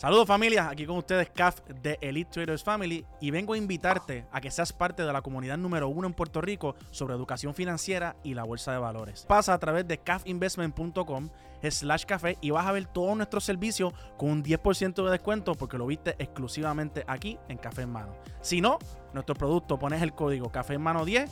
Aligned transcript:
Saludos 0.00 0.26
familia, 0.26 0.70
aquí 0.70 0.86
con 0.86 0.96
ustedes 0.96 1.28
CAF 1.28 1.60
de 1.66 1.98
Elite 2.00 2.30
Traders 2.30 2.64
Family 2.64 3.04
y 3.20 3.30
vengo 3.30 3.52
a 3.52 3.58
invitarte 3.58 4.24
a 4.32 4.40
que 4.40 4.50
seas 4.50 4.72
parte 4.72 5.04
de 5.04 5.12
la 5.12 5.20
comunidad 5.20 5.58
número 5.58 5.88
uno 5.88 6.06
en 6.06 6.14
Puerto 6.14 6.40
Rico 6.40 6.74
sobre 6.90 7.12
educación 7.12 7.54
financiera 7.54 8.16
y 8.24 8.32
la 8.32 8.44
bolsa 8.44 8.72
de 8.72 8.78
valores. 8.78 9.26
Pasa 9.28 9.52
a 9.52 9.58
través 9.58 9.86
de 9.86 9.98
cafinvestment.com 9.98 11.28
slash 11.68 12.06
café 12.06 12.38
y 12.40 12.48
vas 12.48 12.66
a 12.66 12.72
ver 12.72 12.86
todos 12.86 13.14
nuestros 13.14 13.44
servicios 13.44 13.92
con 14.16 14.30
un 14.30 14.42
10% 14.42 15.04
de 15.04 15.10
descuento 15.10 15.54
porque 15.54 15.76
lo 15.76 15.84
viste 15.86 16.16
exclusivamente 16.18 17.04
aquí 17.06 17.38
en 17.50 17.58
Café 17.58 17.82
en 17.82 17.90
Mano. 17.90 18.14
Si 18.40 18.62
no, 18.62 18.78
nuestro 19.12 19.34
producto 19.34 19.78
pones 19.78 20.00
el 20.00 20.14
código 20.14 20.48
Café 20.48 20.76
en 20.76 20.80
Mano 20.80 21.04
10 21.04 21.30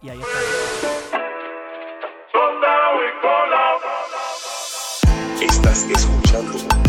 y 0.00 0.08
ahí 0.08 0.18
está. 0.18 0.38
Estás 5.42 5.82
escuchando 5.84 6.79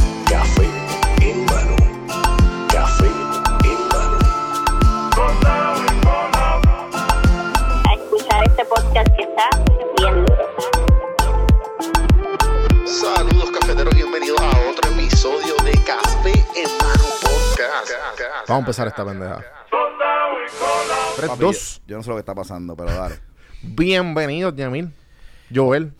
podcast 8.91 9.15
que 9.15 9.23
está. 9.23 9.49
Saludos 12.85 13.51
cafeteros, 13.51 13.95
bienvenidos 13.95 14.39
a 14.41 14.49
otro 14.69 14.91
episodio 14.91 15.55
de 15.63 15.71
Café 15.85 16.31
en 16.55 16.69
mano 16.77 17.03
podcast. 17.21 17.91
Vamos 18.47 18.49
a 18.49 18.57
empezar 18.59 18.87
esta 18.87 19.05
pendeja. 19.05 19.43
3, 21.15 21.29
Papi, 21.29 21.41
2. 21.41 21.75
Yo, 21.75 21.81
yo 21.87 21.97
no 21.97 22.03
sé 22.03 22.09
lo 22.09 22.15
que 22.15 22.19
está 22.19 22.35
pasando, 22.35 22.75
pero 22.75 22.91
dale. 22.91 23.19
Bienvenidos, 23.61 24.55
Yamil. 24.55 24.93
Joel, 25.53 25.93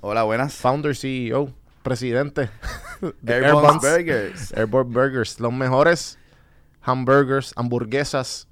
Hola, 0.00 0.22
buenas. 0.22 0.54
founder, 0.54 0.94
CEO, 0.94 1.52
presidente 1.82 2.50
de 3.22 3.34
Airborne. 3.34 3.78
Burgers. 3.80 4.52
Airborne 4.52 4.92
Burgers, 4.92 5.40
los 5.40 5.52
mejores 5.52 6.18
hamburgers, 6.82 7.52
hamburguesas 7.56 8.46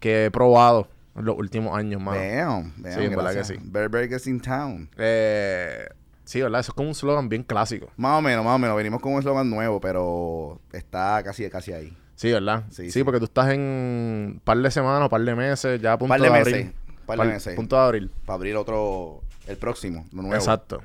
que 0.00 0.26
he 0.26 0.30
probado 0.30 0.88
los 1.16 1.36
últimos 1.38 1.76
años, 1.78 2.00
mano. 2.00 2.18
Damn, 2.20 2.72
damn, 2.82 2.94
Sí, 2.94 3.04
en 3.04 3.16
verdad 3.16 3.34
que 3.34 3.44
sí. 3.44 3.54
Bear 3.62 3.88
Burgers 3.88 4.26
in 4.26 4.40
town. 4.40 4.88
Eh, 4.96 5.86
sí, 6.24 6.40
¿verdad? 6.42 6.60
Eso 6.60 6.72
es 6.72 6.74
como 6.74 6.88
un 6.88 6.94
slogan 6.94 7.28
bien 7.28 7.42
clásico. 7.44 7.88
Más 7.96 8.18
o 8.18 8.22
menos, 8.22 8.44
más 8.44 8.56
o 8.56 8.58
menos. 8.58 8.76
Venimos 8.76 9.00
con 9.00 9.12
un 9.12 9.18
eslogan 9.20 9.48
nuevo, 9.48 9.80
pero 9.80 10.60
está 10.72 11.22
casi, 11.24 11.48
casi 11.50 11.72
ahí. 11.72 11.96
Sí, 12.16 12.30
¿verdad? 12.32 12.64
Sí, 12.70 12.84
Sí, 12.86 12.90
sí. 12.92 13.04
porque 13.04 13.18
tú 13.18 13.24
estás 13.26 13.50
en 13.52 14.40
par 14.44 14.56
de 14.58 14.70
semanas, 14.70 15.08
par 15.08 15.20
de 15.22 15.34
meses, 15.34 15.80
ya 15.80 15.92
a 15.94 15.98
punto 15.98 16.10
Par 16.10 16.20
de 16.20 16.26
de, 16.26 16.32
meses, 16.32 16.52
abril. 16.54 16.72
par 17.06 17.18
de 17.18 17.24
meses. 17.26 17.54
Punto 17.56 17.76
de 17.76 17.82
abril. 17.82 18.10
Para 18.24 18.34
abrir 18.36 18.56
otro, 18.56 19.22
el 19.46 19.56
próximo, 19.56 20.06
lo 20.12 20.22
nuevo. 20.22 20.36
Exacto. 20.36 20.80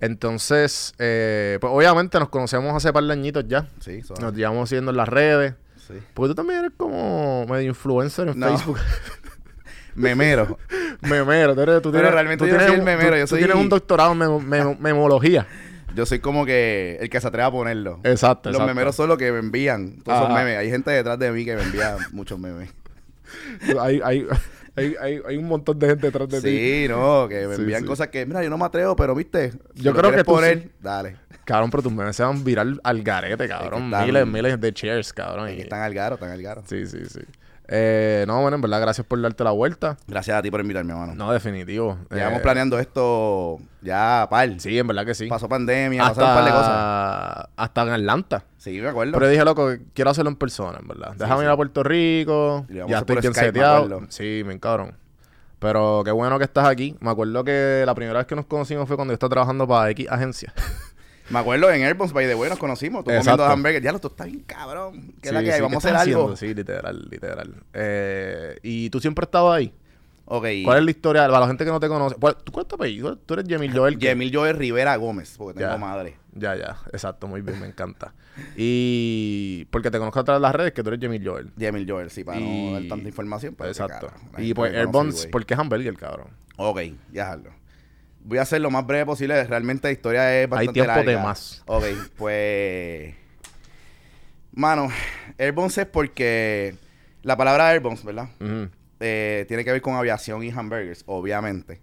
Entonces, 0.00 0.92
eh, 0.98 1.58
pues 1.60 1.72
obviamente 1.72 2.18
nos 2.18 2.28
conocemos 2.28 2.74
hace 2.74 2.92
par 2.92 3.04
de 3.04 3.12
añitos 3.12 3.44
ya. 3.48 3.68
Sí, 3.80 4.00
Nos 4.20 4.34
llevamos 4.34 4.68
siguiendo 4.68 4.90
en 4.90 4.96
las 4.96 5.08
redes. 5.08 5.54
sí. 5.86 5.94
Porque 6.14 6.28
tú 6.30 6.34
también 6.34 6.60
eres 6.60 6.72
como 6.76 7.46
medio 7.46 7.68
influencer 7.68 8.28
en 8.28 8.38
No. 8.38 8.48
Facebook. 8.48 8.78
Memero. 9.96 10.58
memero. 11.02 11.54
Tú, 11.54 11.60
eres, 11.62 11.76
tú 11.82 11.90
Pero 11.90 11.92
tienes, 11.92 12.12
realmente 12.12 12.38
tú 12.44 12.46
yo 12.46 12.50
tienes 12.56 12.66
soy 12.68 12.76
el 12.78 12.82
memero, 12.84 13.10
tú- 13.12 13.16
yo 13.16 13.22
tú 13.24 13.26
soy- 13.28 13.38
tienes 13.40 13.56
un 13.56 13.68
doctorado 13.68 14.12
en 14.12 14.18
memo- 14.18 14.76
memología. 14.80 15.46
Yo 15.94 16.04
soy 16.04 16.18
como 16.18 16.44
que 16.44 16.98
el 17.00 17.08
que 17.08 17.20
se 17.20 17.26
atreve 17.28 17.44
a 17.44 17.50
ponerlo. 17.50 18.00
Exacto, 18.04 18.50
Los 18.50 18.56
exacto. 18.56 18.74
memeros 18.74 18.94
son 18.96 19.08
los 19.08 19.16
que 19.16 19.32
me 19.32 19.38
envían 19.38 19.96
todos 20.04 20.18
esos 20.18 20.30
Ajá. 20.30 20.38
memes. 20.44 20.58
Hay 20.58 20.70
gente 20.70 20.90
detrás 20.90 21.18
de 21.18 21.30
mí 21.32 21.44
que 21.44 21.56
me 21.56 21.62
envía 21.62 21.96
muchos 22.12 22.38
memes. 22.38 22.70
hay, 23.80 24.00
hay, 24.04 24.26
hay, 24.76 24.94
hay, 25.00 25.20
hay 25.26 25.36
un 25.38 25.46
montón 25.48 25.78
de 25.78 25.86
gente 25.88 26.06
detrás 26.08 26.28
de 26.28 26.40
ti. 26.42 26.48
Sí, 26.48 26.86
no, 26.88 27.26
que 27.28 27.46
me 27.46 27.56
Sí, 27.56 27.62
envían 27.62 27.80
sí. 27.82 27.86
cosas 27.86 28.08
que, 28.08 28.26
mira, 28.26 28.42
yo 28.42 28.50
no 28.50 28.58
me 28.58 28.66
atrevo, 28.66 28.94
pero 28.94 29.14
viste. 29.14 29.52
si 29.52 29.82
Yo 29.82 29.94
creo 29.94 30.10
que 30.12 30.18
tú 30.18 30.32
poner, 30.32 30.62
sí. 30.64 30.70
dale. 30.82 31.16
Cabrón, 31.46 31.70
pero 31.70 31.82
tus 31.84 31.92
memes 31.92 32.14
se 32.16 32.24
van 32.24 32.42
viral 32.44 32.80
al 32.84 33.02
garete, 33.02 33.48
cabrón. 33.48 33.84
están- 33.84 34.04
miles, 34.06 34.26
miles 34.26 34.60
de 34.60 34.72
shares, 34.72 35.12
cabrón. 35.12 35.48
Y- 35.50 35.60
están 35.60 35.80
al 35.80 35.94
garo, 35.94 36.16
están 36.16 36.30
al 36.30 36.42
garo. 36.42 36.62
Sí, 36.66 36.84
sí, 36.86 36.98
sí. 37.08 37.20
Eh, 37.68 38.24
no, 38.28 38.40
bueno, 38.42 38.54
en 38.56 38.60
verdad, 38.60 38.80
gracias 38.80 39.06
por 39.06 39.20
darte 39.20 39.42
la 39.42 39.50
vuelta. 39.50 39.96
Gracias 40.06 40.36
a 40.38 40.42
ti 40.42 40.50
por 40.50 40.60
invitarme, 40.60 40.92
hermano. 40.92 41.14
No, 41.16 41.32
definitivo. 41.32 41.98
Llevamos 42.10 42.38
Eh, 42.38 42.42
planeando 42.42 42.78
esto 42.78 43.58
ya 43.82 44.26
par. 44.30 44.60
Sí, 44.60 44.78
en 44.78 44.86
verdad 44.86 45.04
que 45.04 45.14
sí. 45.14 45.26
Pasó 45.26 45.48
pandemia, 45.48 46.06
hasta, 46.06 46.20
pasaron 46.20 46.30
un 46.30 46.36
par 46.36 46.44
de 46.44 46.58
cosas. 46.58 47.48
hasta 47.56 47.82
en 47.82 47.88
Atlanta. 47.90 48.44
Sí, 48.56 48.80
me 48.80 48.88
acuerdo. 48.88 49.12
Pero 49.14 49.28
dije, 49.28 49.44
loco, 49.44 49.68
quiero 49.94 50.10
hacerlo 50.10 50.30
en 50.30 50.36
persona, 50.36 50.78
en 50.80 50.86
verdad. 50.86 51.14
Déjame 51.16 51.40
sí. 51.40 51.44
ir 51.46 51.50
a 51.50 51.56
Puerto 51.56 51.82
Rico. 51.82 52.66
Y 52.68 52.74
Ya 52.74 52.84
a 52.84 52.98
estoy 53.00 53.16
bien 53.16 53.32
me 53.34 53.40
seteado. 53.40 53.76
acuerdo. 53.84 54.06
Sí, 54.10 54.42
me 54.46 54.58
cabrón. 54.60 54.96
Pero 55.58 56.02
qué 56.04 56.10
bueno 56.12 56.38
que 56.38 56.44
estás 56.44 56.66
aquí. 56.68 56.94
Me 57.00 57.10
acuerdo 57.10 57.42
que 57.42 57.82
la 57.86 57.94
primera 57.94 58.18
vez 58.18 58.26
que 58.26 58.36
nos 58.36 58.46
conocimos 58.46 58.86
fue 58.86 58.94
cuando 58.96 59.12
yo 59.12 59.14
estaba 59.14 59.30
trabajando 59.30 59.66
para 59.66 59.90
X 59.90 60.06
agencia. 60.10 60.52
Me 61.30 61.38
acuerdo 61.40 61.70
en 61.72 61.82
Airbones, 61.82 62.12
by 62.12 62.26
the 62.26 62.34
way, 62.34 62.48
nos 62.50 62.58
conocimos. 62.58 63.04
Tú 63.04 63.10
Exacto. 63.10 63.30
comiendo 63.42 63.52
hamburgues. 63.52 63.82
Ya 63.82 63.92
lo 63.92 63.98
tú 63.98 64.08
estás 64.08 64.26
bien 64.26 64.40
cabrón. 64.46 65.14
¿Qué 65.20 65.28
es 65.28 65.34
la 65.34 65.42
que 65.42 65.50
hay? 65.52 65.56
sí, 65.56 65.62
Vamos 65.62 65.82
¿qué 65.82 65.88
a 65.88 65.90
hacer 65.98 66.08
algo. 66.10 66.32
haciendo? 66.32 66.36
Sí, 66.36 66.54
literal, 66.54 67.08
literal. 67.10 67.54
Eh, 67.72 68.58
¿Y 68.62 68.90
tú 68.90 69.00
siempre 69.00 69.24
has 69.24 69.26
estado 69.28 69.52
ahí? 69.52 69.74
Ok. 70.28 70.44
¿Cuál 70.64 70.78
es 70.78 70.84
la 70.84 70.90
historia? 70.90 71.26
Para 71.28 71.40
la 71.40 71.46
gente 71.46 71.64
que 71.64 71.70
no 71.70 71.78
te 71.80 71.88
conoce. 71.88 72.16
¿Cuál, 72.16 72.36
¿Tú 72.42 72.50
cuál 72.52 72.64
es 72.64 72.68
tu 72.68 72.74
apellido? 72.76 73.16
Tú 73.16 73.34
eres 73.34 73.46
Yemil 73.46 73.72
Joel. 73.76 73.96
Yemil 73.98 74.34
Joel 74.34 74.56
Rivera 74.56 74.96
Gómez, 74.96 75.34
porque 75.38 75.58
tengo 75.60 75.72
Ya. 75.72 75.78
madre. 75.78 76.16
Ya, 76.34 76.54
ya. 76.56 76.76
Exacto, 76.92 77.26
muy 77.28 77.40
bien, 77.42 77.58
me 77.60 77.66
encanta. 77.66 78.12
Y 78.56 79.66
porque 79.70 79.90
te 79.90 79.98
conozco 79.98 80.20
a 80.20 80.24
través 80.24 80.40
de 80.40 80.42
las 80.42 80.54
redes 80.54 80.72
que 80.72 80.82
tú 80.82 80.88
eres 80.88 81.00
Yemil 81.00 81.26
Joel. 81.26 81.50
Yemil 81.56 81.88
Joel, 81.90 82.10
sí, 82.10 82.24
para 82.24 82.40
Y- 82.40 82.66
no 82.68 82.72
dar 82.74 82.88
tanta 82.88 83.08
información. 83.08 83.54
pero 83.56 83.70
Exacto. 83.70 84.10
Y 84.38 84.52
pues 84.54 84.72
me 84.72 84.78
conoce, 84.78 84.78
Airbuns, 84.80 85.16
güey. 85.20 85.30
¿por 85.30 85.46
qué 85.46 85.54
hamburger, 85.54 85.94
cabrón? 85.96 86.28
Ok, 86.56 86.80
ya. 87.12 87.38
Voy 88.26 88.38
a 88.38 88.42
hacer 88.42 88.60
lo 88.60 88.72
más 88.72 88.84
breve 88.84 89.06
posible. 89.06 89.44
Realmente 89.44 89.86
la 89.86 89.92
historia 89.92 90.42
es 90.42 90.48
bastante 90.48 90.72
tiempo 90.72 90.98
de 90.98 91.04
larga. 91.04 91.22
más. 91.22 91.62
Ok, 91.66 91.84
pues... 92.16 93.14
Mano, 94.52 94.88
Airbones 95.38 95.78
es 95.78 95.86
porque... 95.86 96.74
La 97.22 97.36
palabra 97.36 97.68
Airbones, 97.68 98.02
¿verdad? 98.02 98.28
Eh, 98.98 99.44
tiene 99.46 99.64
que 99.64 99.70
ver 99.70 99.80
con 99.80 99.94
aviación 99.94 100.42
y 100.42 100.50
hamburgers, 100.50 101.04
obviamente. 101.06 101.80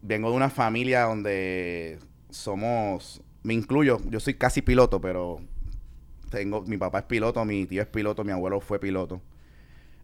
Vengo 0.00 0.30
de 0.30 0.36
una 0.36 0.50
familia 0.50 1.02
donde 1.02 2.00
somos... 2.30 3.22
Me 3.44 3.54
incluyo, 3.54 4.00
yo 4.06 4.18
soy 4.18 4.34
casi 4.34 4.62
piloto, 4.62 5.00
pero... 5.00 5.38
Tengo, 6.28 6.62
mi 6.62 6.76
papá 6.76 7.00
es 7.00 7.04
piloto, 7.04 7.44
mi 7.44 7.66
tío 7.66 7.82
es 7.82 7.88
piloto, 7.88 8.24
mi 8.24 8.32
abuelo 8.32 8.60
fue 8.60 8.80
piloto. 8.80 9.22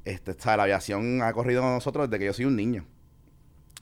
Este, 0.05 0.35
sea, 0.35 0.57
la 0.57 0.63
aviación 0.65 1.21
ha 1.23 1.33
corrido 1.33 1.63
con 1.63 1.73
nosotros 1.73 2.09
desde 2.09 2.21
que 2.21 2.27
yo 2.27 2.33
soy 2.33 2.45
un 2.45 2.55
niño. 2.55 2.87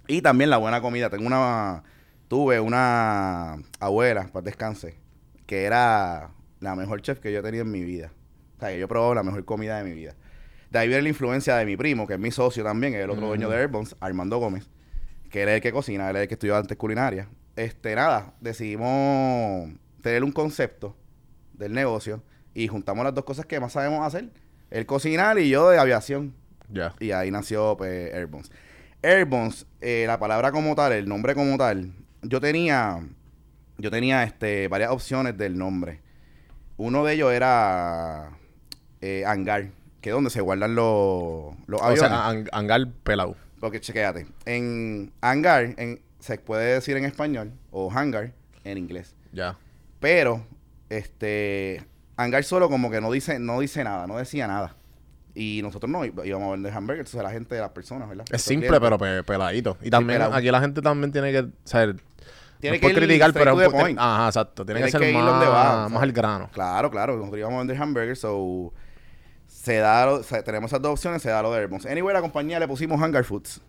Y 0.08 0.22
también 0.22 0.50
la 0.50 0.56
buena 0.56 0.80
comida. 0.80 1.10
Tengo 1.10 1.26
una. 1.26 1.82
Tuve 2.28 2.58
una 2.58 3.56
abuela, 3.78 4.28
para 4.32 4.44
descanse, 4.44 4.98
que 5.46 5.64
era 5.64 6.30
la 6.58 6.74
mejor 6.74 7.00
chef 7.00 7.20
que 7.20 7.32
yo 7.32 7.38
he 7.38 7.42
tenido 7.42 7.62
en 7.62 7.70
mi 7.70 7.84
vida. 7.84 8.10
O 8.56 8.60
sea, 8.60 8.70
que 8.70 8.78
yo 8.78 8.86
he 8.86 8.88
probado 8.88 9.14
la 9.14 9.22
mejor 9.22 9.44
comida 9.44 9.78
de 9.78 9.84
mi 9.84 9.92
vida. 9.92 10.16
De 10.70 10.80
ahí 10.80 10.88
viene 10.88 11.02
la 11.02 11.08
influencia 11.08 11.56
de 11.56 11.64
mi 11.64 11.76
primo, 11.76 12.06
que 12.06 12.14
es 12.14 12.18
mi 12.18 12.32
socio 12.32 12.64
también, 12.64 12.92
que 12.92 12.98
es 12.98 13.04
el 13.04 13.10
otro 13.10 13.28
dueño 13.28 13.48
de 13.48 13.56
Airbones, 13.56 13.94
Armando 14.00 14.38
Gómez, 14.38 14.68
que 15.30 15.44
es 15.44 15.48
el 15.48 15.60
que 15.60 15.70
cocina, 15.70 16.10
es 16.10 16.16
el 16.16 16.26
que 16.28 16.34
estudió 16.34 16.56
antes 16.56 16.76
culinaria. 16.76 17.28
Este, 17.54 17.94
nada, 17.94 18.34
decidimos 18.40 19.70
tener 20.02 20.24
un 20.24 20.32
concepto 20.32 20.96
del 21.52 21.72
negocio 21.72 22.22
y 22.54 22.68
juntamos 22.68 23.04
las 23.04 23.14
dos 23.14 23.24
cosas 23.24 23.46
que 23.46 23.60
más 23.60 23.72
sabemos 23.72 24.04
hacer. 24.04 24.30
El 24.70 24.84
cocinar 24.86 25.38
y 25.38 25.48
yo 25.48 25.70
de 25.70 25.78
aviación. 25.78 26.34
Ya. 26.68 26.94
Y 26.98 27.12
ahí 27.12 27.30
nació 27.30 27.76
pues, 27.76 28.12
Airbones. 28.12 28.50
Airbones, 29.02 29.66
eh, 29.80 30.04
la 30.06 30.18
palabra 30.18 30.52
como 30.52 30.74
tal, 30.74 30.92
el 30.92 31.08
nombre 31.08 31.34
como 31.34 31.56
tal, 31.56 31.92
yo 32.22 32.40
tenía, 32.40 33.00
yo 33.78 33.90
tenía 33.90 34.24
este, 34.24 34.68
varias 34.68 34.90
opciones 34.90 35.36
del 35.36 35.56
nombre. 35.56 36.00
Uno 36.76 37.04
de 37.04 37.14
ellos 37.14 37.32
era 37.32 38.30
eh, 39.00 39.24
hangar, 39.26 39.70
que 40.00 40.10
es 40.10 40.14
donde 40.14 40.30
se 40.30 40.40
guardan 40.40 40.74
los, 40.74 41.54
los 41.66 41.80
O 41.80 41.84
aviones. 41.84 42.10
sea, 42.10 42.28
ang- 42.30 42.48
hangar 42.52 42.86
pelado. 43.04 43.36
Porque 43.60 43.80
chequéate, 43.80 44.26
en 44.44 45.12
hangar 45.20 45.74
en, 45.78 46.00
se 46.20 46.38
puede 46.38 46.74
decir 46.74 46.96
en 46.96 47.04
español 47.04 47.52
o 47.70 47.90
hangar 47.90 48.32
en 48.64 48.78
inglés. 48.78 49.14
Ya. 49.32 49.56
Pero, 50.00 50.44
este, 50.90 51.82
hangar 52.16 52.44
solo 52.44 52.68
como 52.68 52.90
que 52.90 53.00
no 53.00 53.10
dice, 53.10 53.38
no 53.38 53.60
dice 53.60 53.82
nada, 53.84 54.06
no 54.06 54.16
decía 54.18 54.46
nada. 54.46 54.74
Y 55.38 55.60
nosotros 55.62 55.90
no 55.90 56.02
íbamos 56.04 56.48
a 56.48 56.50
vender 56.52 56.72
hamburgers 56.72 57.14
a 57.14 57.22
la 57.22 57.30
gente, 57.30 57.58
a 57.58 57.60
las 57.60 57.70
personas, 57.70 58.08
¿verdad? 58.08 58.24
Es 58.32 58.40
simple, 58.40 58.80
pero 58.80 58.96
pe- 58.98 59.22
peladito. 59.22 59.76
Y 59.82 59.90
también 59.90 60.18
pelado. 60.20 60.34
aquí 60.34 60.50
la 60.50 60.60
gente 60.60 60.80
también 60.80 61.12
tiene 61.12 61.30
que 61.30 61.46
saber. 61.64 61.96
Tiene 62.58 62.78
no 62.78 62.80
que 62.80 62.88
ir 62.88 62.96
criticar, 62.96 63.34
pero 63.34 63.60
es 63.60 63.66
un- 63.68 63.72
point. 63.78 63.98
Ajá, 64.00 64.28
exacto. 64.28 64.64
Tiene 64.64 64.80
que 64.82 64.90
ser 64.90 64.98
que 65.02 65.10
ir 65.10 65.16
más, 65.16 65.26
donde 65.26 65.46
va, 65.46 65.74
más 65.82 65.92
¿sabes? 65.92 66.02
al 66.04 66.12
grano. 66.12 66.50
Claro, 66.54 66.90
claro. 66.90 67.16
Nosotros 67.18 67.38
íbamos 67.38 67.56
a 67.56 67.58
vender 67.58 67.76
hamburgers, 67.76 68.18
so... 68.20 68.72
Se 69.46 69.76
da, 69.76 70.06
lo- 70.06 70.22
se- 70.22 70.42
tenemos 70.42 70.70
esas 70.70 70.80
dos 70.80 70.92
opciones, 70.92 71.20
se 71.20 71.28
da 71.28 71.42
lo 71.42 71.52
de 71.52 71.58
Airbones. 71.60 71.84
Anyway, 71.86 72.14
la 72.14 72.22
compañía 72.22 72.58
le 72.58 72.66
pusimos 72.66 72.98
Hangar 73.02 73.24
Foods. 73.24 73.60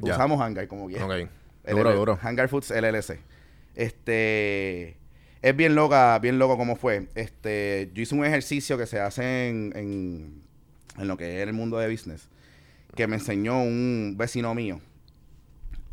Usamos 0.00 0.38
Hangar 0.40 0.68
como 0.68 0.86
quiera. 0.86 1.06
Ok. 1.06 1.12
LL 1.64 1.76
Duro, 1.76 1.94
duro. 1.96 2.18
Hangar 2.22 2.48
Foods 2.50 2.70
LLC. 2.70 3.20
Este... 3.74 4.98
Es 5.42 5.54
bien 5.56 5.74
loca, 5.74 6.18
bien 6.18 6.38
loco 6.38 6.56
como 6.58 6.76
fue. 6.76 7.08
Este... 7.14 7.90
Yo 7.94 8.02
hice 8.02 8.14
un 8.14 8.24
ejercicio 8.24 8.76
que 8.76 8.86
se 8.86 9.00
hace 9.00 9.48
en, 9.48 9.72
en, 9.76 10.42
en 10.98 11.08
lo 11.08 11.16
que 11.16 11.40
es 11.42 11.48
el 11.48 11.52
mundo 11.52 11.78
de 11.78 11.90
business. 11.90 12.28
Que 12.94 13.06
me 13.06 13.16
enseñó 13.16 13.62
un 13.62 14.14
vecino 14.16 14.54
mío. 14.54 14.80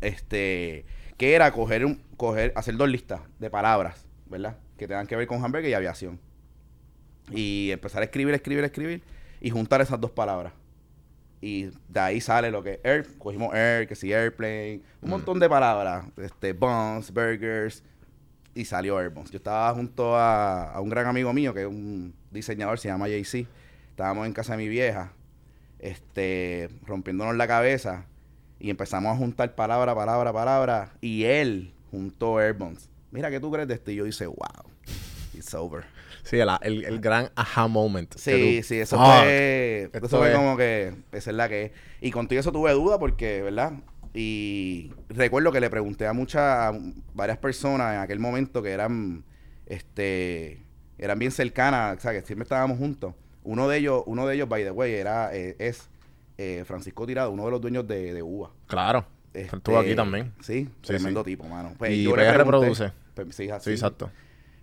Este... 0.00 0.84
Que 1.16 1.34
era 1.34 1.52
coger 1.52 1.84
un... 1.84 2.02
Coger, 2.16 2.52
hacer 2.56 2.76
dos 2.76 2.88
listas 2.88 3.20
de 3.38 3.50
palabras, 3.50 4.06
¿verdad? 4.26 4.58
Que 4.76 4.88
tengan 4.88 5.06
que 5.06 5.16
ver 5.16 5.26
con 5.26 5.44
hamburger 5.44 5.70
y 5.70 5.74
aviación. 5.74 6.18
Y 7.30 7.70
empezar 7.70 8.02
a 8.02 8.04
escribir, 8.06 8.34
escribir, 8.34 8.64
escribir. 8.64 9.02
Y 9.40 9.50
juntar 9.50 9.80
esas 9.80 10.00
dos 10.00 10.10
palabras. 10.10 10.52
Y 11.40 11.70
de 11.88 12.00
ahí 12.00 12.20
sale 12.22 12.50
lo 12.50 12.62
que 12.62 12.80
air, 12.82 13.06
cogimos 13.18 13.54
air, 13.54 13.86
que 13.86 13.94
sí, 13.94 14.10
airplane, 14.10 14.80
un 15.02 15.10
montón 15.10 15.38
de 15.38 15.46
palabras, 15.46 16.06
este, 16.16 16.54
buns, 16.54 17.12
burgers, 17.12 17.82
y 18.54 18.64
salió 18.64 18.98
Airbuns. 18.98 19.30
Yo 19.30 19.36
estaba 19.36 19.74
junto 19.74 20.16
a, 20.16 20.70
a 20.70 20.80
un 20.80 20.88
gran 20.88 21.06
amigo 21.06 21.32
mío, 21.32 21.52
que 21.52 21.62
es 21.62 21.66
un 21.66 22.14
diseñador, 22.30 22.78
se 22.78 22.88
llama 22.88 23.08
JC. 23.08 23.46
Estábamos 23.94 24.26
en 24.26 24.32
casa 24.32 24.56
de 24.56 24.58
mi 24.58 24.68
vieja, 24.68 25.12
este, 25.78 26.68
rompiéndonos 26.84 27.36
la 27.36 27.46
cabeza, 27.46 28.06
y 28.58 28.70
empezamos 28.70 29.14
a 29.14 29.16
juntar 29.16 29.54
palabra, 29.54 29.94
palabra, 29.94 30.32
palabra, 30.32 30.92
y 31.00 31.22
él 31.26 31.72
juntó 31.92 32.38
Airbuns. 32.40 32.88
Mira, 33.12 33.30
¿qué 33.30 33.38
tú 33.38 33.52
crees 33.52 33.68
de 33.68 33.74
esto? 33.74 33.92
Y 33.92 33.94
yo 33.94 34.04
dice, 34.04 34.26
wow, 34.26 34.64
it's 35.32 35.54
over. 35.54 35.84
Sí, 36.24 36.38
el, 36.40 36.48
el, 36.62 36.84
el 36.86 36.98
gran 37.00 37.30
aha 37.36 37.68
moment. 37.68 38.12
Sí, 38.16 38.62
sí, 38.64 38.80
eso 38.80 38.96
Fuck. 38.96 39.06
fue, 39.06 39.90
eso 39.92 40.08
fue 40.08 40.30
es- 40.30 40.36
como 40.36 40.56
que 40.56 40.92
esa 41.12 41.30
es 41.30 41.36
la 41.36 41.48
que 41.48 41.66
es. 41.66 41.72
Y 42.00 42.10
contigo 42.10 42.40
eso 42.40 42.50
tuve 42.50 42.72
duda 42.72 42.98
porque, 42.98 43.42
¿verdad? 43.42 43.74
Y 44.12 44.92
recuerdo 45.08 45.52
que 45.52 45.60
le 45.60 45.70
pregunté 45.70 46.08
a 46.08 46.12
muchas, 46.12 46.42
a 46.42 46.72
varias 47.14 47.38
personas 47.38 47.94
en 47.94 48.00
aquel 48.00 48.18
momento 48.18 48.60
que 48.60 48.72
eran, 48.72 49.22
este, 49.66 50.64
eran 50.98 51.16
bien 51.18 51.30
cercanas, 51.30 51.98
o 51.98 52.00
sea, 52.00 52.10
que 52.12 52.22
siempre 52.22 52.42
estábamos 52.42 52.76
juntos. 52.78 53.14
Uno 53.44 53.68
de 53.68 53.78
ellos, 53.78 54.02
uno 54.06 54.26
de 54.26 54.34
ellos, 54.34 54.48
by 54.48 54.64
the 54.64 54.70
way, 54.70 54.92
era, 54.94 55.34
eh, 55.34 55.54
es 55.58 55.88
eh, 56.38 56.64
Francisco 56.66 57.06
Tirado, 57.06 57.30
uno 57.30 57.44
de 57.44 57.50
los 57.52 57.60
dueños 57.60 57.86
de, 57.86 58.12
de 58.14 58.22
UBA. 58.22 58.50
Claro. 58.66 59.04
Este, 59.32 59.56
Estuvo 59.56 59.78
aquí 59.78 59.94
también. 59.94 60.32
Sí, 60.40 60.64
Sí, 60.82 60.86
tremendo 60.88 61.20
sí. 61.24 61.30
tipo, 61.32 61.44
mano. 61.44 61.72
Pues 61.78 61.92
Y 61.92 62.04
yo 62.04 62.16
le 62.16 62.22
PR 62.24 62.44
pregunté- 62.44 62.46
produce. 62.48 62.92
pues, 63.14 63.34
sí, 63.34 63.50
así. 63.50 63.64
Sí, 63.64 63.70
exacto. 63.72 64.10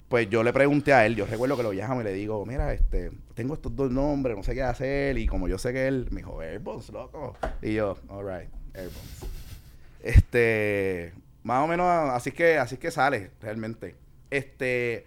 Pues 0.10 0.30
yo 0.30 0.44
le 0.44 0.51
pregunté 0.51 0.92
a 0.94 1.06
él, 1.06 1.16
yo 1.16 1.25
recuerdo 1.25 1.56
que 1.56 1.63
lo 1.63 1.72
llamo 1.72 2.01
y 2.01 2.04
le 2.04 2.12
digo, 2.13 2.45
mira, 2.45 2.74
este, 2.74 3.12
tengo 3.33 3.54
estos 3.54 3.74
dos 3.75 3.89
nombres, 3.92 4.36
no 4.36 4.44
sé 4.44 4.54
qué 4.54 4.62
hacer. 4.63 5.18
Y 5.18 5.25
como 5.27 5.48
yo 5.48 5.57
sé 5.57 5.72
que 5.72 5.88
él 5.88 6.07
me 6.12 6.18
dijo, 6.18 6.42
Airbones, 6.42 6.89
loco. 6.89 7.38
Y 7.62 7.75
yo, 7.75 7.98
alright, 8.10 8.50
Airbones. 8.74 9.25
Este, 10.04 11.13
más 11.44 11.63
o 11.63 11.68
menos 11.68 11.88
así 12.12 12.30
es 12.30 12.36
que, 12.36 12.57
así 12.57 12.75
es 12.75 12.80
que 12.80 12.92
sale, 12.92 13.31
realmente. 13.42 13.95
Este, 14.30 15.06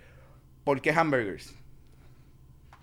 ¿por 0.65 0.81
qué 0.81 0.91
hamburgers? 0.93 1.55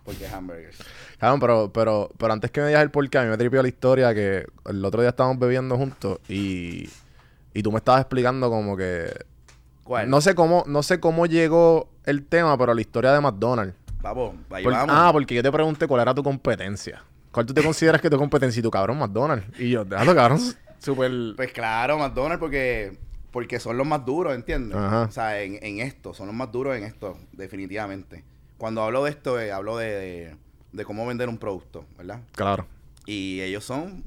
¿Por 0.03 0.15
qué 0.15 0.27
hamburgers? 0.27 0.77
Cabrón, 1.19 1.39
pero, 1.39 1.71
pero, 1.73 2.09
pero 2.17 2.33
antes 2.33 2.49
que 2.51 2.61
me 2.61 2.67
digas 2.67 2.81
el 2.81 2.89
porqué, 2.91 3.19
a 3.19 3.23
mí 3.23 3.29
me 3.29 3.37
tripió 3.37 3.61
la 3.61 3.67
historia 3.67 4.13
que 4.13 4.45
el 4.65 4.83
otro 4.83 5.01
día 5.01 5.09
estábamos 5.09 5.37
bebiendo 5.39 5.77
juntos 5.77 6.17
y, 6.27 6.89
y 7.53 7.61
tú 7.63 7.71
me 7.71 7.77
estabas 7.77 8.01
explicando 8.01 8.49
como 8.49 8.75
que... 8.75 9.13
¿Cuál? 9.83 10.09
No 10.09 10.21
sé 10.21 10.33
cómo, 10.35 10.63
no 10.67 10.83
sé 10.83 10.99
cómo 10.99 11.25
llegó 11.25 11.89
el 12.05 12.23
tema, 12.25 12.57
pero 12.57 12.73
la 12.73 12.81
historia 12.81 13.11
de 13.13 13.21
McDonald's. 13.21 13.75
Vamos, 14.01 14.35
ahí 14.49 14.63
Por- 14.63 14.73
vamos. 14.73 14.95
ah, 14.97 15.09
porque 15.11 15.35
yo 15.35 15.43
te 15.43 15.51
pregunté 15.51 15.85
cuál 15.87 16.01
era 16.01 16.13
tu 16.15 16.23
competencia. 16.23 17.03
¿Cuál 17.31 17.45
tú 17.45 17.53
te 17.53 17.61
consideras 17.63 18.01
que 18.01 18.09
tu 18.09 18.17
competencia? 18.17 18.59
Y 18.59 18.63
tu 18.63 18.71
cabrón, 18.71 18.97
McDonald's. 18.97 19.45
Y 19.59 19.69
yo, 19.69 19.85
déjalo, 19.85 20.15
cabrón, 20.15 20.39
súper... 20.79 21.11
Pues 21.35 21.51
claro, 21.51 21.97
McDonald's 21.99 22.39
porque 22.39 22.97
porque 23.31 23.59
son 23.61 23.77
los 23.77 23.87
más 23.87 24.05
duros, 24.05 24.35
¿entiendes? 24.35 24.77
Ajá. 24.77 25.03
O 25.03 25.11
sea, 25.11 25.41
en, 25.41 25.57
en 25.63 25.79
esto, 25.79 26.13
son 26.13 26.27
los 26.27 26.35
más 26.35 26.51
duros 26.51 26.75
en 26.75 26.83
esto, 26.83 27.17
definitivamente. 27.31 28.25
Cuando 28.61 28.83
hablo 28.83 29.03
de 29.05 29.09
esto, 29.09 29.39
eh, 29.41 29.51
hablo 29.51 29.75
de, 29.75 29.87
de, 29.87 30.35
de 30.71 30.85
cómo 30.85 31.07
vender 31.07 31.27
un 31.29 31.39
producto, 31.39 31.83
¿verdad? 31.97 32.19
Claro. 32.33 32.67
Y 33.07 33.41
ellos 33.41 33.63
son, 33.65 34.03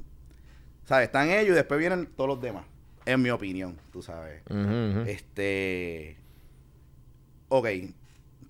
¿sabes? 0.85 1.07
Están 1.07 1.29
ellos 1.29 1.49
y 1.51 1.55
después 1.55 1.77
vienen 1.77 2.07
todos 2.15 2.29
los 2.29 2.41
demás, 2.41 2.63
en 3.05 3.21
mi 3.21 3.31
opinión, 3.31 3.77
tú 3.91 4.01
sabes. 4.01 4.41
Este, 5.07 6.15
ok, 7.49 7.67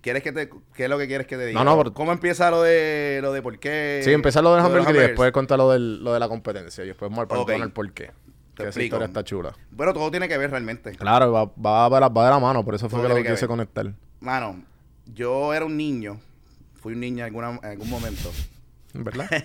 ¿quieres 0.00 0.22
que 0.22 0.30
te, 0.30 0.48
qué 0.74 0.84
es 0.84 0.88
lo 0.88 0.96
que 0.96 1.08
quieres 1.08 1.26
que 1.26 1.36
te 1.36 1.46
diga? 1.46 1.58
No, 1.58 1.64
no, 1.72 1.76
pero- 1.78 1.92
¿Cómo 1.92 2.12
empieza 2.12 2.52
lo 2.52 2.62
de, 2.62 3.18
lo 3.20 3.32
de 3.32 3.42
por 3.42 3.58
qué? 3.58 4.00
Sí, 4.04 4.12
empezar 4.12 4.44
lo 4.44 4.50
de 4.54 4.58
los 4.58 4.66
hamburger 4.66 4.94
y 4.94 4.98
después 5.08 5.32
contar 5.32 5.58
lo, 5.58 5.72
del, 5.72 6.04
lo 6.04 6.12
de 6.14 6.20
la 6.20 6.28
competencia. 6.28 6.84
Y 6.84 6.86
después 6.86 7.10
vamos 7.10 7.26
al 7.28 7.36
Ok. 7.36 7.48
McDonald's 7.48 7.74
por 7.74 7.92
qué. 7.92 8.12
Te 8.54 8.62
Que 8.62 8.68
esa 8.68 8.80
historia 8.80 9.06
está 9.06 9.24
chula. 9.24 9.52
Bueno, 9.72 9.92
todo 9.92 10.08
tiene 10.12 10.28
que 10.28 10.38
ver 10.38 10.50
realmente. 10.52 10.92
Claro, 10.92 11.32
va, 11.32 11.44
va, 11.46 11.88
va, 11.88 12.08
va 12.08 12.24
de 12.26 12.30
la 12.30 12.38
mano, 12.38 12.64
por 12.64 12.76
eso 12.76 12.88
fue 12.88 13.00
Todo 13.00 13.08
que 13.08 13.14
lo 13.14 13.16
que 13.16 13.30
quise 13.30 13.40
ver. 13.42 13.48
conectar. 13.48 13.92
Mano, 14.20 14.62
yo 15.14 15.54
era 15.54 15.64
un 15.64 15.76
niño, 15.76 16.20
fui 16.80 16.94
un 16.94 17.00
niño 17.00 17.18
en, 17.18 17.24
alguna- 17.24 17.60
en 17.62 17.70
algún 17.70 17.90
momento. 17.90 18.32
¿Verdad? 18.94 19.28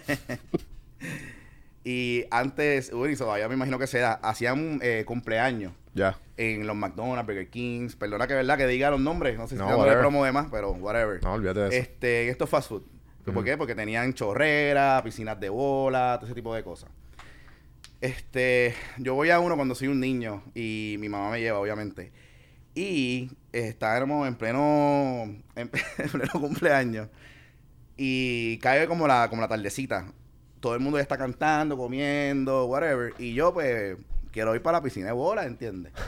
Y 1.83 2.25
antes, 2.29 2.91
uy, 2.93 3.15
todavía 3.15 3.47
me 3.47 3.55
imagino 3.55 3.79
que 3.79 3.87
se 3.87 3.97
da, 3.99 4.13
hacían 4.13 4.79
eh, 4.83 5.03
cumpleaños 5.05 5.73
ya. 5.95 6.15
en 6.37 6.67
los 6.67 6.75
McDonald's, 6.75 7.25
Burger 7.25 7.49
Kings. 7.49 7.95
Perdona 7.95 8.27
que 8.27 8.35
verdad 8.35 8.55
que 8.57 8.67
diga 8.67 8.91
los 8.91 8.99
nombres, 8.99 9.35
no 9.37 9.47
sé 9.47 9.55
si 9.55 9.59
No, 9.61 9.67
dándole 9.67 9.95
promo 9.97 10.23
de 10.23 10.31
más, 10.31 10.47
pero 10.51 10.71
whatever. 10.73 11.23
No, 11.23 11.33
olvídate 11.33 11.59
de 11.61 11.67
eso. 11.69 11.77
Este, 11.77 12.23
en 12.25 12.29
estos 12.29 12.49
fast 12.49 12.69
food. 12.69 12.83
¿Por 13.33 13.43
qué? 13.43 13.57
Porque 13.57 13.73
tenían 13.75 14.13
chorreras, 14.13 15.01
piscinas 15.01 15.39
de 15.39 15.49
bola, 15.49 16.17
todo 16.19 16.27
ese 16.27 16.35
tipo 16.35 16.53
de 16.53 16.63
cosas. 16.63 16.89
Este, 17.99 18.75
yo 18.97 19.13
voy 19.15 19.29
a 19.31 19.39
uno 19.39 19.55
cuando 19.55 19.73
soy 19.75 19.87
un 19.87 19.99
niño 19.99 20.43
y 20.55 20.97
mi 20.99 21.07
mamá 21.09 21.31
me 21.31 21.39
lleva, 21.39 21.59
obviamente. 21.59 22.11
Y 22.73 23.29
estábamos 23.51 24.27
en 24.27 24.35
pleno, 24.35 25.23
en, 25.56 25.69
pleno 25.69 26.31
cumpleaños 26.33 27.07
y 27.97 28.57
cae 28.59 28.88
como 28.88 29.07
la, 29.07 29.29
como 29.29 29.41
la 29.41 29.47
tardecita. 29.47 30.06
Todo 30.59 30.75
el 30.75 30.79
mundo 30.79 30.97
ya 30.97 31.03
está 31.03 31.18
cantando, 31.18 31.75
comiendo, 31.75 32.65
whatever. 32.65 33.13
Y 33.18 33.33
yo, 33.33 33.53
pues, 33.53 33.97
quiero 34.31 34.56
ir 34.56 34.62
para 34.62 34.77
la 34.77 34.83
piscina 34.83 35.07
de 35.07 35.12
bola, 35.13 35.45
¿entiendes? 35.45 35.94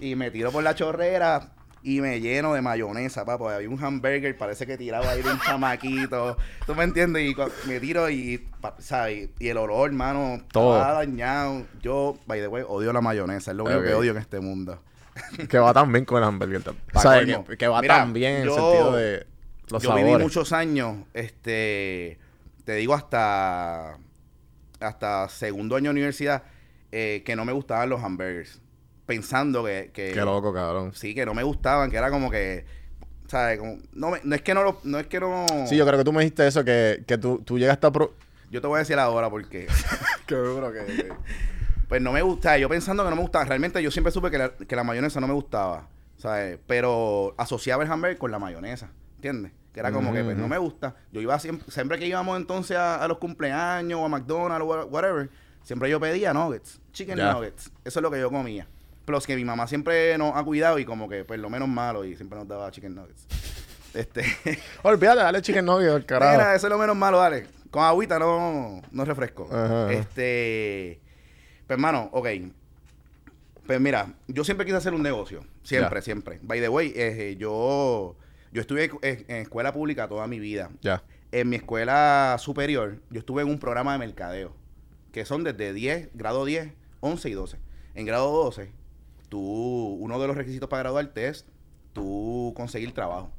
Y 0.00 0.14
me 0.14 0.30
tiro 0.30 0.52
por 0.52 0.62
la 0.62 0.76
chorrera 0.76 1.50
y 1.82 2.00
me 2.00 2.20
lleno 2.20 2.54
de 2.54 2.62
mayonesa, 2.62 3.24
papá. 3.24 3.56
Había 3.56 3.68
un 3.68 3.82
hamburger, 3.82 4.36
parece 4.36 4.66
que 4.66 4.76
tiraba 4.76 5.10
ahí 5.10 5.22
de 5.22 5.30
un 5.30 5.40
chamaquito. 5.40 6.36
¿Tú 6.66 6.74
me 6.74 6.84
entiendes? 6.84 7.30
Y 7.30 7.34
me 7.68 7.80
tiro 7.80 8.08
y, 8.08 8.46
¿sabes? 8.78 9.30
Y 9.38 9.48
el 9.48 9.56
olor, 9.56 9.88
hermano, 9.88 10.40
Todo. 10.52 10.78
dañado. 10.78 11.66
Yo, 11.82 12.16
by 12.26 12.40
the 12.40 12.46
way, 12.46 12.64
odio 12.66 12.92
la 12.92 13.00
mayonesa. 13.00 13.50
Es 13.50 13.56
lo 13.56 13.64
único 13.64 13.82
que 13.82 13.94
odio 13.94 14.12
en 14.12 14.18
este 14.18 14.38
mundo. 14.38 14.80
que 15.48 15.58
va 15.58 15.72
tan 15.72 15.92
bien 15.92 16.04
con 16.04 16.18
el 16.18 16.24
hamburger. 16.28 16.62
O 16.94 17.00
sea, 17.00 17.24
que, 17.24 17.56
que 17.56 17.68
va 17.68 17.80
Mira, 17.80 17.96
tan 17.98 18.12
bien 18.12 18.32
en 18.36 18.42
el 18.42 18.48
yo- 18.48 18.54
sentido 18.54 18.96
de 18.96 19.26
los 19.70 19.82
yo 19.82 19.88
sabores. 19.90 20.06
viví 20.06 20.18
muchos 20.22 20.52
años, 20.52 20.96
este, 21.14 22.18
te 22.64 22.74
digo 22.74 22.94
hasta, 22.94 23.98
hasta 24.80 25.28
segundo 25.28 25.76
año 25.76 25.84
de 25.84 25.90
universidad, 25.90 26.42
eh, 26.92 27.22
que 27.24 27.36
no 27.36 27.44
me 27.44 27.52
gustaban 27.52 27.88
los 27.90 28.02
hamburgers. 28.02 28.60
Pensando 29.06 29.64
que, 29.64 29.90
que 29.92 30.12
Qué 30.12 30.20
loco, 30.20 30.52
cabrón. 30.52 30.92
sí, 30.94 31.14
que 31.14 31.24
no 31.24 31.32
me 31.34 31.42
gustaban, 31.42 31.90
que 31.90 31.96
era 31.96 32.10
como 32.10 32.30
que, 32.30 32.66
¿sabes? 33.26 33.58
Como, 33.58 33.78
no, 33.92 34.10
me- 34.10 34.20
no 34.22 34.34
es 34.34 34.42
que 34.42 34.52
no 34.54 34.62
lo, 34.62 34.80
no 34.84 34.98
es 34.98 35.06
que 35.06 35.18
no. 35.20 35.46
Sí, 35.66 35.76
yo 35.76 35.86
creo 35.86 35.98
que 35.98 36.04
tú 36.04 36.12
me 36.12 36.20
dijiste 36.22 36.46
eso, 36.46 36.62
que, 36.64 37.02
que 37.06 37.16
tú, 37.16 37.40
tú 37.44 37.58
llegaste 37.58 37.86
a... 37.86 37.90
Pro... 37.90 38.14
Yo 38.50 38.60
te 38.60 38.66
voy 38.66 38.76
a 38.76 38.78
decir 38.80 38.98
ahora 38.98 39.28
porque, 39.30 39.66
Qué 40.26 40.34
duro 40.34 40.70
que... 40.72 41.12
pues 41.88 42.00
no 42.02 42.12
me 42.12 42.22
gustaba. 42.22 42.58
Yo 42.58 42.68
pensando 42.68 43.02
que 43.04 43.10
no 43.10 43.16
me 43.16 43.22
gustaba. 43.22 43.44
Realmente 43.44 43.82
yo 43.82 43.90
siempre 43.90 44.12
supe 44.12 44.30
que 44.30 44.38
la, 44.38 44.50
que 44.50 44.76
la 44.76 44.84
mayonesa 44.84 45.20
no 45.20 45.26
me 45.26 45.34
gustaba, 45.34 45.88
¿sabes? 46.16 46.58
Pero 46.66 47.34
asociaba 47.38 47.82
el 47.84 47.90
hamburger 47.90 48.18
con 48.18 48.30
la 48.30 48.38
mayonesa, 48.38 48.90
¿entiendes? 49.16 49.52
Que 49.72 49.80
era 49.80 49.90
como 49.92 50.12
que, 50.12 50.24
pues, 50.24 50.36
no 50.36 50.48
me 50.48 50.58
gusta. 50.58 50.96
Yo 51.12 51.20
iba 51.20 51.38
siempre, 51.38 51.70
siempre 51.70 51.98
que 51.98 52.06
íbamos 52.06 52.36
entonces 52.36 52.76
a, 52.76 52.96
a 53.02 53.08
los 53.08 53.18
cumpleaños 53.18 54.00
o 54.00 54.04
a 54.04 54.08
McDonald's 54.08 54.62
o 54.64 54.66
wha- 54.66 54.84
whatever, 54.86 55.30
siempre 55.62 55.88
yo 55.90 56.00
pedía 56.00 56.32
nuggets, 56.32 56.80
chicken 56.92 57.16
nuggets. 57.34 57.70
Eso 57.84 57.98
es 58.00 58.02
lo 58.02 58.10
que 58.10 58.18
yo 58.20 58.30
comía. 58.30 58.66
Plus 59.04 59.26
que 59.26 59.36
mi 59.36 59.44
mamá 59.44 59.66
siempre 59.66 60.18
nos 60.18 60.36
ha 60.36 60.42
cuidado 60.44 60.78
y 60.78 60.84
como 60.84 61.08
que, 61.08 61.24
pues, 61.24 61.38
lo 61.40 61.48
menos 61.48 61.68
malo 61.68 62.04
y 62.04 62.16
siempre 62.16 62.38
nos 62.38 62.46
daba 62.48 62.70
chicken 62.70 62.94
nuggets. 62.94 63.26
Este... 63.94 64.22
Olvídate, 64.82 65.20
dale 65.20 65.40
chicken 65.42 65.64
nugget 65.64 65.90
al 65.90 66.04
carajo. 66.04 66.32
Mira, 66.32 66.54
eso 66.54 66.66
es 66.66 66.70
lo 66.70 66.78
menos 66.78 66.94
malo, 66.96 67.18
dale. 67.18 67.46
Con 67.70 67.82
agüita 67.84 68.18
no, 68.18 68.82
no 68.90 69.04
refresco. 69.04 69.48
Ajá. 69.52 69.90
Este. 69.92 71.00
Pues, 71.68 71.76
hermano, 71.76 72.08
ok. 72.12 72.26
Pues 73.66 73.80
mira, 73.80 74.14
yo 74.26 74.44
siempre 74.44 74.64
quise 74.64 74.78
hacer 74.78 74.94
un 74.94 75.02
negocio. 75.02 75.44
Siempre, 75.62 76.00
siempre. 76.02 76.40
By 76.42 76.60
the 76.60 76.68
way, 76.70 76.92
eh, 76.96 77.36
yo, 77.38 78.16
yo 78.50 78.60
estuve 78.62 78.90
en, 79.02 79.24
en 79.28 79.36
escuela 79.42 79.72
pública 79.74 80.08
toda 80.08 80.26
mi 80.26 80.40
vida. 80.40 80.70
Ya. 80.80 81.04
En 81.30 81.50
mi 81.50 81.56
escuela 81.56 82.36
superior, 82.38 83.02
yo 83.10 83.18
estuve 83.20 83.42
en 83.42 83.48
un 83.48 83.58
programa 83.58 83.92
de 83.92 83.98
mercadeo. 83.98 84.54
Que 85.12 85.26
son 85.26 85.44
desde 85.44 85.74
10, 85.74 86.10
grado 86.14 86.46
10, 86.46 86.72
11 87.00 87.28
y 87.28 87.32
12. 87.34 87.58
En 87.94 88.06
grado 88.06 88.30
12, 88.32 88.72
tú, 89.28 89.38
uno 90.00 90.18
de 90.18 90.26
los 90.26 90.36
requisitos 90.36 90.68
para 90.70 90.84
graduarte 90.84 91.28
es 91.28 91.44
tú 91.92 92.54
conseguir 92.56 92.92
trabajo. 92.92 93.30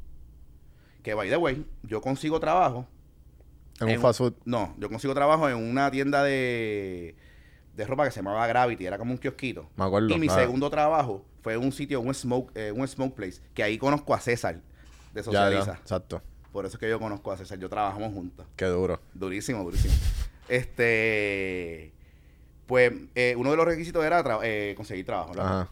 Que, 1.02 1.16
by 1.16 1.30
the 1.30 1.38
way, 1.38 1.66
yo 1.82 2.02
consigo 2.02 2.40
trabajo. 2.40 2.86
En 3.80 3.88
un 3.88 3.94
en- 3.94 4.02
fast 4.02 4.20
food. 4.20 4.34
No, 4.46 4.76
yo 4.78 4.90
consigo 4.90 5.16
trabajo 5.16 5.50
en 5.50 5.56
una 5.56 5.90
tienda 5.90 6.24
de, 6.24 7.16
de 7.80 7.86
ropa 7.88 8.06
que 8.06 8.12
se 8.12 8.18
llamaba 8.20 8.46
Gravity, 8.48 8.86
era 8.86 8.98
como 8.98 9.12
un 9.14 9.18
kiosquito. 9.18 9.70
Me 9.78 9.86
acuerdo, 9.86 10.10
Y 10.10 10.20
mi 10.20 10.28
claro. 10.28 10.42
segundo 10.44 10.70
trabajo 10.70 11.26
fue 11.42 11.58
un 11.58 11.72
sitio, 11.72 12.02
un 12.02 12.14
smoke, 12.14 12.52
eh, 12.56 12.72
un 12.72 12.88
smoke 12.88 13.16
place, 13.16 13.42
que 13.54 13.64
ahí 13.64 13.78
conozco 13.78 14.14
a 14.14 14.20
César 14.20 14.60
de 15.14 15.24
Socializa. 15.24 15.74
ya, 15.74 15.80
exacto. 15.80 16.22
Por 16.52 16.66
eso 16.66 16.76
es 16.78 16.80
que 16.80 16.90
yo 16.90 17.00
conozco 17.00 17.32
a 17.32 17.38
César, 17.38 17.58
yo 17.60 17.70
trabajamos 17.70 18.12
juntos. 18.14 18.46
Qué 18.56 18.66
duro. 18.66 19.00
Durísimo, 19.14 19.64
durísimo. 19.64 19.94
Este, 20.48 21.92
pues 22.68 22.92
eh, 23.16 23.36
uno 23.38 23.52
de 23.52 23.58
los 23.58 23.66
requisitos 23.66 24.04
era 24.04 24.24
tra- 24.24 24.40
eh, 24.44 24.74
conseguir 24.76 25.06
trabajo. 25.06 25.30
¿verdad? 25.34 25.62
Ajá. 25.62 25.72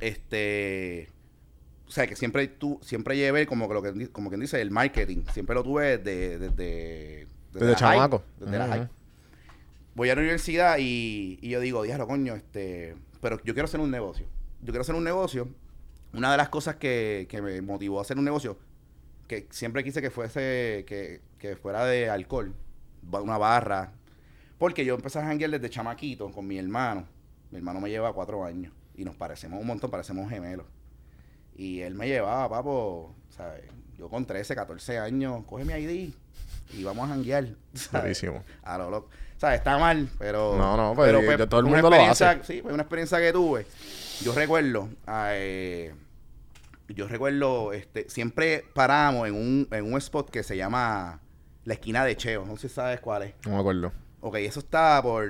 Este, 0.00 1.08
o 1.86 1.90
sea, 1.90 2.06
que 2.06 2.16
siempre 2.16 2.46
tú, 2.48 2.78
siempre 2.82 3.16
llevé 3.16 3.46
como 3.46 3.68
que 3.68 3.74
lo 3.74 3.82
que, 3.82 4.08
como 4.08 4.28
quien 4.30 4.40
dice, 4.40 4.60
el 4.60 4.70
marketing. 4.70 5.24
Siempre 5.32 5.54
lo 5.54 5.62
tuve 5.62 5.98
desde, 5.98 6.38
desde, 6.38 7.26
Desde 7.52 7.66
la 7.66 7.66
high, 7.66 7.76
chamaco. 7.76 8.22
desde 8.38 8.58
la 8.58 8.66
high. 8.68 8.88
Voy 9.94 10.08
a 10.10 10.14
la 10.14 10.20
universidad 10.20 10.78
y, 10.78 11.38
y 11.40 11.50
yo 11.50 11.60
digo, 11.60 11.82
diablo, 11.82 12.06
coño, 12.06 12.34
este, 12.34 12.96
pero 13.20 13.42
yo 13.44 13.54
quiero 13.54 13.66
hacer 13.66 13.80
un 13.80 13.90
negocio. 13.90 14.26
Yo 14.60 14.66
quiero 14.66 14.82
hacer 14.82 14.94
un 14.94 15.04
negocio. 15.04 15.48
Una 16.12 16.30
de 16.30 16.36
las 16.36 16.48
cosas 16.48 16.76
que, 16.76 17.26
que 17.28 17.40
me 17.40 17.60
motivó 17.62 17.98
a 17.98 18.02
hacer 18.02 18.18
un 18.18 18.24
negocio, 18.24 18.58
que 19.28 19.46
siempre 19.50 19.84
quise 19.84 20.02
que 20.02 20.10
fuese, 20.10 20.84
que, 20.86 21.20
que 21.38 21.56
fuera 21.56 21.84
de 21.84 22.10
alcohol, 22.10 22.54
una 23.12 23.38
barra. 23.38 23.92
Porque 24.58 24.84
yo 24.84 24.94
empecé 24.94 25.20
a 25.20 25.24
janguear 25.24 25.50
desde 25.50 25.70
chamaquito 25.70 26.30
con 26.30 26.46
mi 26.46 26.58
hermano. 26.58 27.06
Mi 27.50 27.58
hermano 27.58 27.80
me 27.80 27.88
lleva 27.88 28.12
cuatro 28.12 28.44
años 28.44 28.72
y 28.94 29.04
nos 29.04 29.14
parecemos 29.14 29.60
un 29.60 29.66
montón, 29.66 29.90
parecemos 29.90 30.28
gemelos. 30.28 30.66
Y 31.56 31.80
él 31.80 31.94
me 31.94 32.08
llevaba, 32.08 32.48
papo, 32.48 33.14
¿sabes? 33.30 33.64
Yo 33.96 34.08
con 34.08 34.26
13, 34.26 34.54
14 34.54 34.98
años, 34.98 35.44
coge 35.46 35.64
mi 35.64 35.74
ID 35.74 36.12
y 36.72 36.84
vamos 36.84 37.04
a 37.08 37.14
janguear. 37.14 37.48
Durísimo. 37.92 38.42
A 38.62 38.78
lo 38.78 38.90
loco. 38.90 39.10
O 39.40 39.46
sea, 39.46 39.54
está 39.54 39.78
mal, 39.78 40.06
pero. 40.18 40.54
No, 40.58 40.76
no, 40.76 40.92
pues, 40.94 41.08
pero, 41.08 41.22
y- 41.22 41.24
pues, 41.24 41.48
todo 41.48 41.60
el 41.60 41.66
mundo 41.66 41.88
lo 41.88 41.96
hace. 41.96 42.44
Sí, 42.44 42.60
fue 42.60 42.74
una 42.74 42.82
experiencia 42.82 43.18
que 43.20 43.32
tuve. 43.32 43.66
Yo 44.22 44.34
recuerdo. 44.34 44.90
eh, 45.08 45.94
yo 46.88 47.08
recuerdo, 47.08 47.72
este, 47.72 48.10
siempre 48.10 48.66
paramos 48.74 49.26
en 49.26 49.34
un, 49.34 49.66
en 49.70 49.90
un 49.90 49.96
spot 49.96 50.28
que 50.28 50.42
se 50.42 50.58
llama 50.58 51.20
La 51.64 51.72
Esquina 51.72 52.04
de 52.04 52.18
Cheo. 52.18 52.44
No 52.44 52.58
sé 52.58 52.68
si 52.68 52.74
sabes 52.74 53.00
cuál 53.00 53.22
es. 53.22 53.34
No 53.46 53.52
me 53.52 53.60
acuerdo. 53.60 53.92
Ok, 54.20 54.34
eso 54.36 54.60
está 54.60 55.00
por 55.02 55.26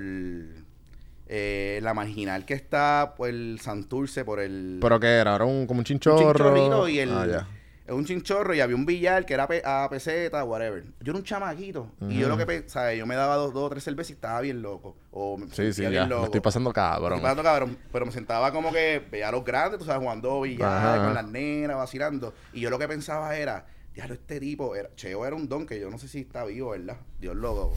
eh, 1.28 1.78
la 1.80 1.94
marginal 1.94 2.44
que 2.44 2.54
está 2.54 3.14
por 3.16 3.28
el 3.28 3.60
Santurce, 3.62 4.24
por 4.24 4.40
el. 4.40 4.78
¿Pero 4.80 4.98
qué 4.98 5.06
era? 5.18 5.36
¿Era 5.36 5.44
un, 5.44 5.66
como 5.68 5.78
un 5.78 5.80
un 5.80 5.84
chinchorro? 5.84 6.32
chinchorrito 6.32 6.88
y 6.88 6.98
el. 6.98 7.12
Ah, 7.12 7.26
ya. 7.26 7.46
Es 7.90 7.98
un 7.98 8.04
chinchorro 8.04 8.54
y 8.54 8.60
había 8.60 8.76
un 8.76 8.86
billar 8.86 9.26
que 9.26 9.34
era 9.34 9.46
pe- 9.48 9.62
a 9.64 9.88
peseta, 9.90 10.44
whatever. 10.44 10.84
Yo 11.00 11.10
era 11.12 11.18
un 11.18 11.24
chamaquito. 11.24 11.90
Y 12.08 12.18
yo 12.18 12.28
lo 12.28 12.36
que 12.36 12.46
pensaba, 12.46 12.94
yo 12.94 13.04
me 13.06 13.16
daba 13.16 13.36
dos, 13.36 13.52
o 13.54 13.68
tres 13.68 13.82
cervezas 13.84 14.10
y 14.10 14.12
estaba 14.14 14.40
bien 14.40 14.62
loco. 14.62 14.96
O 15.10 15.36
me 15.36 15.46
Sí, 15.52 15.72
sí, 15.72 15.80
bien 15.82 15.92
ya. 15.92 16.06
loco. 16.06 16.20
Me 16.22 16.26
estoy 16.26 16.40
pasando 16.40 16.72
cabrón. 16.72 17.14
Estoy 17.18 17.22
pasando 17.22 17.42
cabrón. 17.42 17.78
Pero 17.92 18.06
me 18.06 18.12
sentaba 18.12 18.52
como 18.52 18.72
que 18.72 19.04
veía 19.10 19.28
a 19.28 19.32
los 19.32 19.44
grandes, 19.44 19.78
tú 19.80 19.84
sabes, 19.84 20.00
jugando 20.02 20.40
billar 20.40 20.70
Ajá. 20.78 21.04
con 21.04 21.14
las 21.14 21.24
nenas, 21.26 21.76
vacilando. 21.76 22.32
Y 22.52 22.60
yo 22.60 22.70
lo 22.70 22.78
que 22.78 22.86
pensaba 22.86 23.36
era, 23.36 23.66
diablo, 23.92 24.14
este 24.14 24.38
tipo, 24.38 24.76
era, 24.76 24.88
Cheo 24.94 25.26
era 25.26 25.34
un 25.34 25.48
don 25.48 25.66
que 25.66 25.80
yo 25.80 25.90
no 25.90 25.98
sé 25.98 26.06
si 26.06 26.20
está 26.20 26.44
vivo, 26.44 26.70
¿verdad? 26.70 26.96
Dios 27.20 27.34
lo, 27.34 27.72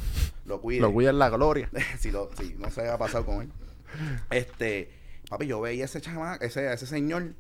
lo 0.46 0.62
cuide. 0.62 0.82
Lo 0.82 0.94
cuida 0.94 1.10
en 1.10 1.18
la 1.20 1.30
gloria. 1.30 1.70
si, 2.00 2.12
lo, 2.12 2.30
si 2.40 2.54
no 2.60 2.70
se 2.70 2.88
ha 2.88 2.98
pasado 3.00 3.26
con 3.26 3.42
él. 3.42 3.52
Este, 4.30 4.92
papi, 5.30 5.48
yo 5.48 5.60
veía 5.62 5.86
ese 5.86 6.02
chama, 6.02 6.36
ese, 6.42 6.72
ese 6.72 6.86
señor, 6.86 7.34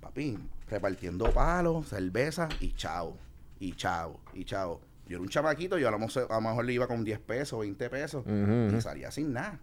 papi, 0.00 0.38
repartiendo 0.70 1.30
palos, 1.32 1.88
cerveza 1.88 2.48
y 2.60 2.72
chao, 2.72 3.16
y 3.60 3.72
chao, 3.72 4.20
y 4.34 4.44
chao. 4.44 4.80
Yo 5.06 5.16
era 5.16 5.22
un 5.22 5.28
chamaquito, 5.28 5.78
yo 5.78 5.88
a 5.88 5.90
lo, 5.90 5.98
mejor, 5.98 6.26
a 6.30 6.34
lo 6.34 6.40
mejor 6.42 6.64
le 6.66 6.72
iba 6.74 6.86
con 6.86 7.02
10 7.04 7.18
pesos, 7.20 7.60
20 7.60 7.88
pesos, 7.90 8.24
y 8.26 8.80
salía 8.80 9.10
sin 9.10 9.32
nada. 9.32 9.58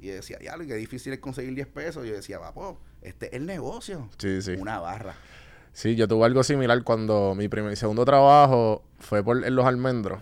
Y 0.00 0.08
decía, 0.08 0.38
diablo, 0.38 0.64
qué 0.66 0.74
difícil 0.76 1.12
es 1.12 1.18
conseguir 1.18 1.54
10 1.54 1.66
pesos. 1.66 2.06
Yo 2.06 2.14
decía, 2.14 2.38
papo, 2.38 2.78
este 3.02 3.26
es 3.26 3.32
el 3.34 3.44
negocio. 3.46 4.08
Sí, 4.16 4.40
sí. 4.40 4.52
Una 4.52 4.78
barra. 4.78 5.14
Sí, 5.72 5.94
yo 5.96 6.08
tuve 6.08 6.24
algo 6.24 6.42
similar 6.42 6.82
cuando 6.84 7.34
mi 7.36 7.48
primer, 7.48 7.76
segundo 7.76 8.04
trabajo 8.04 8.82
fue 8.98 9.22
por 9.22 9.44
en 9.44 9.54
los 9.54 9.66
almendros. 9.66 10.20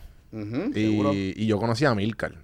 Y, 1.14 1.34
y 1.42 1.46
yo 1.46 1.58
conocí 1.58 1.84
a 1.84 1.94
Milcar. 1.94 2.34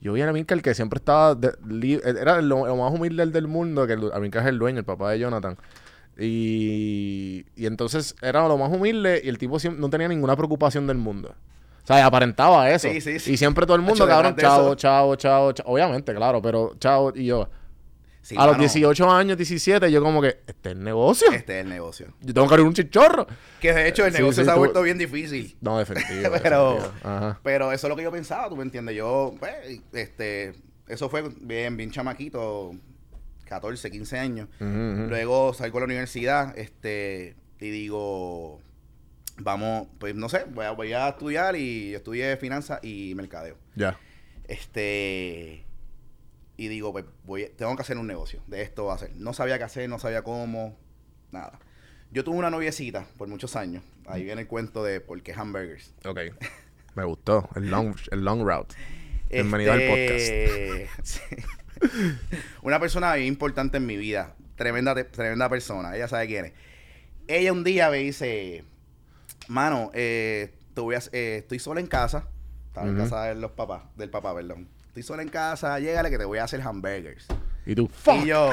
Yo 0.00 0.12
vi 0.14 0.22
a 0.22 0.32
Milcar 0.32 0.60
que 0.62 0.74
siempre 0.74 0.98
estaba... 0.98 1.34
de- 1.34 1.52
li- 1.66 2.00
era 2.04 2.40
lo, 2.42 2.66
lo 2.66 2.76
más 2.76 2.92
humilde 2.92 3.24
del 3.26 3.48
mundo, 3.48 3.86
que 3.86 3.92
el, 3.94 4.10
Milcar 4.20 4.42
es 4.42 4.48
el 4.48 4.58
dueño, 4.58 4.78
el 4.80 4.84
papá 4.84 5.10
de 5.12 5.18
Jonathan. 5.20 5.56
Y, 6.18 7.46
y 7.56 7.66
entonces 7.66 8.14
era 8.22 8.46
lo 8.48 8.56
más 8.58 8.72
humilde 8.72 9.20
y 9.24 9.28
el 9.28 9.38
tipo 9.38 9.56
no 9.76 9.90
tenía 9.90 10.08
ninguna 10.08 10.36
preocupación 10.36 10.86
del 10.86 10.96
mundo. 10.98 11.34
O 11.84 11.86
sea, 11.86 12.04
aparentaba 12.04 12.70
eso. 12.70 12.88
Sí, 12.90 13.00
sí, 13.00 13.18
sí. 13.18 13.32
Y 13.32 13.36
siempre 13.36 13.64
todo 13.64 13.76
el 13.76 13.82
mundo, 13.82 14.06
cabrón, 14.06 14.34
de 14.36 14.42
chao, 14.42 14.74
chao, 14.74 15.16
chao, 15.16 15.52
chao. 15.52 15.66
Obviamente, 15.72 16.14
claro, 16.14 16.42
pero 16.42 16.74
chao. 16.78 17.12
Y 17.14 17.26
yo, 17.26 17.48
Sí, 18.20 18.34
a 18.36 18.40
los 18.40 18.56
mano, 18.56 18.58
18 18.58 19.10
años, 19.10 19.38
17, 19.38 19.90
yo 19.90 20.02
como 20.02 20.20
que, 20.20 20.40
este 20.46 20.70
es 20.70 20.76
el 20.76 20.84
negocio. 20.84 21.32
Este 21.32 21.60
es 21.60 21.64
el 21.64 21.70
negocio. 21.70 22.08
Yo 22.20 22.34
tengo 22.34 22.46
que 22.46 22.54
abrir 22.54 22.66
un 22.66 22.74
chichorro. 22.74 23.26
Que 23.58 23.72
de 23.72 23.88
hecho 23.88 24.04
el 24.04 24.12
Sí, 24.12 24.18
negocio 24.18 24.42
sí, 24.42 24.46
se 24.46 24.50
ha 24.50 24.56
vuelto 24.56 24.82
bien 24.82 24.98
difícil. 24.98 25.56
No, 25.62 25.78
definitivo. 25.78 26.28
Pero- 26.42 26.74
definitivo. 26.74 27.36
Pero 27.42 27.72
eso 27.72 27.86
es 27.86 27.88
lo 27.88 27.96
que 27.96 28.02
yo 28.02 28.12
pensaba, 28.12 28.50
tú 28.50 28.56
me 28.56 28.64
entiendes. 28.64 28.94
Yo, 28.94 29.34
pues, 29.38 29.54
este, 29.94 30.52
eso 30.88 31.08
fue 31.08 31.24
bien, 31.40 31.78
bien 31.78 31.90
chamaquito, 31.90 32.72
14, 33.48 33.90
15 33.90 34.18
años. 34.18 34.48
Luego 34.60 35.54
salgo 35.54 35.78
a 35.78 35.80
la 35.80 35.84
universidad, 35.86 36.56
este, 36.58 37.36
y 37.60 37.70
digo, 37.70 38.60
vamos, 39.38 39.88
pues 39.98 40.14
no 40.14 40.28
sé, 40.28 40.44
voy 40.50 40.66
a, 40.66 40.72
voy 40.72 40.92
a 40.92 41.08
estudiar 41.08 41.56
y 41.56 41.94
estudié 41.94 42.36
finanzas 42.36 42.80
y 42.82 43.14
mercadeo. 43.14 43.56
Ya. 43.74 43.98
Este, 44.46 45.64
y 46.56 46.68
digo, 46.68 46.92
pues 46.92 47.04
voy, 47.24 47.50
tengo 47.56 47.74
que 47.76 47.82
hacer 47.82 47.98
un 47.98 48.06
negocio, 48.06 48.42
de 48.46 48.62
esto 48.62 48.86
va 48.86 48.94
a 48.94 48.98
ser. 48.98 49.14
No 49.16 49.32
sabía 49.32 49.58
qué 49.58 49.64
hacer, 49.64 49.88
no 49.88 49.98
sabía 49.98 50.22
cómo, 50.22 50.76
nada. 51.30 51.58
Yo 52.10 52.24
tuve 52.24 52.36
una 52.36 52.50
noviecita 52.50 53.06
por 53.18 53.28
muchos 53.28 53.54
años. 53.56 53.82
Ahí 54.06 54.24
viene 54.24 54.42
el 54.42 54.46
cuento 54.48 54.82
de 54.82 55.00
por 55.00 55.22
qué 55.22 55.34
hamburgers. 55.34 55.92
Ok. 56.06 56.20
Me 56.94 57.04
gustó. 57.04 57.48
El 57.54 57.70
long, 57.70 57.94
el 58.10 58.24
long 58.24 58.40
route. 58.40 58.74
Bienvenido 59.30 59.72
al 59.72 59.80
Este, 59.82 60.88
sí. 61.02 61.20
Una 62.62 62.78
persona 62.80 63.14
bien 63.14 63.26
importante 63.28 63.76
en 63.76 63.86
mi 63.86 63.96
vida. 63.96 64.34
Tremenda, 64.56 64.94
tremenda 65.04 65.48
persona. 65.48 65.94
Ella 65.96 66.08
sabe 66.08 66.26
quién 66.26 66.46
es. 66.46 66.52
Ella 67.28 67.52
un 67.52 67.62
día 67.64 67.90
me 67.90 67.98
dice, 67.98 68.64
mano, 69.48 69.90
eh, 69.94 70.54
te 70.74 70.80
voy 70.80 70.94
a- 70.96 71.02
eh, 71.12 71.36
estoy 71.38 71.58
sola 71.58 71.80
en 71.80 71.86
casa. 71.86 72.26
Estaba 72.68 72.86
en 72.88 72.96
casa 72.96 73.22
de 73.24 73.34
los 73.34 73.52
papás, 73.52 73.82
del 73.96 74.10
papá, 74.10 74.34
perdón. 74.34 74.68
Estoy 74.88 75.02
sola 75.02 75.22
en 75.22 75.28
casa, 75.28 75.78
llégale 75.78 76.10
que 76.10 76.18
te 76.18 76.24
voy 76.24 76.38
a 76.38 76.44
hacer 76.44 76.60
hamburgers. 76.62 77.26
Y 77.66 77.74
tú, 77.74 77.88
fuck. 77.88 78.16
Y 78.24 78.26
yo, 78.26 78.50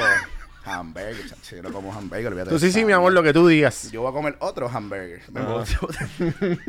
hamburgers, 0.66 1.30
chacho, 1.30 1.56
yo 1.58 1.64
no 1.64 1.72
como 1.72 1.94
hamburgers. 1.94 2.28
olvídate 2.28 2.50
Tú 2.50 2.56
de 2.56 2.60
sí, 2.62 2.72
sí, 2.72 2.86
mi 2.86 2.92
amor, 2.94 3.14
lo 3.14 3.24
que 3.24 3.34
tú 3.34 3.48
digas. 3.48 3.92
yo 3.92 4.02
voy 4.02 4.10
a 4.10 4.14
comer 4.14 4.36
otros 4.40 4.74
hamburgers. 4.74 5.30
Me 5.32 5.40
Ah. 5.42 5.44
voy- 5.46 5.66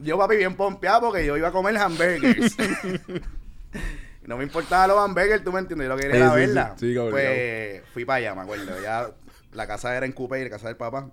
yo, 0.00 0.18
papi, 0.18 0.36
bien 0.36 0.54
pompeado 0.56 1.00
porque 1.02 1.24
yo 1.26 1.36
iba 1.36 1.48
a 1.48 1.52
comer 1.52 1.76
hamburgers. 1.78 2.56
no 4.26 4.36
me 4.36 4.44
importaba 4.44 4.86
los 4.86 4.98
hamburgers, 4.98 5.42
tú 5.44 5.52
me 5.52 5.60
entiendes. 5.60 5.88
Yo 5.88 5.94
lo 5.94 6.00
quería 6.00 6.14
Sí, 6.14 6.20
era 6.20 6.30
sí, 6.30 6.36
verla. 6.36 6.74
sí. 6.76 6.92
Sí, 6.92 6.96
obligado. 6.96 7.10
pues 7.10 7.82
fui 7.92 8.04
para 8.04 8.16
allá, 8.18 8.34
me 8.34 8.40
acuerdo. 8.42 8.82
Ya, 8.82 9.10
la 9.52 9.66
casa 9.66 9.96
era 9.96 10.06
en 10.06 10.12
Coupé, 10.12 10.42
la 10.44 10.50
casa 10.50 10.68
del 10.68 10.76
papá. 10.76 11.10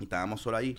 Y 0.00 0.04
estábamos 0.04 0.40
solo 0.40 0.56
allí. 0.56 0.76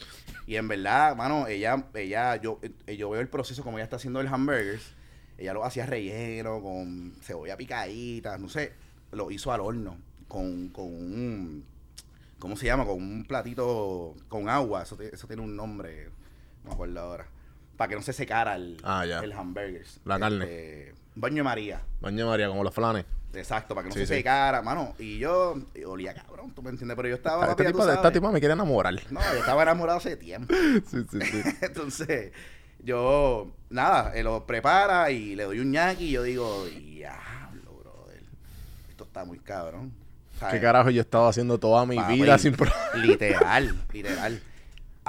Y 0.47 0.55
en 0.55 0.67
verdad, 0.67 1.15
mano, 1.15 1.47
ella, 1.47 1.85
ella, 1.93 2.37
yo, 2.37 2.59
eh, 2.87 2.95
yo 2.95 3.09
veo 3.09 3.19
el 3.21 3.27
proceso 3.27 3.63
como 3.63 3.77
ella 3.77 3.83
está 3.83 3.97
haciendo 3.97 4.21
el 4.21 4.27
hamburgers. 4.27 4.93
Ella 5.37 5.53
lo 5.53 5.63
hacía 5.65 5.85
relleno, 5.85 6.61
con 6.61 7.13
cebolla 7.21 7.55
picadita, 7.57 8.37
no 8.37 8.49
sé. 8.49 8.73
Lo 9.11 9.29
hizo 9.31 9.51
al 9.51 9.61
horno, 9.61 9.97
con, 10.27 10.69
con 10.69 10.85
un, 10.85 11.65
¿cómo 12.39 12.55
se 12.55 12.65
llama? 12.67 12.85
Con 12.85 12.95
un 12.97 13.25
platito 13.25 14.15
con 14.27 14.47
agua. 14.49 14.83
Eso, 14.83 14.97
eso 15.01 15.27
tiene 15.27 15.41
un 15.41 15.55
nombre, 15.55 16.09
no 16.63 16.69
me 16.69 16.73
acuerdo 16.73 16.99
ahora. 16.99 17.27
Para 17.77 17.89
que 17.89 17.95
no 17.95 18.01
se 18.01 18.11
secara 18.13 18.55
el, 18.55 18.77
Ah, 18.83 19.05
ya. 19.05 19.19
el 19.19 19.31
hamburgers. 19.33 19.99
La 20.05 20.19
carne. 20.19 20.93
Este, 21.19 21.21
baño 21.21 21.35
de 21.35 21.43
María. 21.43 21.81
Doña 22.01 22.25
María, 22.25 22.47
como 22.47 22.63
los 22.63 22.73
flanes. 22.73 23.05
Exacto, 23.33 23.75
para 23.75 23.83
que 23.83 23.89
no 23.89 23.93
Sí, 23.93 23.99
se 24.01 24.07
sí. 24.07 24.13
secara, 24.15 24.61
mano. 24.63 24.95
Y 24.97 25.19
yo 25.19 25.55
y 25.75 25.83
olía 25.83 26.13
cabrón, 26.15 26.51
tú 26.55 26.63
me 26.63 26.71
entiendes. 26.71 26.95
Pero 26.95 27.09
yo 27.09 27.15
estaba, 27.15 27.45
papi, 27.45 27.63
esta 27.63 27.83
sabes. 27.83 28.13
tipa 28.13 28.31
me 28.31 28.39
quiere 28.39 28.53
enamorar. 28.53 28.95
No, 29.11 29.19
yo 29.21 29.39
estaba 29.39 29.61
enamorado 29.63 29.99
hace 29.99 30.15
tiempo. 30.17 30.53
Sí, 30.89 31.05
sí, 31.11 31.19
sí. 31.21 31.43
Entonces, 31.61 32.31
yo, 32.83 33.51
nada, 33.69 34.13
él 34.15 34.23
lo 34.23 34.45
prepara 34.47 35.11
y 35.11 35.35
le 35.35 35.43
doy 35.43 35.59
un 35.59 35.71
ñaki 35.71 36.05
y 36.05 36.11
yo 36.11 36.23
digo, 36.23 36.65
diablo, 36.65 37.71
brother. 37.83 38.23
Esto 38.89 39.03
está 39.03 39.25
muy 39.25 39.37
cabrón. 39.39 39.91
¿Sabes? 40.39 40.55
¿Qué 40.55 40.61
carajo 40.61 40.89
yo 40.89 40.99
he 40.99 41.03
estado 41.03 41.27
haciendo 41.27 41.59
toda 41.59 41.85
mi 41.85 41.97
Papi, 41.97 42.13
vida 42.21 42.37
sin 42.39 42.53
pro- 42.55 42.71
Literal, 42.95 43.75
literal. 43.93 44.41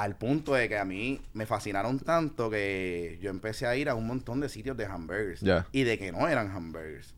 Al 0.01 0.17
punto 0.17 0.55
de 0.55 0.67
que 0.67 0.79
a 0.79 0.85
mí 0.87 1.21
me 1.35 1.45
fascinaron 1.45 1.99
tanto 1.99 2.49
que 2.49 3.19
yo 3.21 3.29
empecé 3.29 3.67
a 3.67 3.77
ir 3.77 3.91
a 3.91 3.95
un 3.95 4.07
montón 4.07 4.41
de 4.41 4.49
sitios 4.49 4.75
de 4.77 4.87
hamburgers. 4.87 5.43
Y 5.73 5.83
de 5.83 5.99
que 5.99 6.11
no 6.11 6.27
eran 6.27 6.51
hamburgers. 6.51 7.15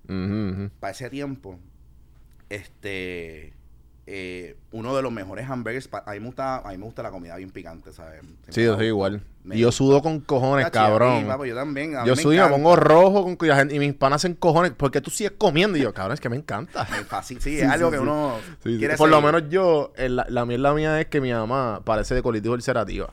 Para 0.81 0.91
ese 0.91 1.09
tiempo, 1.09 1.61
este, 2.49 3.53
eh, 4.07 4.57
uno 4.73 4.97
de 4.97 5.03
los 5.03 5.13
mejores 5.13 5.49
hamburgers. 5.49 5.87
pa- 5.89 6.03
A 6.07 6.13
mí 6.13 6.21
me 6.21 6.27
gusta, 6.27 6.57
a 6.59 6.71
mí 6.73 6.77
me 6.79 6.85
gusta 6.85 7.03
la 7.03 7.11
comida 7.11 7.37
bien 7.37 7.51
picante, 7.51 7.93
¿sabes? 7.93 8.21
Siempre 8.21 8.53
Sí, 8.53 8.65
yo 8.65 8.77
soy 8.77 8.87
igual. 8.87 9.23
Me- 9.45 9.57
Y 9.57 9.61
yo 9.61 9.71
sudo 9.73 10.03
con 10.03 10.21
cojones, 10.21 10.67
mí, 10.67 10.71
cabrón. 10.71 11.27
papo, 11.27 11.45
yo 11.45 11.55
también. 11.55 11.95
Yo 12.05 12.17
sudo 12.17 12.33
y 12.33 12.39
me 12.39 12.49
pongo 12.49 12.75
rojo 12.77 13.23
con, 13.23 13.37
gente- 13.39 13.75
y 13.75 13.79
mis 13.79 13.95
panas 13.95 14.17
hacen 14.25 14.35
cojones. 14.35 14.73
¿Por 14.73 14.91
qué 14.91 15.01
tú 15.01 15.11
sigues 15.11 15.33
comiendo? 15.39 15.79
Y 15.79 15.83
yo, 15.83 15.93
cabrón, 15.95 16.15
es 16.15 16.21
que 16.21 16.29
me 16.29 16.37
encanta. 16.37 16.85
Me 16.91 17.05
fascina. 17.05 17.41
Sí, 17.41 17.51
Sí, 17.51 17.61
es 17.61 17.69
algo 17.71 17.91
sí, 17.91 17.95
que 17.97 18.01
uno 18.01 18.37
quiere 18.63 18.97
Por 18.97 19.09
lo 19.09 19.21
menos 19.21 19.45
yo, 19.51 19.93
el- 19.97 20.17
la, 20.17 20.27
la 20.29 20.45
mierda 20.47 20.75
mía 20.75 21.01
es 21.01 21.07
que 21.07 21.21
mi 21.21 21.33
mamá 21.33 21.81
parece 21.85 22.15
de 22.15 22.23
colitis 22.23 22.51
ulcerativa. 22.51 23.13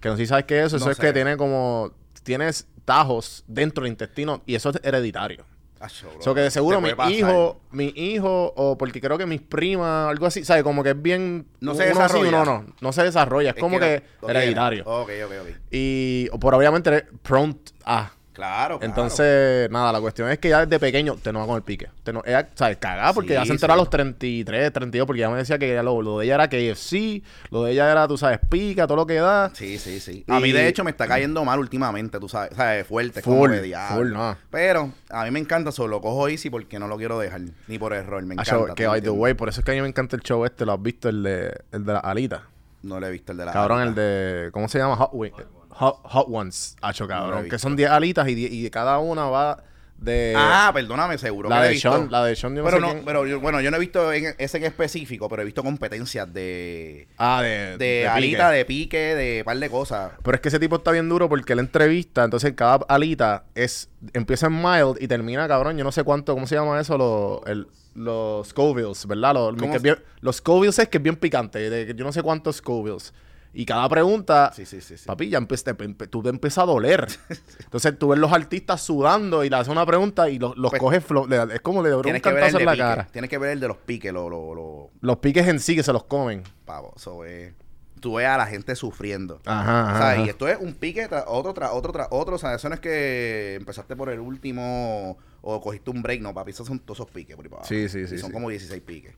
Que 0.00 0.08
no 0.08 0.16
sé 0.16 0.22
si 0.24 0.26
sabes 0.28 0.44
qué 0.46 0.60
es 0.60 0.66
eso. 0.66 0.76
Eso 0.76 0.90
es 0.90 0.98
que 0.98 1.12
tiene 1.12 1.36
como... 1.36 1.92
Tienes 2.22 2.66
tajos 2.86 3.44
dentro 3.46 3.84
del 3.84 3.92
intestino 3.92 4.42
y 4.46 4.54
eso 4.54 4.70
es 4.70 4.80
hereditario. 4.82 5.44
Acho, 5.84 6.08
bro, 6.08 6.18
O 6.18 6.22
sea, 6.22 6.34
que 6.34 6.40
de 6.40 6.50
seguro 6.50 6.80
mi 6.80 6.94
pasar. 6.94 7.12
hijo, 7.12 7.60
mi 7.72 7.92
hijo, 7.96 8.52
o 8.56 8.78
porque 8.78 9.00
creo 9.00 9.18
que 9.18 9.26
mis 9.26 9.42
primas, 9.42 10.08
algo 10.08 10.26
así, 10.26 10.44
¿sabes? 10.44 10.62
Como 10.62 10.82
que 10.82 10.90
es 10.90 11.02
bien... 11.02 11.46
No 11.60 11.74
se 11.74 11.84
desarrolla. 11.86 12.28
uno 12.28 12.44
no, 12.44 12.66
no 12.80 12.92
se 12.92 13.02
desarrolla. 13.02 13.50
Es, 13.50 13.56
Es 13.56 13.60
como 13.60 13.78
que, 13.78 14.02
hereditario. 14.26 14.84
Ok, 14.86 15.10
ok, 15.26 15.32
ok. 15.42 15.48
Y 15.70 16.28
por 16.40 16.54
obviamente 16.54 17.02
prone 17.22 17.56
a... 17.84 18.10
Claro, 18.10 18.14
claro. 18.34 18.78
Entonces, 18.82 19.70
nada, 19.70 19.90
la 19.92 20.00
cuestión 20.00 20.28
es 20.30 20.38
que 20.38 20.50
ya 20.50 20.66
desde 20.66 20.78
pequeño 20.78 21.16
te 21.16 21.32
no 21.32 21.38
va 21.40 21.46
con 21.46 21.56
el 21.56 21.62
pique. 21.62 21.88
Te 22.02 22.12
no, 22.12 22.22
ella, 22.26 22.48
¿sabes? 22.54 22.76
Cagada 22.76 23.12
porque 23.12 23.28
Sí, 23.30 23.34
ya 23.34 23.46
se 23.46 23.52
enteró 23.52 23.72
a 23.72 23.76
los 23.76 23.88
33, 23.88 24.72
32, 24.72 25.06
porque 25.06 25.20
ya 25.20 25.30
me 25.30 25.38
decía 25.38 25.58
que 25.58 25.72
ya 25.72 25.82
lo, 25.82 26.02
lo 26.02 26.18
de 26.18 26.26
ella 26.26 26.34
era 26.34 26.48
KFC, 26.48 27.22
lo 27.50 27.64
de 27.64 27.72
ella 27.72 27.90
era, 27.90 28.06
tú 28.06 28.18
sabes, 28.18 28.40
pica, 28.48 28.86
todo 28.86 28.96
lo 28.96 29.06
que 29.06 29.14
da. 29.14 29.50
Sí, 29.54 29.78
sí, 29.78 30.00
sí. 30.00 30.24
Y- 30.26 30.32
A 30.32 30.40
mí, 30.40 30.52
de 30.52 30.68
hecho, 30.68 30.84
me 30.84 30.90
está 30.90 31.06
cayendo 31.06 31.44
mal 31.44 31.58
últimamente, 31.58 32.18
tú 32.20 32.28
sabes. 32.28 32.50
¿Sabes? 32.56 32.86
Fuerte, 32.86 33.22
Full, 33.22 33.32
como 33.34 33.48
diablo. 33.60 33.96
full, 33.96 34.12
no. 34.12 34.36
Pero 34.50 34.92
a 35.10 35.24
mí 35.24 35.30
me 35.30 35.38
encanta, 35.38 35.72
solo 35.72 35.88
lo 35.96 36.00
cojo 36.00 36.28
easy 36.28 36.50
porque 36.50 36.78
no 36.78 36.88
lo 36.88 36.96
quiero 36.96 37.18
dejar. 37.18 37.40
Ni 37.68 37.78
por 37.78 37.92
error, 37.92 38.22
me 38.24 38.34
encanta. 38.34 38.50
show, 38.50 38.66
¿tú 38.68 38.74
que 38.74 38.86
by 38.86 39.00
the 39.00 39.10
way, 39.10 39.34
por 39.34 39.48
eso 39.48 39.60
es 39.60 39.64
que 39.64 39.72
a 39.72 39.74
mí 39.74 39.80
me 39.80 39.88
encanta 39.88 40.16
el 40.16 40.22
show 40.22 40.44
este, 40.44 40.66
lo 40.66 40.72
has 40.72 40.82
visto, 40.82 41.08
el 41.08 41.22
de, 41.22 41.54
el 41.72 41.84
de 41.84 41.92
la 41.92 42.00
alita. 42.00 42.42
No 42.82 43.00
le 43.00 43.06
he 43.06 43.10
visto 43.10 43.32
el 43.32 43.38
de 43.38 43.46
la. 43.46 43.52
Cabrón, 43.52 43.80
el 43.80 43.86
alita. 43.88 44.00
de, 44.02 44.50
¿cómo 44.52 44.68
se 44.68 44.78
llama? 44.78 44.96
Hot, 44.96 45.10
Wing- 45.12 45.32
Hot, 45.74 46.00
Hot 46.04 46.26
Ones. 46.30 46.76
No 46.82 46.88
lo 46.88 46.94
he 47.04 47.08
cabrón. 47.08 47.42
visto. 47.44 47.54
que 47.54 47.58
son 47.58 47.76
10 47.76 47.90
alitas 47.90 48.28
y, 48.28 48.34
die- 48.34 48.48
y 48.52 48.62
de 48.62 48.70
cada 48.70 48.98
una 48.98 49.24
va 49.26 49.62
de... 49.96 50.34
Ah, 50.36 50.70
perdóname, 50.74 51.16
seguro. 51.18 51.48
la 51.48 51.56
que 51.56 51.60
lo 51.60 51.64
he 51.64 51.68
de 51.68 51.74
visto. 51.74 51.90
Sean, 51.92 52.10
la 52.10 52.24
de 52.24 52.36
Sean, 52.36 52.54
yo 52.56 52.62
no 52.62 52.64
pero 52.68 52.76
sé 52.76 52.80
no, 52.82 52.92
quién. 52.92 53.04
pero 53.04 53.26
yo- 53.26 53.40
bueno, 53.40 53.60
yo 53.60 53.70
no 53.70 53.76
he 53.76 53.80
visto 53.80 54.12
en 54.12 54.34
ese 54.38 54.58
en 54.58 54.64
específico, 54.64 55.28
pero 55.28 55.42
he 55.42 55.44
visto 55.44 55.62
competencias 55.62 56.32
de. 56.34 57.06
Ah, 57.16 57.40
de... 57.42 57.76
De, 57.78 58.00
pique. 58.02 58.08
alita, 58.08 58.50
de 58.50 58.64
pique, 58.64 58.98
de 59.14 59.44
par 59.44 59.56
de 59.58 59.70
cosas. 59.70 60.12
Pero 60.22 60.34
es 60.34 60.40
que 60.40 60.48
ese 60.48 60.58
tipo 60.58 60.76
está 60.76 60.90
bien 60.90 61.08
duro 61.08 61.28
porque 61.28 61.52
él 61.54 61.60
entrevista, 61.60 62.24
entonces 62.24 62.52
cada 62.54 62.84
alita 62.88 63.44
es 63.54 63.88
empieza 64.12 64.48
en 64.48 64.60
mild 64.60 64.96
y 65.00 65.08
termina, 65.08 65.46
cabrón, 65.48 65.78
yo 65.78 65.84
no 65.84 65.92
sé 65.92 66.02
cuánto, 66.04 66.34
¿cómo 66.34 66.46
se 66.46 66.56
llama 66.56 66.80
eso? 66.80 66.98
Los, 66.98 67.40
el- 67.46 67.68
los 67.94 68.48
Scovilles, 68.48 69.06
¿verdad? 69.06 69.34
Los, 69.34 69.54
¿Cómo 69.54 69.70
que 69.70 69.76
es 69.76 69.82
se- 69.82 69.88
bien- 69.88 69.98
los 70.20 70.36
Scovilles 70.36 70.78
es 70.80 70.88
que 70.88 70.98
es 70.98 71.02
bien 71.02 71.16
picante, 71.16 71.70
de, 71.70 71.94
yo 71.94 72.04
no 72.04 72.12
sé 72.12 72.22
cuántos 72.22 72.56
Scovilles. 72.56 73.14
Y 73.56 73.64
cada 73.66 73.88
pregunta, 73.88 74.50
Sí, 74.54 74.66
sí, 74.66 74.80
sí. 74.80 74.96
papi, 75.06 75.28
ya 75.28 75.38
empe- 75.38 75.62
te- 75.62 75.76
empe- 75.76 76.08
tú 76.10 76.22
te 76.24 76.28
empiezas 76.28 76.58
a 76.64 76.66
doler. 76.66 77.06
Entonces 77.60 77.96
tú 77.98 78.08
ves 78.08 78.18
los 78.18 78.32
artistas 78.32 78.80
sudando 78.82 79.44
y 79.44 79.48
le 79.50 79.56
haces 79.56 79.68
una 79.70 79.86
pregunta 79.86 80.28
y 80.28 80.38
los, 80.40 80.56
los 80.56 80.70
Pues, 80.70 80.80
coges, 80.80 81.06
flo- 81.06 81.28
le- 81.28 81.54
es 81.54 81.60
como 81.60 81.82
le 81.82 81.90
da 81.90 81.96
un 81.98 82.02
cantazo 82.02 82.58
en 82.58 82.64
la 82.64 82.72
pique. 82.72 82.82
cara. 82.82 83.06
Tienes 83.12 83.30
que 83.30 83.38
ver 83.38 83.50
el 83.50 83.60
de 83.60 83.68
los 83.68 83.76
piques, 83.76 84.12
lo, 84.12 84.28
lo, 84.28 84.54
lo, 84.54 84.90
Los 85.00 85.18
piques 85.18 85.46
en 85.46 85.60
sí 85.60 85.76
que 85.76 85.82
se 85.84 85.92
los 85.92 86.02
comen. 86.04 86.42
pavo. 86.64 86.92
Eso 86.96 87.24
es. 87.24 87.54
Tú 88.00 88.14
ves 88.16 88.26
a 88.26 88.36
la 88.36 88.46
gente 88.46 88.74
sufriendo. 88.76 89.40
Ajá, 89.46 89.84
O 89.84 89.86
ajá, 89.86 89.98
sea, 89.98 90.10
ajá. 90.10 90.20
y 90.26 90.28
esto 90.28 90.46
es 90.48 90.58
un 90.60 90.74
pique 90.74 91.06
tras 91.08 91.24
otro, 91.26 91.54
tras 91.54 91.70
otro, 91.72 91.92
tras 91.92 92.08
otro. 92.10 92.34
O 92.34 92.38
sea, 92.38 92.54
eso 92.56 92.68
no 92.68 92.74
es 92.74 92.80
que 92.80 93.54
empezaste 93.54 93.94
por 93.96 94.10
el 94.10 94.18
último 94.20 95.16
o 95.42 95.60
cogiste 95.60 95.90
un 95.90 96.02
break. 96.02 96.20
No, 96.20 96.34
papi, 96.34 96.50
esos 96.50 96.66
son 96.66 96.80
todos 96.80 96.98
esos 96.98 97.10
piques. 97.10 97.34
por 97.36 97.46
ahí. 97.46 97.50
Sí, 97.62 97.88
sí, 97.88 98.06
sí, 98.06 98.18
Son 98.18 98.30
como 98.32 98.50
16 98.50 98.82
piques. 98.82 99.14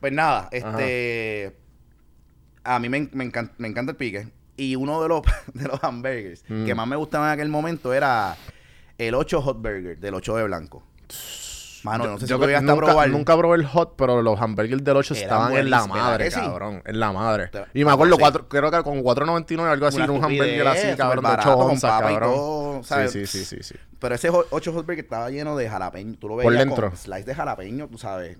Pues 0.00 0.12
nada, 0.12 0.48
este... 0.52 1.56
A 2.64 2.78
mí 2.78 2.88
me, 2.88 3.08
me, 3.12 3.24
encanta, 3.24 3.54
me 3.58 3.68
encanta 3.68 3.92
el 3.92 3.96
pique. 3.96 4.28
Y 4.56 4.76
uno 4.76 5.02
de 5.02 5.08
los, 5.08 5.22
de 5.54 5.68
los 5.68 5.82
hamburgers 5.84 6.44
Mm. 6.48 6.64
que 6.66 6.74
más 6.74 6.86
me 6.86 6.96
gustaba 6.96 7.26
en 7.28 7.32
aquel 7.32 7.48
momento 7.48 7.92
era 7.94 8.36
el 8.98 9.14
8 9.14 9.42
Hot 9.42 9.56
Burger 9.58 9.98
del 9.98 10.14
8 10.14 10.36
de 10.36 10.44
blanco. 10.44 10.82
Mano, 11.82 12.06
no 12.06 12.18
sé 12.18 12.24
si 12.26 12.30
Yo 12.30 12.40
que- 12.40 12.46
nunca, 12.62 12.76
probar. 12.76 13.10
nunca 13.10 13.36
probé 13.36 13.56
el 13.58 13.66
hot, 13.66 13.94
pero 13.98 14.22
los 14.22 14.40
hamburgers 14.40 14.82
del 14.82 14.96
8 14.96 15.12
Eran 15.12 15.22
estaban 15.22 15.52
en 15.56 15.68
la 15.68 15.78
buenísimos, 15.80 15.96
¿verdad 15.96 16.10
madre, 16.12 16.30
sí? 16.30 16.40
cabrón. 16.40 16.82
En 16.86 16.98
la 17.00 17.12
madre. 17.12 17.50
Y 17.74 17.84
me 17.84 17.90
acuerdo, 17.92 18.14
sí. 18.14 18.20
cuatro, 18.20 18.48
creo 18.48 18.70
que 18.70 18.82
con 18.82 19.02
4.99 19.02 19.68
algo 19.70 19.86
así, 19.86 20.00
Una 20.00 20.12
un 20.12 20.24
hamburger 20.24 20.66
así, 20.68 20.96
cabrón, 20.96 21.24
de 21.24 21.28
8 21.30 21.36
barato, 21.36 21.58
con 21.58 21.70
onzas, 21.72 22.00
cabrón. 22.00 22.32
todo, 22.32 22.82
¿sabes? 22.84 23.12
sí, 23.12 23.26
sí, 23.26 23.44
sí, 23.44 23.56
sí, 23.56 23.62
sí. 23.62 23.74
Pero 23.98 24.14
ese 24.14 24.30
8 24.30 24.72
Hot 24.72 24.86
Burger 24.86 25.04
estaba 25.04 25.28
lleno 25.28 25.56
de 25.58 25.68
jalapeño. 25.68 26.14
Tú 26.18 26.28
lo 26.28 26.36
Por 26.36 26.46
veías 26.52 26.64
dentro. 26.66 26.88
con 26.88 26.96
slice 26.96 27.24
de 27.24 27.34
jalapeño, 27.34 27.86
tú 27.88 27.98
sabes. 27.98 28.38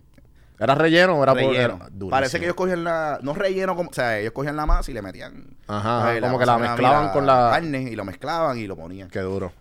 ¿Era 0.58 0.74
relleno 0.74 1.18
o 1.18 1.22
era 1.22 1.32
por- 1.32 1.42
relleno. 1.42 1.74
era 1.76 1.86
durísimo. 1.90 2.10
Parece 2.10 2.38
que 2.38 2.44
ellos 2.46 2.54
cogían 2.56 2.84
la... 2.84 3.18
No 3.22 3.34
relleno, 3.34 3.74
como, 3.74 3.90
o 3.90 3.92
sea, 3.92 4.18
ellos 4.20 4.32
cogían 4.32 4.56
la 4.56 4.66
masa 4.66 4.90
y 4.90 4.94
le 4.94 5.02
metían... 5.02 5.44
Ajá, 5.66 6.18
como 6.20 6.38
que 6.38 6.46
la 6.46 6.58
mezclaban 6.58 7.10
con 7.12 7.26
la- 7.26 7.50
carne 7.52 7.82
y 7.82 7.96
lo 7.96 8.04
mezclaban 8.04 8.58
y 8.58 8.66
lo 8.66 8.76
ponían. 8.76 9.08
Qué 9.10 9.20
duro. 9.20 9.52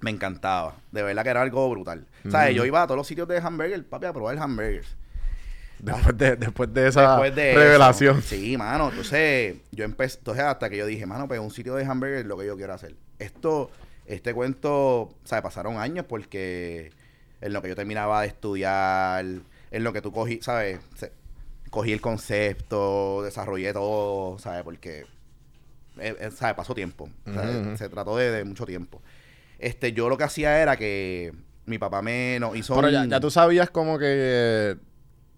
Me 0.00 0.10
encantaba. 0.12 0.74
De 0.92 1.02
verdad 1.02 1.24
que 1.24 1.30
era 1.30 1.42
algo 1.42 1.68
brutal. 1.70 2.06
O 2.26 2.30
sea, 2.30 2.50
yo 2.52 2.64
iba 2.64 2.82
a 2.82 2.86
todos 2.86 2.96
los 2.98 3.06
sitios 3.06 3.26
de 3.26 3.38
hamburger, 3.38 3.84
papi, 3.84 4.06
a 4.06 4.12
probar 4.12 4.38
hamburgers. 4.38 4.96
Después 5.80 6.16
de, 6.18 6.36
después 6.36 6.72
de 6.74 6.88
esa 6.88 7.02
Después 7.12 7.34
de 7.34 7.50
eso. 7.52 7.58
revelación. 7.60 8.22
Sí, 8.22 8.56
mano. 8.56 8.88
Entonces, 8.90 9.56
yo 9.72 9.84
empecé. 9.84 10.18
Entonces, 10.18 10.44
hasta 10.44 10.68
que 10.70 10.76
yo 10.76 10.86
dije, 10.86 11.06
mano, 11.06 11.26
pues 11.28 11.38
un 11.40 11.50
sitio 11.50 11.74
de 11.74 11.84
hamburger 11.84 12.18
es 12.20 12.26
lo 12.26 12.36
que 12.36 12.46
yo 12.46 12.56
quiero 12.56 12.74
hacer. 12.74 12.94
Esto, 13.18 13.70
este 14.06 14.34
cuento, 14.34 14.72
o 15.02 15.14
sea, 15.24 15.42
pasaron 15.42 15.78
años 15.78 16.04
porque 16.08 16.92
en 17.40 17.52
lo 17.52 17.60
que 17.62 17.68
yo 17.68 17.76
terminaba 17.76 18.22
de 18.22 18.28
estudiar, 18.28 19.24
en 19.70 19.84
lo 19.84 19.92
que 19.92 20.02
tú 20.02 20.12
cogí, 20.12 20.40
¿sabes? 20.42 20.80
Cogí 21.70 21.92
el 21.92 22.00
concepto, 22.00 23.22
desarrollé 23.22 23.72
todo, 23.72 24.38
¿sabes? 24.38 24.62
Porque, 24.62 25.00
eh, 25.98 26.16
eh, 26.18 26.30
¿sabes? 26.34 26.54
Pasó 26.54 26.74
tiempo. 26.74 27.08
Se 27.76 27.88
trató 27.88 28.16
de, 28.16 28.30
de 28.30 28.44
mucho 28.44 28.64
tiempo. 28.64 29.02
Este, 29.58 29.92
yo 29.92 30.08
lo 30.08 30.16
que 30.16 30.24
hacía 30.24 30.60
era 30.62 30.76
que 30.76 31.32
mi 31.66 31.78
papá 31.78 32.02
me 32.02 32.38
no, 32.40 32.54
hizo 32.54 32.74
Pero 32.74 32.90
ya, 32.90 33.20
tú 33.20 33.30
sabías 33.30 33.70
como 33.70 33.98
que 33.98 34.06
eh, 34.08 34.76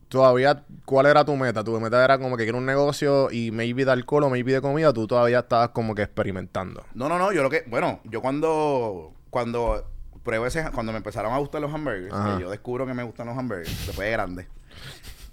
todavía 0.09 0.65
cuál 0.85 1.07
era 1.07 1.25
tu 1.25 1.37
meta. 1.37 1.65
Tu 1.65 1.79
meta 1.81 2.05
era 2.05 2.19
como 2.19 2.37
que 2.37 2.45
quiero 2.45 2.59
un 2.59 2.67
negocio 2.67 3.31
y 3.31 3.51
maybe 3.51 3.85
de 3.85 3.93
alcohol 3.93 4.25
o 4.25 4.31
maybe 4.31 4.53
de 4.53 4.61
comida. 4.61 4.93
Tú 4.93 5.07
todavía 5.07 5.41
estabas 5.41 5.71
como 5.71 5.95
que 5.95 6.03
experimentando. 6.03 6.85
No, 6.95 7.09
no, 7.09 7.19
no, 7.19 7.33
yo 7.33 7.43
lo 7.43 7.51
que, 7.51 7.65
bueno, 7.67 8.01
yo 8.05 8.21
cuando, 8.23 9.13
cuando 9.31 9.87
pruebo 10.23 10.47
ese, 10.47 10.65
cuando 10.73 10.93
me 10.93 10.99
empezaron 10.99 11.33
a 11.33 11.39
gustar 11.39 11.61
los 11.61 11.73
hamburgers, 11.73 12.13
que 12.13 12.41
yo 12.43 12.51
descubro 12.51 12.87
que 12.87 12.95
me 12.95 13.03
gustan 13.03 13.27
los 13.27 13.37
hamburgers, 13.39 13.87
después 13.87 14.07
de 14.07 14.13
grande, 14.13 14.47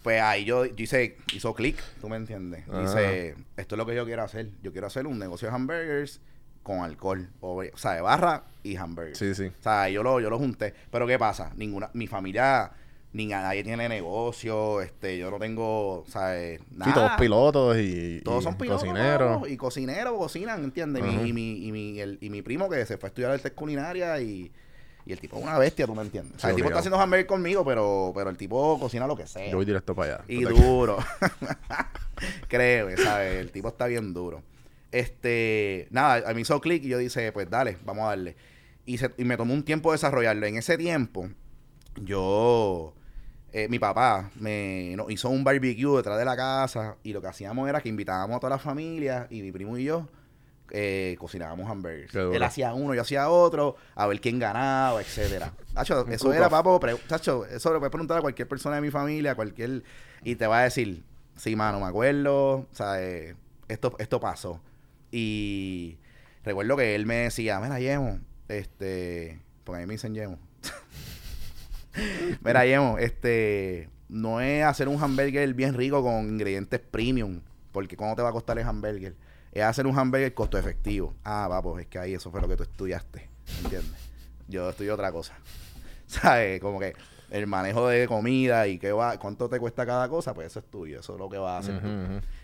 pues 0.04 0.22
ahí 0.22 0.46
yo, 0.46 0.66
yo 0.66 0.84
hice, 0.84 1.18
hizo 1.34 1.54
clic, 1.54 1.78
tú 2.02 2.08
me 2.10 2.16
entiendes, 2.18 2.64
dice, 2.80 3.36
esto 3.58 3.76
es 3.76 3.78
lo 3.78 3.86
que 3.86 3.96
yo 3.96 4.06
quiero 4.06 4.24
hacer, 4.24 4.50
yo 4.64 4.72
quiero 4.72 4.88
hacer 4.88 5.06
un 5.08 5.20
negocio 5.20 5.50
de 5.50 5.56
hamburgers 5.56 6.22
con 6.64 6.80
alcohol, 6.80 7.30
o, 7.42 7.64
o 7.64 7.78
sea, 7.78 7.94
de 7.94 8.02
barra 8.02 8.44
y 8.64 8.76
hamburgers. 8.76 9.18
Sí, 9.18 9.34
sí. 9.36 9.46
O 9.46 9.64
sea, 9.64 9.90
yo 9.90 10.04
lo, 10.04 10.20
yo 10.20 10.30
lo 10.30 10.38
junté, 10.38 10.74
pero 10.92 11.08
¿qué 11.08 11.18
pasa? 11.18 11.52
Ninguna, 11.56 11.90
mi 11.94 12.08
familia, 12.08 12.72
ni 13.14 13.26
nadie 13.28 13.64
tiene 13.64 13.88
negocio, 13.90 14.82
este, 14.82 15.18
yo 15.18 15.32
no 15.32 15.40
tengo, 15.40 16.04
¿sabes? 16.08 16.60
Nada. 16.72 16.92
Sí, 16.92 16.94
todos 16.94 17.12
pilotos 17.18 17.78
y, 17.78 18.22
Todos 18.24 18.42
y 18.42 18.44
son 18.44 18.58
pilotos. 18.58 18.82
cocineros. 18.84 19.50
Y 19.50 19.58
cocineros, 19.58 20.18
cocinan, 20.18 20.64
¿entiendes? 20.64 21.04
Y 21.04 21.06
mi- 21.08 21.16
Ajá. 21.16 21.26
y, 21.28 21.34
mi, 21.34 21.66
y, 21.68 21.72
mi, 21.72 22.00
el- 22.00 22.18
y 22.22 22.30
mi 22.30 22.42
primo 22.42 22.70
que 22.70 22.86
se 22.86 22.98
fue 22.98 23.08
a 23.08 23.10
estudiar 23.10 23.32
artes 23.32 23.52
culinaria 23.54 24.20
y, 24.22 24.52
y 25.08 25.14
el 25.14 25.20
tipo 25.20 25.38
es 25.38 25.44
una 25.44 25.58
bestia, 25.58 25.86
¿tú 25.86 25.96
me 25.96 26.02
entiendes? 26.02 26.36
O 26.36 26.40
sea, 26.40 26.50
Sí, 26.50 26.52
el 26.52 26.56
tipo 26.58 26.68
está 26.68 26.80
haciendo 26.80 27.00
hamburger 27.00 27.26
conmigo, 27.28 27.64
pero, 27.66 28.12
pero 28.14 28.30
el 28.30 28.38
tipo 28.38 28.78
cocina 28.80 29.08
lo 29.08 29.16
que 29.16 29.26
sea. 29.26 29.50
Yo 29.50 29.56
voy 29.58 29.66
directo 29.66 29.96
para 29.96 30.16
allá. 30.16 30.24
Y 30.28 30.44
duro. 30.44 30.98
Créeme, 32.48 32.98
¿sabes? 32.98 33.40
El 33.42 33.52
tipo 33.52 33.68
está 33.70 33.88
bien 33.88 34.14
duro. 34.14 34.42
Este, 34.92 35.88
nada, 35.92 36.30
a 36.30 36.34
mí 36.34 36.42
hizo 36.42 36.60
clic 36.62 36.84
y 36.84 36.90
yo 36.90 36.98
dije, 36.98 37.32
pues 37.32 37.50
dale, 37.50 37.78
vamos 37.86 38.06
a 38.06 38.08
darle. 38.10 38.36
Y, 38.86 38.98
se- 38.98 39.14
y 39.18 39.24
me 39.26 39.38
tomó 39.38 39.54
un 39.54 39.64
tiempo 39.64 39.92
desarrollarlo. 39.92 40.46
En 40.46 40.58
ese 40.58 40.78
tiempo, 40.78 41.30
yo, 42.02 42.94
eh, 43.52 43.68
mi 43.70 43.80
papá 43.80 44.32
me 44.36 44.94
nos 44.96 45.12
hizo 45.12 45.30
un 45.30 45.44
barbecue 45.44 45.98
detrás 45.98 46.18
de 46.18 46.26
la 46.26 46.36
casa 46.36 46.96
y 47.04 47.14
lo 47.14 47.22
que 47.22 47.28
hacíamos 47.28 47.68
era 47.70 47.82
que 47.82 47.90
invitábamos 47.90 48.38
a 48.38 48.40
toda 48.40 48.52
la 48.52 48.60
familia 48.60 49.28
y 49.30 49.42
mi 49.42 49.52
primo 49.52 49.78
y 49.78 49.84
yo 49.86 50.08
eh, 50.72 51.16
cocinábamos 51.20 51.70
hamburgers. 51.70 52.14
Él 52.14 52.44
hacía 52.44 52.74
uno, 52.74 52.94
yo 52.94 53.02
hacía 53.02 53.30
otro, 53.30 53.76
a 53.96 54.08
ver 54.08 54.20
quién 54.20 54.40
ganaba, 54.40 55.02
etcétera. 55.02 55.54
Tacho, 55.74 56.08
eso 56.08 56.34
era, 56.34 56.50
papo, 56.50 56.80
tacho, 57.08 57.46
eso 57.46 57.74
le 57.74 57.80
puedes 57.80 57.92
preguntar 57.92 58.18
a 58.18 58.22
cualquier 58.22 58.48
persona 58.48 58.76
de 58.76 58.82
mi 58.82 58.92
familia, 58.92 59.32
a 59.32 59.36
cualquier, 59.36 59.84
y 60.24 60.36
te 60.36 60.48
va 60.48 60.60
a 60.60 60.64
decir, 60.64 61.04
sí, 61.36 61.56
mano, 61.56 61.80
me 61.80 61.86
acuerdo, 61.86 62.52
o 62.52 62.68
sea, 62.72 63.02
eh, 63.02 63.36
esto, 63.68 63.96
esto 64.00 64.20
pasó. 64.20 64.62
Y 65.12 65.98
recuerdo 66.44 66.76
que 66.76 66.96
él 66.96 67.06
me 67.06 67.16
decía, 67.16 67.60
mira, 67.60 67.80
Yemo, 67.80 68.20
este, 68.48 69.40
porque 69.64 69.78
a 69.78 69.82
mí 69.82 69.88
me 69.88 69.94
dicen 69.94 70.14
Yemo. 70.14 70.40
mira, 72.44 72.66
Yemo, 72.66 72.98
este, 72.98 73.90
no 74.10 74.42
es 74.42 74.64
hacer 74.64 74.88
un 74.88 75.02
hamburger 75.02 75.54
bien 75.54 75.74
rico 75.74 76.04
con 76.04 76.28
ingredientes 76.28 76.80
premium, 76.80 77.42
porque 77.72 77.96
¿cómo 77.96 78.16
te 78.16 78.22
va 78.22 78.30
a 78.30 78.34
costar 78.34 78.58
el 78.58 78.66
hamburger? 78.66 79.16
Es 79.58 79.64
hacer 79.64 79.88
un 79.88 79.98
hamburger 79.98 80.36
costo 80.36 80.60
efectivo. 80.60 81.16
Ah, 81.24 81.48
va, 81.48 81.64
pues 81.64 81.86
es 81.86 81.88
que 81.88 81.98
ahí 81.98 82.14
eso 82.14 82.30
fue 82.30 82.40
lo 82.40 82.48
que 82.48 82.56
tú 82.56 82.62
estudiaste, 82.62 83.28
¿entiendes? 83.64 84.00
Yo 84.48 84.70
estudié 84.70 84.92
otra 84.92 85.12
cosa. 85.12 85.34
¿Sabes? 86.06 86.62
Como 86.62 86.80
que 86.80 86.94
el 87.32 87.48
manejo 87.48 87.88
de 87.88 88.08
comida 88.08 88.68
y 88.68 88.78
qué 88.78 88.92
va, 88.92 89.18
cuánto 89.18 89.50
te 89.50 89.60
cuesta 89.60 89.84
cada 89.84 90.08
cosa, 90.10 90.36
pues 90.36 90.46
eso 90.46 90.60
es 90.60 90.66
tuyo, 90.70 91.00
eso 91.00 91.14
es 91.14 91.20
lo 91.20 91.28
que 91.28 91.40
vas 91.40 91.56
a 91.56 91.58
hacer 91.58 91.82
tú. 91.82 91.88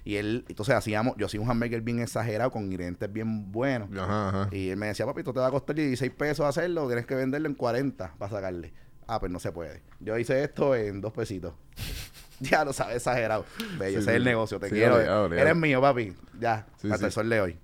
Y 0.04 0.16
él, 0.16 0.44
entonces 0.50 0.74
hacíamos, 0.74 1.14
yo 1.16 1.28
hacía 1.28 1.40
un 1.40 1.48
hamburger 1.52 1.82
bien 1.82 2.00
exagerado 2.00 2.50
con 2.50 2.64
ingredientes 2.64 3.14
bien 3.14 3.52
buenos. 3.52 3.90
Y 4.52 4.70
él 4.70 4.78
me 4.78 4.88
decía, 4.88 5.06
papi, 5.06 5.20
esto 5.20 5.34
te 5.34 5.40
va 5.40 5.48
a 5.48 5.52
costar 5.52 5.76
16 5.76 6.12
pesos 6.14 6.48
hacerlo, 6.48 6.88
tienes 6.88 7.06
que 7.06 7.14
venderlo 7.14 7.48
en 7.48 7.54
40 7.54 8.16
para 8.18 8.32
sacarle. 8.32 8.74
Ah, 9.06 9.20
pues 9.20 9.32
no 9.32 9.38
se 9.38 9.52
puede. 9.52 9.84
Yo 10.00 10.18
hice 10.18 10.44
esto 10.44 10.74
en 10.76 11.00
dos 11.00 11.14
pesitos. 11.14 11.54
ya 12.52 12.64
lo 12.66 12.74
sabes, 12.74 12.98
exagerado. 12.98 13.46
Bello, 13.80 13.98
Sí, 14.00 14.04
ese 14.04 14.12
es 14.12 14.18
el 14.18 14.24
negocio, 14.24 14.60
te 14.60 14.70
Sí, 14.70 14.76
quiero. 14.76 15.00
Eres 15.34 15.56
mío, 15.56 15.82
papi. 15.82 16.14
Ya, 16.40 16.66
hasta 16.92 17.06
el 17.06 17.12
sol 17.12 17.30
de 17.30 17.42
hoy. 17.42 17.58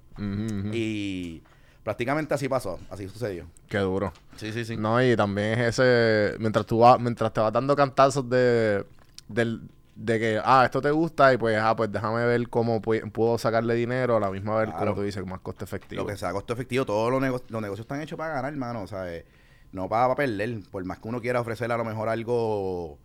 Y 0.73 1.41
prácticamente 1.83 2.33
así 2.33 2.47
pasó, 2.49 2.79
así 2.89 3.07
sucedió. 3.07 3.45
Qué 3.67 3.77
duro. 3.79 4.11
Sí, 4.35 4.51
sí, 4.51 4.65
sí. 4.65 4.77
No, 4.77 5.01
y 5.03 5.15
también 5.15 5.59
es 5.59 5.79
ese. 5.79 6.35
Mientras 6.39 6.65
tú 6.65 6.79
vas, 6.79 6.99
mientras 6.99 7.33
te 7.33 7.39
vas 7.41 7.53
dando 7.53 7.75
cantazos 7.75 8.29
de. 8.29 8.85
Del, 9.27 9.61
de 9.95 10.17
que, 10.19 10.41
ah, 10.43 10.63
esto 10.63 10.81
te 10.81 10.91
gusta 10.91 11.33
y 11.33 11.37
pues, 11.37 11.57
ah, 11.61 11.75
pues 11.75 11.91
déjame 11.91 12.25
ver 12.25 12.47
cómo 12.49 12.81
pu- 12.81 13.11
puedo 13.11 13.37
sacarle 13.37 13.75
dinero 13.75 14.15
a 14.15 14.19
la 14.21 14.31
misma 14.31 14.55
vez, 14.59 14.69
Claro. 14.69 14.79
como 14.79 14.95
tú 14.95 15.01
dices, 15.01 15.25
más 15.25 15.41
costo 15.41 15.65
efectivo. 15.65 16.03
Lo 16.03 16.07
que 16.07 16.15
sea 16.15 16.31
costo 16.31 16.53
efectivo, 16.53 16.85
todos 16.85 17.11
los, 17.11 17.21
nego- 17.21 17.43
los 17.49 17.61
negocios 17.61 17.83
están 17.83 18.01
hechos 18.01 18.17
para 18.17 18.33
ganar, 18.35 18.53
hermano. 18.53 18.81
O 18.83 18.87
sea, 18.87 19.13
eh, 19.13 19.25
no 19.73 19.89
para, 19.89 20.15
perder. 20.15 20.61
Por 20.71 20.83
más 20.85 20.99
que 20.99 21.07
uno 21.09 21.19
quiera 21.19 21.41
ofrecer 21.41 21.69
a 21.71 21.77
lo 21.77 21.83
mejor 21.83 22.07
algo 22.09 22.97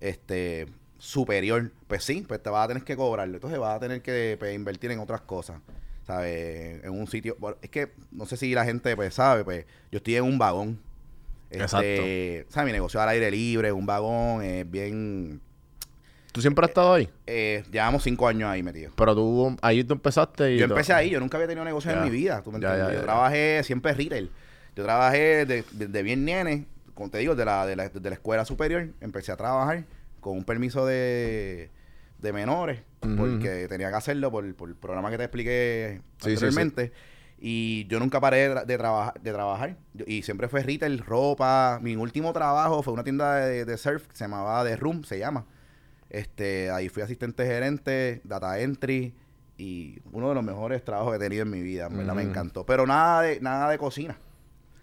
este 0.00 0.66
superior, 1.04 1.70
pues 1.86 2.02
sí, 2.02 2.24
pues 2.26 2.42
te 2.42 2.48
vas 2.50 2.64
a 2.64 2.68
tener 2.68 2.82
que 2.82 2.96
cobrarlo. 2.96 3.34
Entonces 3.34 3.58
vas 3.58 3.76
a 3.76 3.80
tener 3.80 4.00
que 4.00 4.36
pues, 4.38 4.54
invertir 4.54 4.90
en 4.90 5.00
otras 5.00 5.20
cosas. 5.20 5.60
¿Sabes? 6.06 6.82
En 6.84 6.90
un 6.90 7.06
sitio. 7.06 7.36
bueno, 7.38 7.56
Es 7.62 7.70
que 7.70 7.92
no 8.10 8.26
sé 8.26 8.36
si 8.36 8.54
la 8.54 8.64
gente 8.64 8.94
pues 8.96 9.14
sabe, 9.14 9.44
pues 9.44 9.64
yo 9.90 9.98
estoy 9.98 10.16
en 10.16 10.24
un 10.24 10.38
vagón. 10.38 10.78
Este, 11.50 12.46
¿Sabes? 12.48 12.66
Mi 12.66 12.72
negocio 12.72 13.00
al 13.00 13.08
aire 13.10 13.30
libre, 13.30 13.70
un 13.72 13.86
vagón, 13.86 14.42
es 14.42 14.68
bien. 14.70 15.40
¿Tú 16.32 16.40
siempre 16.40 16.64
has 16.64 16.70
estado 16.70 16.94
ahí? 16.94 17.08
eh, 17.26 17.62
llevamos 17.70 18.02
cinco 18.02 18.26
años 18.26 18.48
ahí 18.50 18.62
metidos. 18.62 18.92
Pero 18.96 19.14
tú, 19.14 19.56
ahí 19.62 19.84
tú 19.84 19.94
empezaste 19.94 20.54
y... 20.54 20.58
Yo 20.58 20.64
empecé 20.64 20.92
ahí, 20.92 21.10
yo 21.10 21.20
nunca 21.20 21.36
había 21.36 21.46
tenido 21.46 21.64
negocio 21.64 21.92
Ya. 21.92 21.98
en 21.98 22.02
mi 22.04 22.10
vida, 22.10 22.42
¿tú 22.42 22.50
me 22.50 22.56
entiendes? 22.56 22.92
yo 22.96 23.02
trabajé 23.02 23.62
siempre 23.62 23.92
retail. 23.94 24.30
Yo 24.74 24.82
trabajé 24.84 25.46
de, 25.46 25.64
de- 25.70 25.86
de 25.86 26.02
bien 26.02 26.24
nene, 26.24 26.66
como 26.94 27.08
te 27.08 27.18
digo, 27.18 27.36
de 27.36 27.44
la, 27.44 27.64
de, 27.66 27.76
la, 27.76 27.88
de 27.88 28.10
la 28.10 28.14
escuela 28.14 28.44
superior. 28.44 28.88
Empecé 29.00 29.30
a 29.30 29.36
trabajar 29.36 29.84
con 30.24 30.38
un 30.38 30.44
permiso 30.44 30.86
de, 30.86 31.70
de 32.18 32.32
menores, 32.32 32.80
porque 33.18 33.66
tenía 33.68 33.90
que 33.90 33.96
hacerlo 33.96 34.30
por, 34.30 34.54
por 34.54 34.70
el 34.70 34.74
programa 34.74 35.10
que 35.10 35.18
te 35.18 35.24
expliqué 35.24 36.00
Sí, 36.18 36.24
sí, 36.24 36.30
anteriormente. 36.32 36.92
Y 37.38 37.86
yo 37.88 38.00
nunca 38.00 38.20
paré 38.20 38.48
de, 38.48 38.64
de 38.64 38.78
trabajar, 38.78 39.20
de 39.20 39.32
trabajar. 39.32 39.76
Yo- 39.92 40.06
y 40.08 40.22
siempre 40.22 40.48
fue 40.48 40.62
retail, 40.62 41.00
ropa. 41.00 41.78
Mi 41.82 41.94
último 41.94 42.32
trabajo 42.32 42.82
fue 42.82 42.94
una 42.94 43.04
tienda 43.04 43.34
de, 43.36 43.66
de 43.66 43.76
surf 43.76 44.06
que 44.06 44.16
se 44.16 44.24
llamaba 44.24 44.64
The 44.64 44.76
Room, 44.76 45.04
se 45.04 45.18
llama. 45.18 45.44
Este, 46.08 46.70
ahí 46.70 46.88
fui 46.88 47.02
asistente 47.02 47.44
gerente, 47.44 48.22
data 48.24 48.58
entry 48.60 49.14
y 49.58 49.98
uno 50.12 50.30
de 50.30 50.34
los 50.36 50.44
mejores 50.44 50.82
trabajos 50.84 51.10
que 51.12 51.16
he 51.16 51.20
tenido 51.20 51.42
en 51.42 51.50
mi 51.50 51.60
vida, 51.60 51.86
en 51.90 51.98
verdad 51.98 52.14
me 52.14 52.22
encantó. 52.22 52.64
Pero 52.64 52.86
nada 52.86 53.20
de, 53.22 53.40
nada 53.40 53.68
de 53.70 53.76
cocina. 53.78 54.16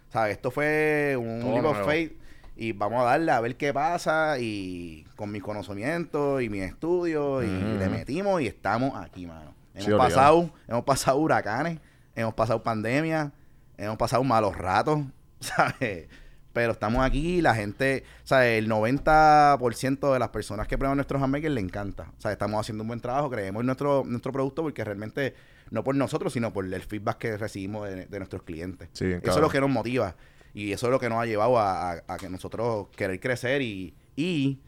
¿Sabes? 0.09 0.33
Esto 0.35 0.51
fue 0.51 1.15
un 1.17 1.39
leap 1.53 1.65
of 1.65 1.85
faith 1.85 2.13
y 2.55 2.73
vamos 2.73 3.01
a 3.01 3.05
darle 3.05 3.31
a 3.31 3.39
ver 3.39 3.55
qué 3.57 3.73
pasa 3.73 4.37
y 4.39 5.05
con 5.15 5.31
mis 5.31 5.41
conocimientos 5.41 6.41
y 6.41 6.49
mis 6.49 6.63
estudios 6.63 7.43
y 7.43 7.47
le 7.47 7.89
metimos 7.89 8.41
y 8.41 8.47
estamos 8.47 8.93
aquí, 8.95 9.25
mano. 9.25 9.53
Hemos 9.73 9.85
Sí, 9.85 9.91
obligado. 9.91 10.09
pasado, 10.09 10.49
hemos 10.67 10.83
pasado 10.83 11.17
huracanes, 11.17 11.79
hemos 12.15 12.33
pasado 12.33 12.61
pandemia, 12.61 13.31
hemos 13.77 13.97
pasado 13.97 14.23
malos 14.23 14.55
ratos, 14.57 14.99
¿sabes? 15.39 16.07
Pero 16.53 16.73
estamos 16.73 17.01
aquí, 17.05 17.41
la 17.41 17.55
gente, 17.55 18.03
¿sabes? 18.25 18.59
El 18.59 18.69
90% 18.69 20.11
de 20.13 20.19
las 20.19 20.29
personas 20.29 20.67
que 20.67 20.77
prueban 20.77 20.97
nuestros 20.97 21.21
hamburgers 21.21 21.53
le 21.55 21.61
encanta. 21.61 22.11
O 22.17 22.21
sea, 22.21 22.31
estamos 22.33 22.59
haciendo 22.59 22.83
un 22.83 22.89
buen 22.89 22.99
trabajo, 22.99 23.29
creemos 23.29 23.61
en 23.61 23.67
nuestro, 23.67 24.03
nuestro 24.05 24.31
producto 24.33 24.61
porque 24.61 24.83
realmente, 24.83 25.33
no 25.69 25.83
por 25.83 25.95
nosotros, 25.95 26.33
sino 26.33 26.51
por 26.51 26.65
el 26.65 26.81
feedback 26.81 27.17
que 27.17 27.37
recibimos 27.37 27.87
de, 27.87 28.05
de 28.05 28.19
nuestros 28.19 28.43
clientes. 28.43 28.89
Sí, 28.91 29.05
eso 29.05 29.31
es 29.35 29.37
lo 29.41 29.49
que 29.49 29.61
nos 29.61 29.69
motiva 29.69 30.15
y 30.53 30.71
eso 30.71 30.87
es 30.87 30.91
lo 30.91 30.99
que 30.99 31.09
nos 31.09 31.19
ha 31.21 31.25
llevado 31.25 31.57
a, 31.59 31.91
a- 31.93 32.03
a 32.07 32.17
que 32.17 32.29
nosotros 32.29 32.87
querer 32.95 33.19
crecer 33.19 33.61
y, 33.61 33.93
y 34.15 34.59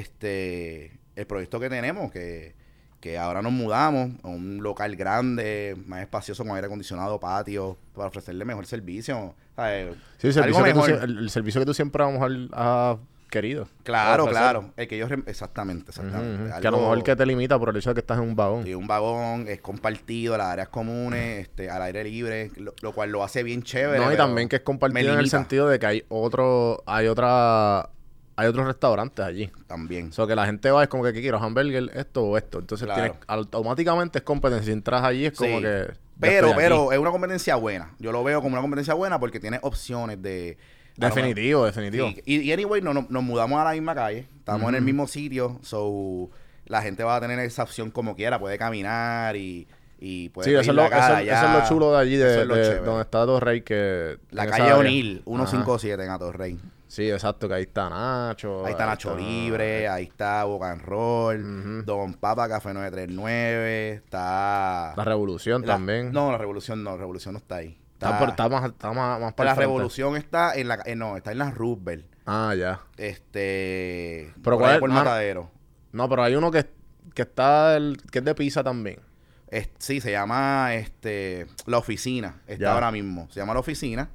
este 0.00 0.98
el 1.16 1.26
proyecto 1.26 1.58
que 1.58 1.70
tenemos, 1.70 2.12
que, 2.12 2.54
que 3.00 3.16
ahora 3.18 3.40
nos 3.40 3.52
mudamos 3.52 4.10
a 4.22 4.28
un 4.28 4.62
local 4.62 4.96
grande, 4.96 5.74
más 5.86 6.02
espacioso, 6.02 6.44
con 6.44 6.54
aire 6.56 6.66
acondicionado, 6.66 7.18
patio, 7.18 7.78
para 7.94 8.08
ofrecerle 8.08 8.44
mejor 8.44 8.66
servicio. 8.66 9.34
¿sabes? 9.54 9.96
Sí, 10.18 10.26
el 10.26 10.32
servicio, 10.34 10.62
mejor. 10.62 10.90
el, 10.90 11.18
el 11.18 11.30
servicio 11.30 11.60
que 11.62 11.64
tú 11.66 11.72
siempre 11.72 12.02
a 12.04 12.08
mejor 12.08 12.32
has 12.52 12.98
querido. 13.26 13.68
Claro, 13.82 14.26
claro. 14.26 14.72
El 14.76 14.88
que 14.88 14.98
yo... 14.98 15.06
Exactamente, 15.26 15.90
exactamente. 15.90 16.60
Que 16.60 16.66
a 16.68 16.70
lo 16.70 16.78
mejor 16.78 17.02
que 17.02 17.16
te 17.16 17.26
limita 17.26 17.58
por 17.58 17.70
el 17.70 17.76
hecho 17.76 17.90
de 17.90 17.94
que 17.94 18.00
estás 18.00 18.18
en 18.18 18.24
un 18.24 18.36
vagón. 18.36 18.66
Y 18.66 18.74
un 18.74 18.86
vagón 18.86 19.46
es 19.48 19.60
compartido, 19.60 20.36
las 20.36 20.48
áreas 20.48 20.68
comunes, 20.68 21.40
este, 21.42 21.70
al 21.70 21.82
aire 21.82 22.04
libre, 22.04 22.50
lo, 22.56 22.74
lo 22.80 22.92
cual 22.92 23.10
lo 23.10 23.22
hace 23.22 23.42
bien 23.42 23.62
chévere. 23.62 24.04
No, 24.04 24.12
y 24.12 24.16
también 24.16 24.48
que 24.48 24.56
es 24.56 24.62
compartido 24.62 25.12
en 25.12 25.18
el 25.18 25.28
sentido 25.30 25.68
de 25.68 25.78
que 25.78 25.86
hay 25.86 26.04
otro, 26.08 26.82
hay 26.86 27.06
otra, 27.08 27.90
hay 28.36 28.46
otros 28.48 28.66
restaurantes 28.66 29.24
allí. 29.24 29.50
También. 29.66 30.08
O 30.08 30.12
sea, 30.12 30.26
que 30.26 30.34
la 30.34 30.46
gente 30.46 30.70
va 30.70 30.82
es 30.82 30.88
como 30.88 31.04
que 31.04 31.12
¿qué 31.12 31.20
quiero 31.20 31.38
hamburger, 31.38 31.90
esto 31.94 32.24
o 32.24 32.36
esto. 32.36 32.58
Entonces 32.60 32.86
Claro. 32.86 33.02
tienes, 33.02 33.20
automáticamente 33.26 34.18
es 34.18 34.24
competencia. 34.24 34.66
Si 34.66 34.72
entras 34.72 35.02
allí 35.02 35.26
es 35.26 35.32
como 35.32 35.58
Sí. 35.58 35.62
que. 35.62 35.86
Pero, 36.18 36.52
pero 36.56 36.92
es 36.92 36.98
una 36.98 37.10
competencia 37.10 37.56
buena. 37.56 37.92
Yo 37.98 38.10
lo 38.10 38.24
veo 38.24 38.40
como 38.40 38.54
una 38.54 38.62
competencia 38.62 38.94
buena 38.94 39.20
porque 39.20 39.38
tiene 39.38 39.58
opciones 39.60 40.22
de... 40.22 40.56
Definitivo, 40.96 41.64
definitivo. 41.64 42.08
Y, 42.24 42.40
y 42.40 42.52
anyway, 42.52 42.80
no, 42.82 42.94
no- 42.94 43.06
nos 43.08 43.22
mudamos 43.22 43.58
a 43.60 43.64
la 43.64 43.72
misma 43.72 43.94
calle. 43.94 44.26
Estamos 44.38 44.68
en 44.70 44.76
el 44.76 44.82
mismo 44.82 45.06
sitio. 45.06 45.58
So, 45.62 46.30
la 46.66 46.82
gente 46.82 47.04
va 47.04 47.16
a 47.16 47.20
tener 47.20 47.38
esa 47.40 47.62
opción 47.62 47.90
como 47.90 48.16
quiera. 48.16 48.38
Puede 48.38 48.58
caminar 48.58 49.36
y, 49.36 49.66
y 49.98 50.28
puede 50.30 50.48
Sí, 50.48 50.54
eso 50.54 50.70
es, 50.70 50.76
lo, 50.76 50.84
eso, 50.84 50.94
es- 50.96 51.02
allá. 51.02 51.38
eso 51.38 51.46
es 51.46 51.62
lo 51.62 51.68
chulo 51.68 51.92
de 51.92 51.98
allí, 51.98 52.16
de, 52.16 52.42
es 52.42 52.84
donde 52.84 53.02
está 53.02 53.24
Torrey, 53.26 53.62
que... 53.62 54.18
La 54.30 54.46
calle. 54.46 54.72
O'Neill, 54.72 55.22
Ajá. 55.26 55.46
157 55.46 56.02
en 56.04 56.10
Atorrey. 56.10 56.58
Sí, 56.88 57.10
exacto, 57.10 57.48
que 57.48 57.54
ahí 57.54 57.62
está 57.64 57.90
Nacho. 57.90 58.64
Ahí 58.64 58.70
está 58.72 58.86
Nacho 58.86 59.16
Libre, 59.16 59.88
ahí 59.88 60.04
está 60.04 60.44
Boca 60.44 60.70
and 60.70 60.82
Roll. 60.82 61.84
Don 61.84 62.14
Papa 62.14 62.48
Café 62.48 62.72
939, 62.72 63.92
está... 63.94 64.94
La 64.96 65.04
Revolución 65.04 65.62
la- 65.62 65.74
también. 65.74 66.12
No, 66.12 66.30
la 66.30 66.38
Revolución 66.38 66.84
no, 66.84 66.92
la 66.92 66.96
Revolución 66.98 67.34
no 67.34 67.38
está 67.38 67.56
ahí. 67.56 67.76
Está, 67.96 68.24
está 68.26 68.48
más, 68.48 68.64
está 68.70 68.92
más, 68.92 69.20
más 69.20 69.32
para 69.34 69.50
la 69.50 69.54
frente. 69.56 69.66
Revolución 69.72 70.16
está 70.16 70.54
en 70.54 70.68
la... 70.68 70.82
eh, 70.84 70.94
no, 70.96 71.16
está 71.16 71.32
en 71.32 71.38
la 71.38 71.50
Roosevelt. 71.50 72.06
Ah, 72.26 72.54
ya. 72.56 72.80
Este... 72.96 74.32
Pero 74.42 74.42
por 74.42 74.58
¿cuál 74.58 74.74
es, 74.74 74.80
por? 74.80 74.90
Matadero. 74.90 75.50
No, 75.92 76.08
pero 76.08 76.22
hay 76.22 76.34
uno 76.34 76.50
que, 76.50 76.66
que 77.14 77.22
está... 77.22 77.76
El, 77.76 77.98
que 78.10 78.18
es 78.18 78.24
de 78.24 78.34
pizza 78.34 78.62
también. 78.62 79.00
Es- 79.48 79.70
sí, 79.78 80.00
se 80.00 80.10
llama 80.10 80.74
este 80.74 81.46
La 81.66 81.78
Oficina. 81.78 82.40
Está 82.46 82.64
Ya. 82.64 82.72
ahora 82.74 82.90
mismo. 82.90 83.28
Se 83.30 83.40
llama 83.40 83.54
La 83.54 83.60
Oficina. 83.60 84.10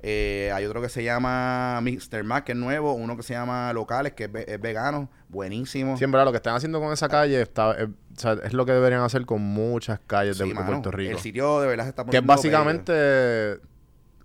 Eh, 0.00 0.50
hay 0.54 0.64
otro 0.64 0.80
que 0.80 0.88
se 0.88 1.02
llama 1.02 1.80
Mr. 1.82 2.22
Mac, 2.24 2.44
que 2.44 2.52
es 2.52 2.58
nuevo. 2.58 2.94
Uno 2.94 3.16
que 3.16 3.22
se 3.22 3.34
llama 3.34 3.72
Locales, 3.72 4.12
que 4.12 4.24
es, 4.24 4.32
ve- 4.32 4.44
es 4.46 4.60
vegano. 4.60 5.10
Buenísimo. 5.28 5.96
Siempre 5.96 6.24
lo 6.24 6.30
que 6.30 6.36
están 6.36 6.54
haciendo 6.54 6.80
con 6.80 6.92
esa 6.92 7.08
calle 7.08 7.42
está, 7.42 7.72
es, 7.72 7.88
o 7.88 8.20
sea, 8.20 8.32
es 8.44 8.52
lo 8.52 8.64
que 8.64 8.72
deberían 8.72 9.02
hacer 9.02 9.26
con 9.26 9.42
muchas 9.42 9.98
calles 10.06 10.36
Sí, 10.36 10.46
de, 10.48 10.54
mano. 10.54 10.66
Puerto 10.66 10.90
Rico. 10.92 11.10
El 11.12 11.18
sitio 11.18 11.60
de 11.60 11.66
verdad 11.68 11.84
se 11.84 11.90
está 11.90 12.04
Que 12.04 12.16
es 12.18 12.22
poniendo 12.22 12.32
básicamente 12.32 13.60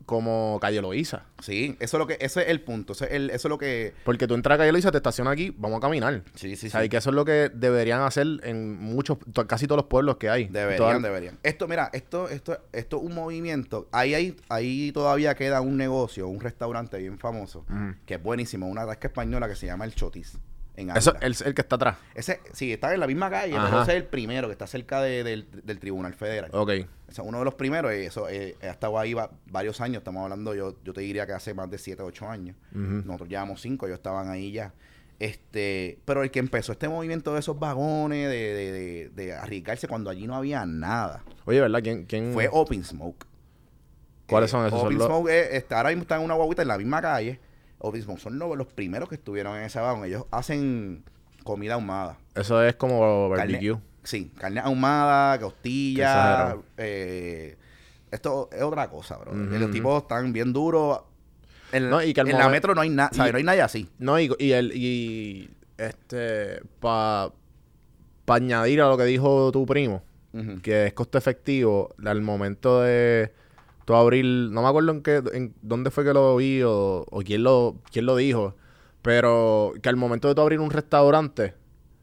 como 0.06 0.58
Calle 0.62 0.82
bello. 0.82 1.20
Sí, 1.42 1.76
eso 1.80 1.98
es 1.98 2.00
lo 2.00 2.08
que, 2.08 2.18
ese 2.20 2.42
es 2.44 2.48
el 2.50 2.62
punto. 2.62 2.94
Ese 2.94 3.06
es 3.06 3.12
el- 3.12 3.30
eso 3.30 3.48
es 3.48 3.50
lo 3.50 3.58
que. 3.58 3.94
Porque 4.06 4.28
tú 4.28 4.34
entras 4.36 4.56
a 4.56 4.58
Calle 4.60 4.72
Loíza, 4.72 4.92
te 4.92 4.98
estacionas 4.98 5.34
aquí, 5.34 5.54
vamos 5.58 5.78
a 5.78 5.82
caminar. 5.82 6.24
Sí, 6.36 6.56
sí, 6.56 6.68
O 6.68 6.70
sea, 6.70 6.80
sí. 6.82 6.86
y 6.86 6.90
que 6.90 6.98
eso 6.98 7.10
es 7.10 7.16
lo 7.16 7.26
que 7.26 7.50
deberían 7.54 8.02
hacer 8.02 8.28
en 8.44 8.78
muchos, 8.80 9.18
casi 9.48 9.68
todos 9.68 9.78
los 9.78 9.88
pueblos 9.88 10.18
que 10.18 10.30
hay. 10.30 10.46
Deberían, 10.46 10.78
Todas- 10.78 11.02
deberían. 11.02 11.40
Esto, 11.44 11.68
mira, 11.68 11.90
esto, 11.94 12.30
esto, 12.30 12.58
esto 12.72 12.98
es 12.98 13.04
un 13.04 13.14
movimiento. 13.16 13.88
Ahí, 13.92 14.14
hay, 14.14 14.36
ahí 14.50 14.92
todavía 14.92 15.36
queda 15.36 15.62
un 15.62 15.78
negocio, 15.78 16.28
un 16.28 16.40
restaurante 16.40 16.98
bien 16.98 17.18
famoso, 17.18 17.66
que 18.06 18.16
es 18.16 18.24
buenísimo, 18.24 18.68
una 18.68 18.86
tasca 18.86 19.08
española 19.08 19.48
que 19.48 19.56
se 19.56 19.66
llama 19.68 19.86
El 19.86 19.94
Chotis. 19.96 20.38
En 20.76 20.90
Eso 20.90 21.14
es 21.22 21.42
el, 21.42 21.48
el 21.50 21.54
que 21.54 21.62
está 21.62 21.76
atrás. 21.76 21.98
Ese, 22.16 22.40
sí, 22.52 22.74
está 22.74 22.92
en 22.94 23.00
la 23.00 23.06
misma 23.08 23.30
calle, 23.30 23.56
Ajá. 23.56 23.66
pero 23.70 23.82
ese 23.84 23.92
es 23.92 23.98
el 23.98 24.06
primero 24.06 24.48
que 24.48 24.54
está 24.54 24.66
cerca 24.66 25.02
de- 25.04 25.24
del, 25.24 25.48
del 25.64 25.80
Tribunal 25.80 26.14
Federal. 26.16 26.50
Ok. 26.54 26.72
O 27.10 27.12
sea, 27.12 27.24
uno 27.24 27.38
de 27.40 27.46
los 27.46 27.54
primeros, 27.54 27.94
y 27.94 27.98
eso, 27.98 28.28
eh, 28.28 28.56
ha 28.64 28.68
estado 28.72 28.98
ahí 28.98 29.14
va- 29.14 29.30
varios 29.46 29.80
años, 29.82 29.98
estamos 29.98 30.24
hablando, 30.24 30.56
yo, 30.56 30.76
yo 30.84 30.94
te 30.94 31.02
diría 31.02 31.28
que 31.28 31.34
hace 31.34 31.54
más 31.54 31.70
de 31.70 31.78
7, 31.78 32.02
8 32.02 32.28
años. 32.28 32.56
Ujú. 32.72 32.82
Nosotros 33.06 33.30
llevamos 33.30 33.62
5, 33.62 33.86
ellos 33.86 33.98
estaban 34.00 34.30
ahí 34.30 34.52
ya. 34.52 34.74
Este, 35.20 36.00
pero 36.06 36.24
el 36.24 36.32
que 36.32 36.40
empezó 36.40 36.72
este 36.72 36.90
movimiento 36.90 37.34
de 37.34 37.40
esos 37.40 37.58
vagones, 37.60 38.28
de, 38.30 38.36
de, 38.36 38.72
de, 38.72 39.10
de 39.10 39.34
arriesgarse 39.34 39.88
cuando 39.88 40.10
allí 40.10 40.26
no 40.26 40.36
había 40.36 40.66
nada, 40.66 41.24
Oye, 41.46 41.62
¿verdad? 41.62 41.82
¿Quién, 41.84 42.06
quién... 42.06 42.34
fue 42.34 42.50
Open 42.52 42.84
Smoke. 42.84 43.26
¿Cuáles 44.28 44.50
Eh, 44.50 44.52
son 44.52 44.66
esos? 44.66 44.80
Son 44.80 44.88
Open 44.88 44.98
los- 44.98 45.08
Smoke 45.08 45.30
es- 45.30 45.54
está, 45.54 45.78
ahora 45.78 45.90
mismo 45.90 46.02
están 46.02 46.20
en 46.20 46.26
una 46.26 46.34
guaguita 46.34 46.64
en 46.64 46.68
la 46.68 46.78
misma 46.80 47.00
calle. 47.02 47.40
Smoke 47.92 48.20
son 48.20 48.40
los, 48.40 48.58
los 48.58 48.68
primeros 48.68 49.10
que 49.10 49.16
estuvieron 49.16 49.58
en 49.58 49.64
ese 49.64 49.80
vagón. 49.80 50.06
Ellos 50.06 50.26
hacen 50.32 51.04
comida 51.44 51.74
ahumada. 51.76 52.18
Eso 52.36 52.64
es 52.64 52.76
como 52.76 53.30
barbecue. 53.30 53.72
Carne, 53.74 53.82
sí, 54.04 54.32
carne 54.38 54.60
ahumada, 54.62 55.40
costilla. 55.40 56.56
Eh, 56.78 57.58
esto 58.12 58.50
es 58.52 58.62
otra 58.62 58.90
cosa, 58.90 59.18
bro. 59.18 59.34
Los 59.34 59.72
tipos 59.72 60.04
están 60.04 60.32
bien 60.34 60.54
duros. 60.54 61.02
En, 61.72 61.90
No, 61.90 62.02
y 62.02 62.14
que 62.14 62.22
en 62.22 62.38
la 62.38 62.50
metro 62.50 62.76
no 62.76 62.82
hay 62.82 62.90
nada, 62.90 63.10
No 63.16 63.38
hay 63.38 63.44
nadie 63.44 63.62
así. 63.62 63.90
No, 63.98 64.20
y, 64.20 64.32
y 64.38 64.52
el, 64.52 64.72
y 64.76 65.50
este, 65.78 66.62
para 66.80 67.32
añadir 68.28 68.82
a 68.82 68.88
lo 68.88 68.98
que 68.98 69.06
dijo 69.06 69.52
tu 69.52 69.66
primo, 69.66 70.04
que 70.62 70.88
es 70.88 70.94
costo 70.94 71.18
efectivo, 71.18 71.94
al 72.06 72.22
momento 72.22 72.82
de 72.82 73.34
tú 73.86 73.96
abrir, 73.96 74.26
no 74.26 74.62
me 74.62 74.68
acuerdo 74.68 74.92
en 74.92 75.02
qué, 75.02 75.22
en 75.34 75.54
dónde 75.62 75.92
fue 75.92 76.04
que 76.04 76.14
lo 76.14 76.36
vi 76.38 76.62
o, 76.64 77.06
o 77.10 77.22
quién 77.22 77.44
lo, 77.44 77.78
quién 77.92 78.06
lo 78.06 78.16
dijo, 78.16 78.56
pero 79.02 79.74
que 79.82 79.90
al 79.90 79.96
momento 79.96 80.28
de 80.28 80.36
tú 80.36 80.42
abrir 80.42 80.60
un 80.60 80.70
restaurante, 80.72 81.54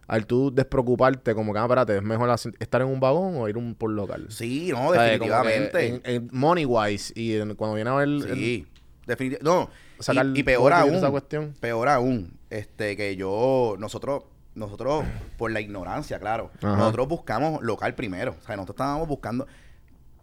al 0.06 0.26
tú 0.26 0.50
despreocuparte, 0.52 1.34
como 1.34 1.52
que, 1.52 1.58
ah, 1.58 1.62
espérate, 1.62 1.96
es 1.96 2.02
mejor 2.02 2.28
estar 2.58 2.80
en 2.82 2.88
un 2.88 3.00
vagón 3.00 3.36
o 3.36 3.48
ir 3.48 3.56
un 3.56 3.74
por 3.74 3.90
local. 3.90 4.26
Sí, 4.30 4.68
no, 4.72 4.88
O 4.88 4.92
sea, 4.92 5.02
definitivamente. 5.04 5.86
en- 5.88 6.02
en 6.04 6.28
money 6.32 6.64
wise, 6.66 7.12
y 7.14 7.36
en- 7.36 7.54
cuando 7.54 7.76
viene 7.76 7.90
a 7.90 7.94
ver 7.94 8.08
el- 8.08 8.22
Sí, 8.34 8.66
definitivamente. 9.06 9.44
No, 9.44 9.70
sacar 10.02 10.26
y, 10.34 10.40
y 10.40 10.42
peor 10.42 10.72
aún, 10.72 10.94
esa 10.96 11.10
cuestión. 11.10 11.54
peor 11.60 11.88
aún, 11.88 12.32
este, 12.50 12.96
que 12.96 13.14
yo, 13.16 13.76
nosotros, 13.78 14.24
nosotros, 14.56 15.04
por 15.38 15.52
la 15.52 15.60
ignorancia, 15.60 16.18
claro, 16.18 16.50
Ajá. 16.60 16.76
nosotros 16.76 17.06
buscamos 17.08 17.62
local 17.62 17.94
primero. 17.94 18.34
O 18.42 18.44
sea, 18.44 18.56
nosotros 18.56 18.74
estábamos 18.74 19.06
buscando, 19.08 19.46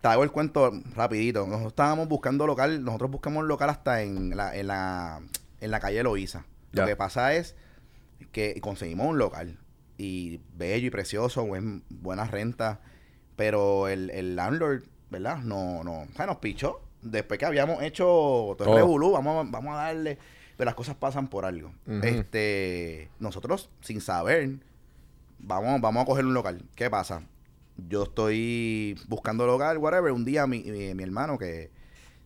te 0.01 0.07
hago 0.07 0.23
el 0.23 0.31
cuento 0.31 0.71
rapidito, 0.95 1.45
nosotros 1.45 1.71
estábamos 1.71 2.07
buscando 2.07 2.45
local, 2.47 2.83
nosotros 2.83 3.11
buscamos 3.11 3.45
local 3.45 3.69
hasta 3.69 4.01
en 4.01 4.35
la, 4.35 4.55
en 4.55 4.67
la, 4.67 5.21
en 5.59 5.71
la 5.71 5.79
calle 5.79 6.03
Loíza. 6.03 6.45
Lo 6.71 6.85
que 6.85 6.95
pasa 6.95 7.33
es 7.33 7.55
que 8.31 8.59
conseguimos 8.61 9.07
un 9.07 9.17
local 9.17 9.57
y 9.97 10.41
bello 10.55 10.87
y 10.87 10.89
precioso, 10.91 11.45
buen, 11.45 11.83
buenas 11.89 12.29
rentas, 12.29 12.79
pero 13.35 13.87
el, 13.87 14.09
el 14.11 14.35
landlord, 14.35 14.83
¿verdad? 15.09 15.37
No, 15.39 15.83
no, 15.83 16.01
o 16.01 16.07
sea, 16.15 16.25
nos 16.25 16.37
pichó. 16.37 16.81
Después 17.01 17.39
que 17.39 17.45
habíamos 17.45 17.81
hecho 17.83 18.05
todo, 18.57 18.69
el 18.69 18.75
revolú, 18.75 19.11
vamos, 19.11 19.49
vamos 19.49 19.73
a 19.73 19.83
darle, 19.83 20.17
pero 20.55 20.65
las 20.65 20.75
cosas 20.75 20.95
pasan 20.95 21.27
por 21.27 21.45
algo. 21.45 21.71
Este, 22.03 23.09
nosotros, 23.19 23.69
sin 23.81 24.01
saber, 24.01 24.57
vamos, 25.39 25.79
vamos 25.79 26.03
a 26.03 26.05
coger 26.05 26.25
un 26.25 26.33
local. 26.33 26.63
¿Qué 26.75 26.89
pasa? 26.89 27.23
Yo 27.89 28.03
estoy 28.03 28.99
buscando 29.07 29.45
local, 29.45 29.77
whatever. 29.77 30.11
Un 30.11 30.25
día 30.25 30.47
mi, 30.47 30.63
mi, 30.63 30.93
mi 30.93 31.03
hermano, 31.03 31.37
que 31.37 31.69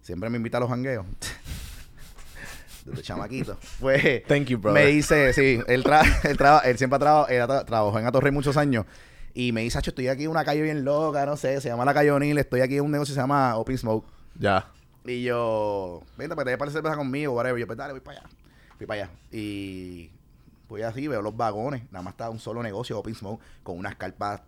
siempre 0.01 0.29
me 0.29 0.37
invita 0.37 0.57
a 0.57 0.61
los 0.61 0.69
jangueos, 0.69 1.05
desde 2.85 3.03
chamaquito, 3.03 3.57
pues 3.79 4.23
Thank 4.27 4.45
you, 4.47 4.57
me 4.57 4.61
brother. 4.63 4.87
dice, 4.87 5.33
sí, 5.33 5.59
él, 5.67 5.83
tra 5.83 6.01
él, 6.23 6.37
traba- 6.37 6.59
él 6.61 6.77
siempre 6.77 6.97
ha 6.97 7.27
tra- 7.27 7.65
trabajó 7.65 7.99
en 7.99 8.05
Atorrey 8.07 8.31
muchos 8.31 8.57
años. 8.57 8.85
Y 9.33 9.51
me 9.53 9.61
dice, 9.61 9.77
Acho, 9.77 9.91
estoy 9.91 10.07
aquí 10.09 10.23
en 10.25 10.29
una 10.29 10.43
calle 10.43 10.61
bien 10.61 10.83
loca, 10.83 11.25
no 11.25 11.37
sé, 11.37 11.61
se 11.61 11.69
llama 11.69 11.85
La 11.85 11.93
Calle 11.93 12.11
O'Neill, 12.11 12.37
estoy 12.37 12.61
aquí 12.61 12.77
en 12.77 12.83
un 12.83 12.91
negocio 12.91 13.13
que 13.13 13.15
se 13.15 13.21
llama 13.21 13.55
Open 13.55 13.77
Smoke. 13.77 14.05
Ya. 14.37 14.67
Y 15.05 15.23
yo, 15.23 16.01
vente, 16.17 16.35
pues 16.35 16.45
te 16.45 16.57
para 16.57 16.69
cerveza 16.71 16.95
conmigo, 16.97 17.33
whatever. 17.33 17.59
Yo, 17.59 17.65
pues 17.65 17.77
dale, 17.77 17.93
voy 17.93 18.01
para 18.01 18.19
allá. 18.19 18.29
Fui 18.77 18.85
para 18.85 19.03
allá. 19.03 19.11
Y 19.31 20.09
voy 20.67 20.81
así, 20.81 21.07
veo 21.07 21.21
los 21.21 21.35
vagones. 21.37 21.83
Nada 21.91 22.03
más 22.03 22.13
estaba 22.13 22.29
un 22.29 22.39
solo 22.39 22.61
negocio, 22.61 22.99
Open 22.99 23.15
Smoke, 23.15 23.41
con 23.63 23.77
unas 23.77 23.95
carpas 23.95 24.41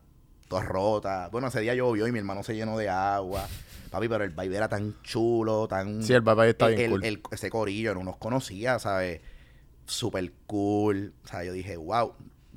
todas 0.53 0.67
rotas. 0.67 1.31
Bueno, 1.31 1.47
ese 1.47 1.61
día 1.61 1.73
llovió 1.73 2.07
y 2.07 2.11
mi 2.11 2.19
hermano 2.19 2.43
se 2.43 2.55
llenó 2.55 2.77
de 2.77 2.87
agua. 2.89 3.47
Papi, 3.89 4.07
pero 4.07 4.23
el 4.23 4.29
baile 4.29 4.57
era 4.57 4.67
tan 4.69 4.95
chulo, 5.01 5.67
tan... 5.67 6.03
Sí, 6.03 6.13
el 6.13 6.23
papá 6.23 6.45
está 6.47 6.67
bien 6.67 6.79
el- 6.81 6.89
cool. 6.91 7.03
el- 7.05 7.21
ese 7.31 7.49
corillo 7.49 7.93
no 7.95 8.03
nos 8.03 8.17
conocía, 8.17 8.77
¿sabes? 8.79 9.21
Súper 9.85 10.31
cool. 10.47 11.13
O 11.23 11.27
sea, 11.27 11.43
yo 11.43 11.53
dije, 11.53 11.75
wow. 11.77 12.13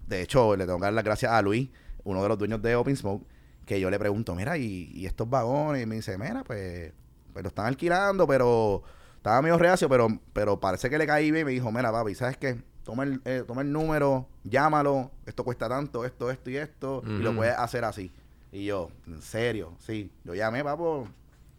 De 0.07 0.23
hecho, 0.23 0.55
le 0.57 0.65
tengo 0.67 0.79
que 0.79 0.85
dar 0.85 0.93
las 0.93 1.05
gracias 1.05 1.33
a 1.33 1.41
Luis, 1.43 1.69
uno 2.05 2.23
de 2.23 2.29
los 2.29 2.39
dueños 2.39 2.61
de 2.63 2.77
Open 2.77 2.97
Smoke, 2.97 3.27
que 3.65 3.81
yo 3.81 3.91
le 3.91 3.99
pregunto, 3.99 4.35
mira, 4.35 4.57
¿y, 4.59 4.91
y 4.95 5.07
estos 5.07 5.29
vagones? 5.29 5.83
Y 5.83 5.87
me 5.87 5.97
dice, 5.97 6.17
mira, 6.19 6.45
pues, 6.45 6.93
pues 7.33 7.43
lo 7.43 7.49
están 7.49 7.67
alquilando, 7.67 8.27
pero 8.27 8.83
estaba 9.17 9.41
medio 9.43 9.59
reacio, 9.59 9.89
pero, 9.89 10.09
pero 10.33 10.61
parece 10.61 10.89
que 10.91 10.99
le 10.99 11.07
caí 11.07 11.31
bien. 11.31 11.43
Y 11.43 11.45
me 11.47 11.51
dijo, 11.53 11.73
mira, 11.73 11.91
papi, 11.91 12.15
¿sabes 12.15 12.37
qué? 12.37 12.63
Toma 12.87 13.03
el, 13.03 13.21
eh, 13.25 13.43
toma 13.47 13.61
el 13.63 13.71
número, 13.73 14.27
llámalo, 14.45 15.11
esto 15.27 15.43
cuesta 15.45 15.69
tanto, 15.69 16.05
esto, 16.05 16.31
esto 16.31 16.49
y 16.51 16.57
esto, 16.57 17.03
y 17.05 17.19
lo 17.19 17.35
puedes 17.35 17.55
hacer 17.59 17.85
así. 17.85 18.13
Y 18.53 18.65
yo, 18.65 18.91
en 19.09 19.21
serio, 19.21 19.75
sí. 19.81 20.11
Yo 20.25 20.35
llamé, 20.35 20.63
papo, 20.63 21.09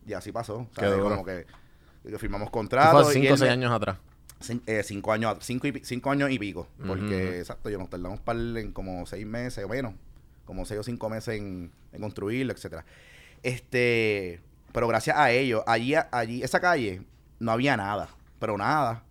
y 0.05 0.13
así 0.13 0.31
pasó. 0.31 0.67
Como 1.01 1.25
que, 1.25 1.45
que 2.07 2.17
firmamos 2.17 2.45
Eso 2.47 2.51
contrato. 2.53 3.03
fue 3.03 3.13
5 3.13 3.25
o 3.27 3.33
él 3.33 3.37
6 3.39 3.41
me- 3.41 3.49
años 3.53 3.71
atrás. 3.73 3.97
Cin- 4.39 4.61
eh, 4.67 4.83
cinco 4.83 5.11
años, 5.11 5.35
cinco, 5.41 5.67
y 5.67 5.81
cinco 5.83 6.11
años 6.11 6.29
y 6.31 6.39
pico. 6.39 6.67
Porque, 6.87 7.39
exacto, 7.39 7.69
yo 7.69 7.77
nos 7.77 7.89
tardamos 7.89 8.19
para 8.21 8.39
en 8.39 8.71
como 8.71 9.05
seis 9.05 9.25
meses 9.27 9.65
o 9.65 9.67
menos, 9.67 9.93
como 10.45 10.63
seis 10.63 10.79
o 10.79 10.83
cinco 10.83 11.09
meses 11.09 11.35
en, 11.39 11.71
en 11.91 12.01
construirlo, 12.01 12.53
etcétera. 12.53 12.85
Este, 13.43 14.39
pero 14.71 14.87
gracias 14.87 15.17
a 15.17 15.31
ellos, 15.31 15.63
allí, 15.67 15.93
allí, 16.11 16.43
esa 16.43 16.59
calle 16.59 17.01
no 17.39 17.51
había 17.51 17.75
nada, 17.75 18.09
pero 18.39 18.57
nada. 18.57 19.03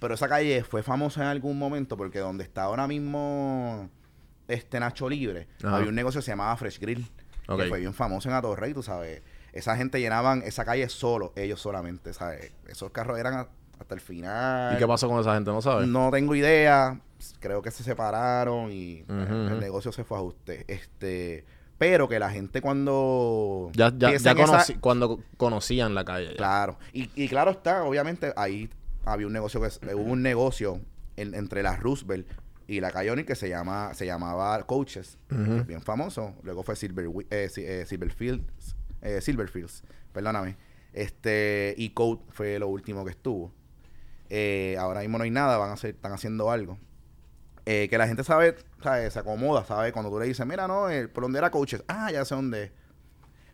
Pero 0.00 0.14
esa 0.14 0.28
calle 0.28 0.64
fue 0.64 0.82
famosa 0.82 1.22
en 1.22 1.28
algún 1.28 1.58
momento 1.58 1.96
porque 1.96 2.18
donde 2.18 2.42
está 2.42 2.62
ahora 2.64 2.86
mismo 2.88 3.88
este 4.48 4.80
Nacho 4.80 5.08
Libre, 5.08 5.46
Ajá. 5.62 5.76
había 5.76 5.88
un 5.88 5.94
negocio 5.94 6.20
que 6.20 6.24
se 6.24 6.32
llamaba 6.32 6.56
Fresh 6.56 6.80
Grill, 6.80 7.06
que 7.46 7.64
fue 7.68 7.78
bien 7.80 7.94
famoso 7.94 8.28
en 8.28 8.34
Atorrey, 8.34 8.74
tú 8.74 8.82
sabes. 8.82 9.22
Esa 9.52 9.76
gente 9.76 10.00
llenaban 10.00 10.42
esa 10.44 10.64
calle 10.64 10.88
solo, 10.88 11.32
ellos 11.36 11.60
solamente, 11.60 12.12
¿sabes? 12.12 12.52
Esos 12.66 12.90
carros 12.90 13.18
eran 13.18 13.46
hasta 13.78 13.94
el 13.94 14.00
final. 14.00 14.74
¿Y 14.74 14.78
qué 14.78 14.86
pasó 14.86 15.08
con 15.08 15.20
esa 15.20 15.34
gente? 15.34 15.50
¿No 15.50 15.60
sabes? 15.62 15.86
No 15.88 16.10
tengo 16.10 16.34
idea. 16.34 17.00
Creo 17.40 17.60
que 17.60 17.70
se 17.70 17.82
separaron 17.84 18.70
y 18.72 19.02
Ujú, 19.02 19.12
el 19.52 19.60
negocio 19.60 19.92
se 19.92 20.04
fue 20.04 20.16
a 20.16 20.20
ajuste. 20.20 20.64
Este, 20.68 21.44
pero 21.78 22.08
que 22.08 22.18
la 22.18 22.30
gente 22.30 22.62
cuando 22.62 23.70
Ya, 23.74 23.90
ya, 23.96 24.10
ya 24.10 24.16
esa- 24.16 24.34
conocí- 24.34 24.78
cuando 24.80 25.20
conocían 25.36 25.94
la 25.94 26.04
calle. 26.04 26.30
ya. 26.30 26.36
Claro. 26.36 26.78
Y, 26.92 27.10
y 27.14 27.28
claro 27.28 27.50
está, 27.50 27.82
obviamente, 27.84 28.32
ahí 28.36 28.70
había 29.04 29.26
un 29.26 29.32
negocio 29.32 29.60
que 29.60 29.94
hubo 29.94 30.02
un 30.12 30.22
negocio 30.22 30.80
en- 31.16 31.34
entre 31.34 31.62
la 31.62 31.76
Roosevelt 31.76 32.26
y 32.66 32.80
la 32.80 32.90
Cayoni 32.92 33.24
que 33.24 33.34
se 33.34 33.48
llama, 33.48 33.94
se 33.94 34.06
llamaba 34.06 34.62
Coaches, 34.66 35.18
bien 35.66 35.82
famoso. 35.82 36.34
Luego 36.42 36.62
fue 36.62 36.76
Silver, 36.76 37.06
eh, 37.30 37.50
eh, 37.56 37.84
Silverfields, 37.86 38.76
eh, 39.02 39.20
Silverfields, 39.20 39.82
perdóname. 40.12 40.56
Este, 40.92 41.74
y 41.76 41.90
Code 41.90 42.20
fue 42.30 42.58
lo 42.58 42.68
último 42.68 43.04
que 43.04 43.10
estuvo. 43.12 43.52
Eh, 44.28 44.76
ahora 44.78 45.00
mismo 45.00 45.18
no 45.18 45.24
hay 45.24 45.30
nada, 45.30 45.56
van 45.56 45.70
a 45.70 45.72
hacer, 45.74 45.94
están 45.96 46.12
haciendo 46.12 46.50
algo. 46.50 46.78
Eh, 47.66 47.88
que 47.90 47.98
la 47.98 48.06
gente 48.06 48.24
sabe, 48.24 48.56
sabe, 48.82 49.10
se 49.10 49.18
acomoda, 49.18 49.64
¿sabe? 49.64 49.92
Cuando 49.92 50.10
tú 50.10 50.18
le 50.18 50.26
dices, 50.26 50.46
mira, 50.46 50.66
no, 50.68 50.88
eh, 50.90 51.08
por 51.08 51.22
dónde 51.24 51.38
era 51.38 51.50
coaches, 51.50 51.82
ah, 51.88 52.10
ya 52.10 52.24
sé 52.24 52.34
dónde 52.34 52.64
es. 52.64 52.72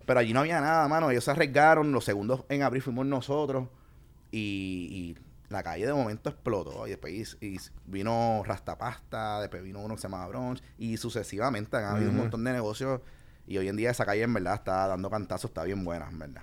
Pero 0.07 0.21
allí 0.21 0.33
no 0.33 0.41
había 0.41 0.61
nada, 0.61 0.87
mano. 0.89 1.11
Ellos 1.11 1.25
se 1.25 1.31
arriesgaron, 1.33 1.91
los 1.93 2.05
segundos 2.05 2.45
en 2.49 2.63
abril 2.63 2.83
fuimos 2.83 3.05
nosotros. 3.07 3.69
Y, 4.31 5.17
y 5.17 5.17
la 5.49 5.63
calle 5.63 5.87
de 5.87 5.93
momento 5.93 6.31
explotó. 6.31 6.87
Y 6.87 6.91
después 6.91 7.37
y- 7.41 7.47
y 7.55 7.59
vino 7.87 8.43
Rastapasta, 8.45 9.41
después 9.41 9.63
vino 9.63 9.81
uno 9.81 9.95
que 9.95 10.01
se 10.01 10.09
llamaba 10.09 10.29
Bronx. 10.29 10.63
Y 10.79 10.97
sucesivamente 10.97 11.77
han 11.77 11.85
habido 11.97 12.11
un 12.11 12.17
montón 12.17 12.45
de 12.45 12.53
negocios. 12.53 13.01
Y 13.47 13.59
hoy 13.59 13.69
en 13.69 13.77
día 13.77 13.91
esa 13.91 14.05
calle 14.05 14.23
en 14.23 14.35
verdad 14.35 14.55
está 14.55 14.89
dando 14.89 15.09
cantazos, 15.09 15.51
está 15.51 15.63
bien 15.63 15.85
buena, 15.85 16.09
en 16.11 16.19
verdad. 16.19 16.43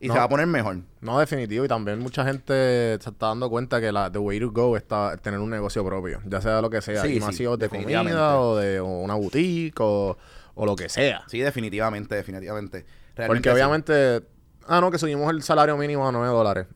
Y 0.00 0.06
No. 0.08 0.14
se 0.14 0.18
va 0.18 0.26
a 0.26 0.28
poner 0.28 0.46
mejor. 0.46 0.78
No, 1.00 1.18
definitivo. 1.18 1.64
Y 1.64 1.68
también 1.68 1.98
mucha 1.98 2.24
gente 2.24 2.52
se 3.00 3.10
está 3.10 3.28
dando 3.28 3.48
cuenta 3.50 3.80
que 3.80 3.90
la 3.90 4.10
the 4.12 4.18
way 4.18 4.38
to 4.38 4.50
go 4.52 4.76
está 4.76 5.16
tener 5.16 5.40
un 5.40 5.50
negocio 5.50 5.84
propio. 5.84 6.20
Ya 6.26 6.40
sea 6.40 6.60
lo 6.60 6.70
que 6.70 6.80
sea. 6.82 7.02
Sí, 7.02 7.16
y 7.16 7.20
más 7.20 7.30
sí, 7.30 7.38
si 7.38 7.44
es 7.44 7.58
de 7.58 7.68
comida 7.68 8.38
o 8.38 8.56
de 8.56 8.78
o 8.80 8.86
una 8.86 9.14
boutique 9.14 9.80
o, 9.80 10.16
o 10.54 10.66
lo 10.66 10.76
que 10.76 10.88
sea. 10.88 11.22
Sí, 11.26 11.40
definitivamente, 11.40 12.14
definitivamente. 12.14 12.84
Porque 13.26 13.48
sí. 13.48 13.48
obviamente... 13.48 14.22
Ah, 14.66 14.80
no, 14.80 14.90
que 14.90 14.98
subimos 14.98 15.30
el 15.30 15.42
salario 15.42 15.76
mínimo 15.76 16.06
a 16.06 16.12
9 16.12 16.28
dólares. 16.28 16.66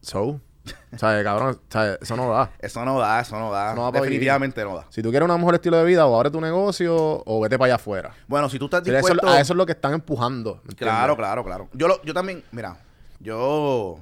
So... 0.00 0.40
o 0.94 0.98
sea, 0.98 1.22
cabrón, 1.22 1.56
o 1.68 1.72
sea, 1.72 1.94
eso 2.00 2.16
no 2.16 2.30
da. 2.30 2.50
Eso 2.58 2.84
no 2.84 2.98
da, 2.98 3.20
eso 3.20 3.38
no 3.38 3.50
da. 3.50 3.74
No 3.74 3.90
da 3.90 4.00
definitivamente 4.00 4.62
no 4.64 4.76
da. 4.76 4.86
Si 4.90 5.02
tú 5.02 5.10
quieres 5.10 5.28
un 5.28 5.36
mejor 5.36 5.54
estilo 5.54 5.76
de 5.78 5.84
vida, 5.84 6.06
o 6.06 6.16
abre 6.16 6.30
tu 6.30 6.40
negocio 6.40 7.22
o 7.24 7.40
vete 7.40 7.58
para 7.58 7.66
allá 7.66 7.74
afuera. 7.76 8.14
Bueno, 8.26 8.48
si 8.48 8.58
tú 8.58 8.66
estás 8.66 8.82
eso- 8.82 8.92
dispuesto... 8.92 9.26
a 9.28 9.40
eso 9.40 9.52
es 9.52 9.56
lo 9.56 9.66
que 9.66 9.72
están 9.72 9.92
empujando. 9.94 10.62
Claro, 10.76 11.16
claro, 11.16 11.44
claro. 11.44 11.68
Yo, 11.72 11.88
lo, 11.88 12.02
yo 12.02 12.14
también, 12.14 12.42
mira, 12.52 12.78
yo, 13.20 14.00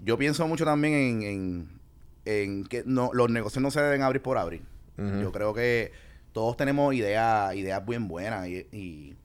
yo 0.00 0.16
pienso 0.18 0.46
mucho 0.46 0.64
también 0.64 0.94
en, 0.94 1.22
en, 1.22 1.80
en 2.24 2.64
que 2.64 2.82
no, 2.86 3.10
los 3.12 3.30
negocios 3.30 3.62
no 3.62 3.70
se 3.70 3.80
deben 3.80 4.02
abrir 4.02 4.22
por 4.22 4.38
abrir. 4.38 4.62
Yo 4.96 5.30
creo 5.30 5.54
que 5.54 5.92
todos 6.32 6.56
tenemos 6.56 6.92
ideas, 6.94 7.54
ideas 7.54 7.84
bien 7.86 8.08
buenas 8.08 8.48
y, 8.48 8.66
y, 8.72 9.16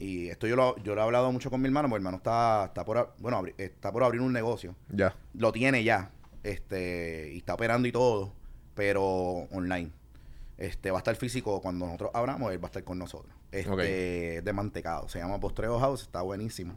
y 0.00 0.28
esto 0.28 0.46
yo 0.48 0.56
lo, 0.56 0.76
yo 0.78 0.94
lo 0.94 1.00
he 1.02 1.04
hablado 1.04 1.30
mucho 1.30 1.50
con 1.50 1.60
mi 1.60 1.66
hermano, 1.66 1.86
mi 1.88 1.94
hermano 1.94 2.16
está, 2.16 2.64
está 2.66 2.84
por, 2.84 3.14
bueno, 3.18 3.42
está 3.58 3.92
por 3.92 4.02
abrir 4.02 4.20
un 4.22 4.32
negocio. 4.32 4.74
Ya. 4.88 5.14
Lo 5.34 5.52
tiene 5.52 5.84
ya, 5.84 6.10
este, 6.42 7.30
y 7.34 7.38
está 7.38 7.54
operando 7.54 7.86
y 7.86 7.92
todo, 7.92 8.32
pero 8.74 9.02
online. 9.52 9.92
Este, 10.56 10.90
va 10.90 10.98
a 10.98 11.00
estar 11.00 11.16
físico 11.16 11.60
cuando 11.62 11.86
nosotros 11.86 12.10
abramos, 12.14 12.50
él 12.52 12.58
va 12.62 12.66
a 12.66 12.70
estar 12.70 12.82
con 12.84 12.98
nosotros. 12.98 13.32
Este, 13.52 13.70
Ok. 14.38 14.44
de 14.44 14.52
mantecado. 14.52 15.08
Se 15.08 15.18
llama 15.18 15.38
Postreo 15.40 15.78
House, 15.78 16.02
está 16.02 16.22
buenísimo. 16.22 16.74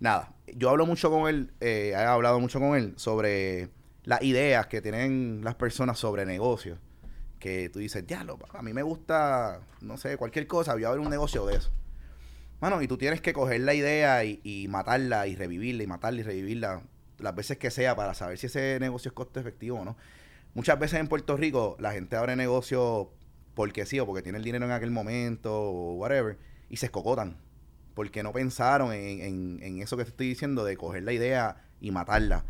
Nada, 0.00 0.32
yo 0.54 0.70
hablo 0.70 0.86
mucho 0.86 1.10
con 1.10 1.28
él, 1.28 1.52
eh, 1.60 1.90
he 1.92 1.96
hablado 1.96 2.40
mucho 2.40 2.58
con 2.60 2.76
él 2.76 2.94
sobre 2.96 3.68
las 4.02 4.22
ideas 4.22 4.66
que 4.66 4.82
tienen 4.82 5.40
las 5.42 5.54
personas 5.54 5.98
sobre 5.98 6.26
negocios. 6.26 6.78
Que 7.38 7.68
tú 7.68 7.78
dices, 7.78 8.06
diablo, 8.06 8.38
a 8.52 8.62
mí 8.62 8.72
me 8.72 8.82
gusta, 8.82 9.60
no 9.80 9.96
sé, 9.96 10.16
cualquier 10.16 10.46
cosa, 10.46 10.74
voy 10.74 10.84
a 10.84 10.90
ver 10.90 10.98
un 11.00 11.10
negocio 11.10 11.44
de 11.46 11.56
eso. 11.56 11.70
Mano, 12.60 12.80
y 12.82 12.88
tú 12.88 12.96
tienes 12.96 13.20
que 13.20 13.32
coger 13.32 13.60
la 13.60 13.74
idea 13.74 14.24
y, 14.24 14.66
matarla 14.68 15.26
y 15.26 15.36
revivirla 15.36 15.82
y 15.82 15.86
matarla 15.86 16.20
y 16.20 16.22
revivirla. 16.22 16.82
las 17.18 17.34
veces 17.34 17.58
que 17.58 17.70
sea 17.70 17.94
para 17.96 18.14
saber 18.14 18.38
si 18.38 18.46
ese 18.46 18.78
negocio 18.80 19.10
es 19.10 19.12
costo 19.14 19.38
efectivo 19.40 19.80
o 19.80 19.84
no. 19.84 19.96
Muchas 20.54 20.78
veces 20.78 21.00
en 21.00 21.08
Puerto 21.08 21.36
Rico 21.36 21.76
la 21.80 21.92
gente 21.92 22.16
abre 22.16 22.36
negocio 22.36 23.12
porque 23.54 23.86
sí 23.86 24.00
o 24.00 24.06
porque 24.06 24.22
tiene 24.22 24.38
el 24.38 24.44
dinero 24.44 24.64
en 24.66 24.72
aquel 24.72 24.90
momento 24.92 25.52
o 25.54 25.94
whatever 25.96 26.38
y 26.70 26.78
se 26.78 26.86
escocotan 26.86 27.38
porque 27.94 28.22
no 28.22 28.32
pensaron 28.32 28.92
en, 28.94 29.20
en- 29.22 29.60
en 29.62 29.82
eso 29.82 29.96
que 29.96 30.04
te 30.04 30.10
estoy 30.10 30.28
diciendo 30.28 30.64
de 30.64 30.76
coger 30.76 31.04
la 31.04 31.12
idea 31.12 31.64
y 31.80 31.90
matarla. 31.92 32.44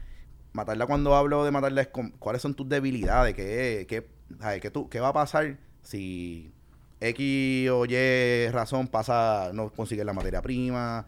Matarla 0.53 0.87
cuando 0.87 1.15
hablo 1.17 1.45
de 1.45 1.51
matarla 1.53 1.83
es 1.83 1.89
con, 1.89 2.13
cuáles 2.13 2.43
son 2.43 2.55
tus 2.55 2.69
debilidades, 2.69 3.35
qué, 3.35 3.87
qué. 3.89 4.09
¿Qué, 4.63 4.71
tú, 4.71 4.89
qué 4.89 5.01
va 5.01 5.09
a 5.09 5.13
pasar 5.13 5.59
si 5.83 6.54
X 7.09 7.71
o 7.71 7.85
Y 7.87 8.49
razón 8.51 8.89
pasa, 8.89 9.51
no 9.53 9.71
consigues 9.71 10.05
la 10.07 10.13
materia 10.13 10.41
prima, 10.43 11.07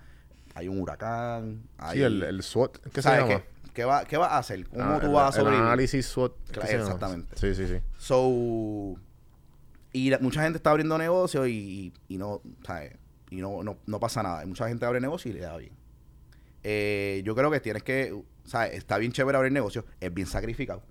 hay 0.55 0.69
un 0.69 0.81
huracán, 0.81 1.63
hay, 1.79 1.99
Sí, 1.99 2.05
el, 2.05 2.23
el 2.23 2.43
SWOT. 2.43 2.79
¿Qué 2.85 2.91
se 2.91 3.03
¿sabes 3.03 3.21
llama? 3.29 3.43
qué, 3.65 3.73
qué 3.75 3.85
va, 3.85 4.05
¿Qué 4.05 4.17
vas 4.17 4.33
a 4.33 4.39
hacer? 4.39 4.67
¿Cómo 4.69 4.83
Ah, 4.85 4.99
tú 5.01 5.07
el- 5.07 5.13
vas 5.13 5.25
a 5.25 5.29
El 5.29 5.45
sobrevivir? 5.45 5.65
análisis 5.67 6.07
SWOT. 6.07 6.37
exactamente. 6.57 7.37
Sí, 7.37 7.55
sí, 7.55 7.67
sí. 7.67 7.81
So, 7.99 8.95
y 9.93 10.11
la- 10.11 10.19
mucha 10.19 10.43
gente 10.43 10.59
está 10.59 10.71
abriendo 10.71 10.97
negocios 10.99 11.49
y, 11.49 11.93
y 12.09 12.19
no, 12.19 12.41
¿sabes? 12.67 12.93
Y 13.31 13.37
no, 13.37 13.63
no, 13.63 13.79
no 13.87 14.01
pasa 14.01 14.23
nada. 14.23 14.45
Y 14.45 14.47
mucha 14.47 14.69
gente 14.69 14.85
abre 14.87 15.01
negocios 15.01 15.35
y 15.35 15.39
le 15.39 15.45
da 15.45 15.57
bien. 15.57 15.73
Eh, 16.63 17.23
yo 17.25 17.35
creo 17.35 17.51
que 17.51 17.61
tienes 17.61 17.83
que, 17.83 18.15
¿sabes? 18.45 18.75
Está 18.75 18.99
bien 18.99 19.13
chévere 19.13 19.37
abrir 19.39 19.53
negocios, 19.53 19.85
es 20.01 20.13
bien 20.13 20.27
sacrificado. 20.27 20.83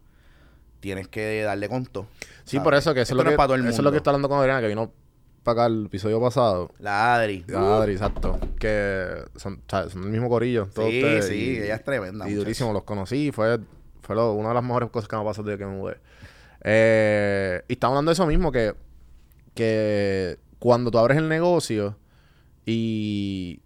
Tienes 0.80 1.08
que 1.08 1.42
darle 1.44 1.68
con 1.70 1.86
todo. 1.86 2.08
Sí, 2.44 2.58
¿sabes? 2.58 2.64
por 2.64 2.74
eso 2.76 2.94
que 2.94 3.02
eso, 3.02 3.14
es 3.14 3.18
no 3.18 3.24
lo 3.24 3.30
que, 3.32 3.36
para 3.38 3.48
todo 3.48 3.56
el 3.56 3.66
eso 3.68 3.78
es 3.78 3.84
lo 3.84 3.92
que 3.92 3.98
está 3.98 4.12
hablando 4.12 4.30
con 4.30 4.40
Adriana, 4.40 4.62
que 4.62 4.68
vino 4.68 4.92
para 5.44 5.64
acá 5.64 5.74
el 5.74 5.86
episodio 5.86 6.20
pasado. 6.22 6.72
La 6.80 7.16
Adri. 7.16 7.46
Ah, 7.56 7.78
Adri, 7.78 7.94
exacto. 7.94 8.40
Que 8.60 9.24
son, 9.36 9.62
¿sabes? 9.68 9.94
son 9.94 10.04
el 10.04 10.10
mismo 10.10 10.28
corillo. 10.30 10.68
todos 10.74 10.90
sí, 10.90 10.98
ustedes, 11.04 11.28
sí, 11.28 11.36
y- 11.36 11.58
ella 11.64 11.76
es 11.76 11.84
tremenda. 11.84 12.28
Y 12.30 12.34
durísimo, 12.34 12.74
los 12.74 12.84
conocí. 12.84 13.32
Fue, 13.32 13.60
fue 14.02 14.16
lo- 14.16 14.34
una 14.34 14.50
de 14.50 14.56
las 14.56 14.64
mejores 14.64 14.90
cosas 14.90 15.08
que 15.08 15.16
me 15.16 15.22
ha 15.22 15.26
pasado 15.26 15.48
desde 15.48 15.60
que 15.60 15.66
me 15.66 15.76
mudé. 15.76 15.98
Eh, 16.64 17.62
y 17.68 17.74
estamos 17.74 17.94
hablando 17.94 18.10
de 18.10 18.14
eso 18.14 18.26
mismo, 18.26 18.52
que, 18.52 18.74
que 19.54 20.38
cuando 20.60 20.90
tú 20.92 20.98
abres 20.98 21.18
el 21.18 21.30
negocio 21.30 21.96
y 22.66 23.25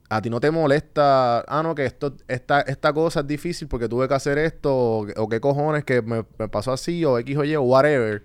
a 0.10 0.22
ti 0.22 0.30
no 0.30 0.40
te 0.40 0.50
molesta, 0.52 1.42
ah, 1.42 1.62
no, 1.64 1.76
que 1.76 1.86
esto, 1.86 2.16
esta, 2.28 2.62
esta 2.62 2.92
cosa 2.94 3.20
es 3.22 3.28
difícil 3.28 3.68
porque 3.68 3.88
tuve 3.88 4.08
que 4.08 4.14
hacer 4.16 4.38
esto, 4.40 4.74
o, 5.16 5.30
qué 5.30 5.40
cojones 5.40 5.84
que 5.84 6.02
me, 6.02 6.26
me 6.38 6.48
pasó 6.50 6.72
así, 6.72 7.06
o 7.06 7.18
X 7.20 7.38
o 7.38 7.44
Y, 7.44 7.56
o 7.56 7.62
whatever. 7.62 8.24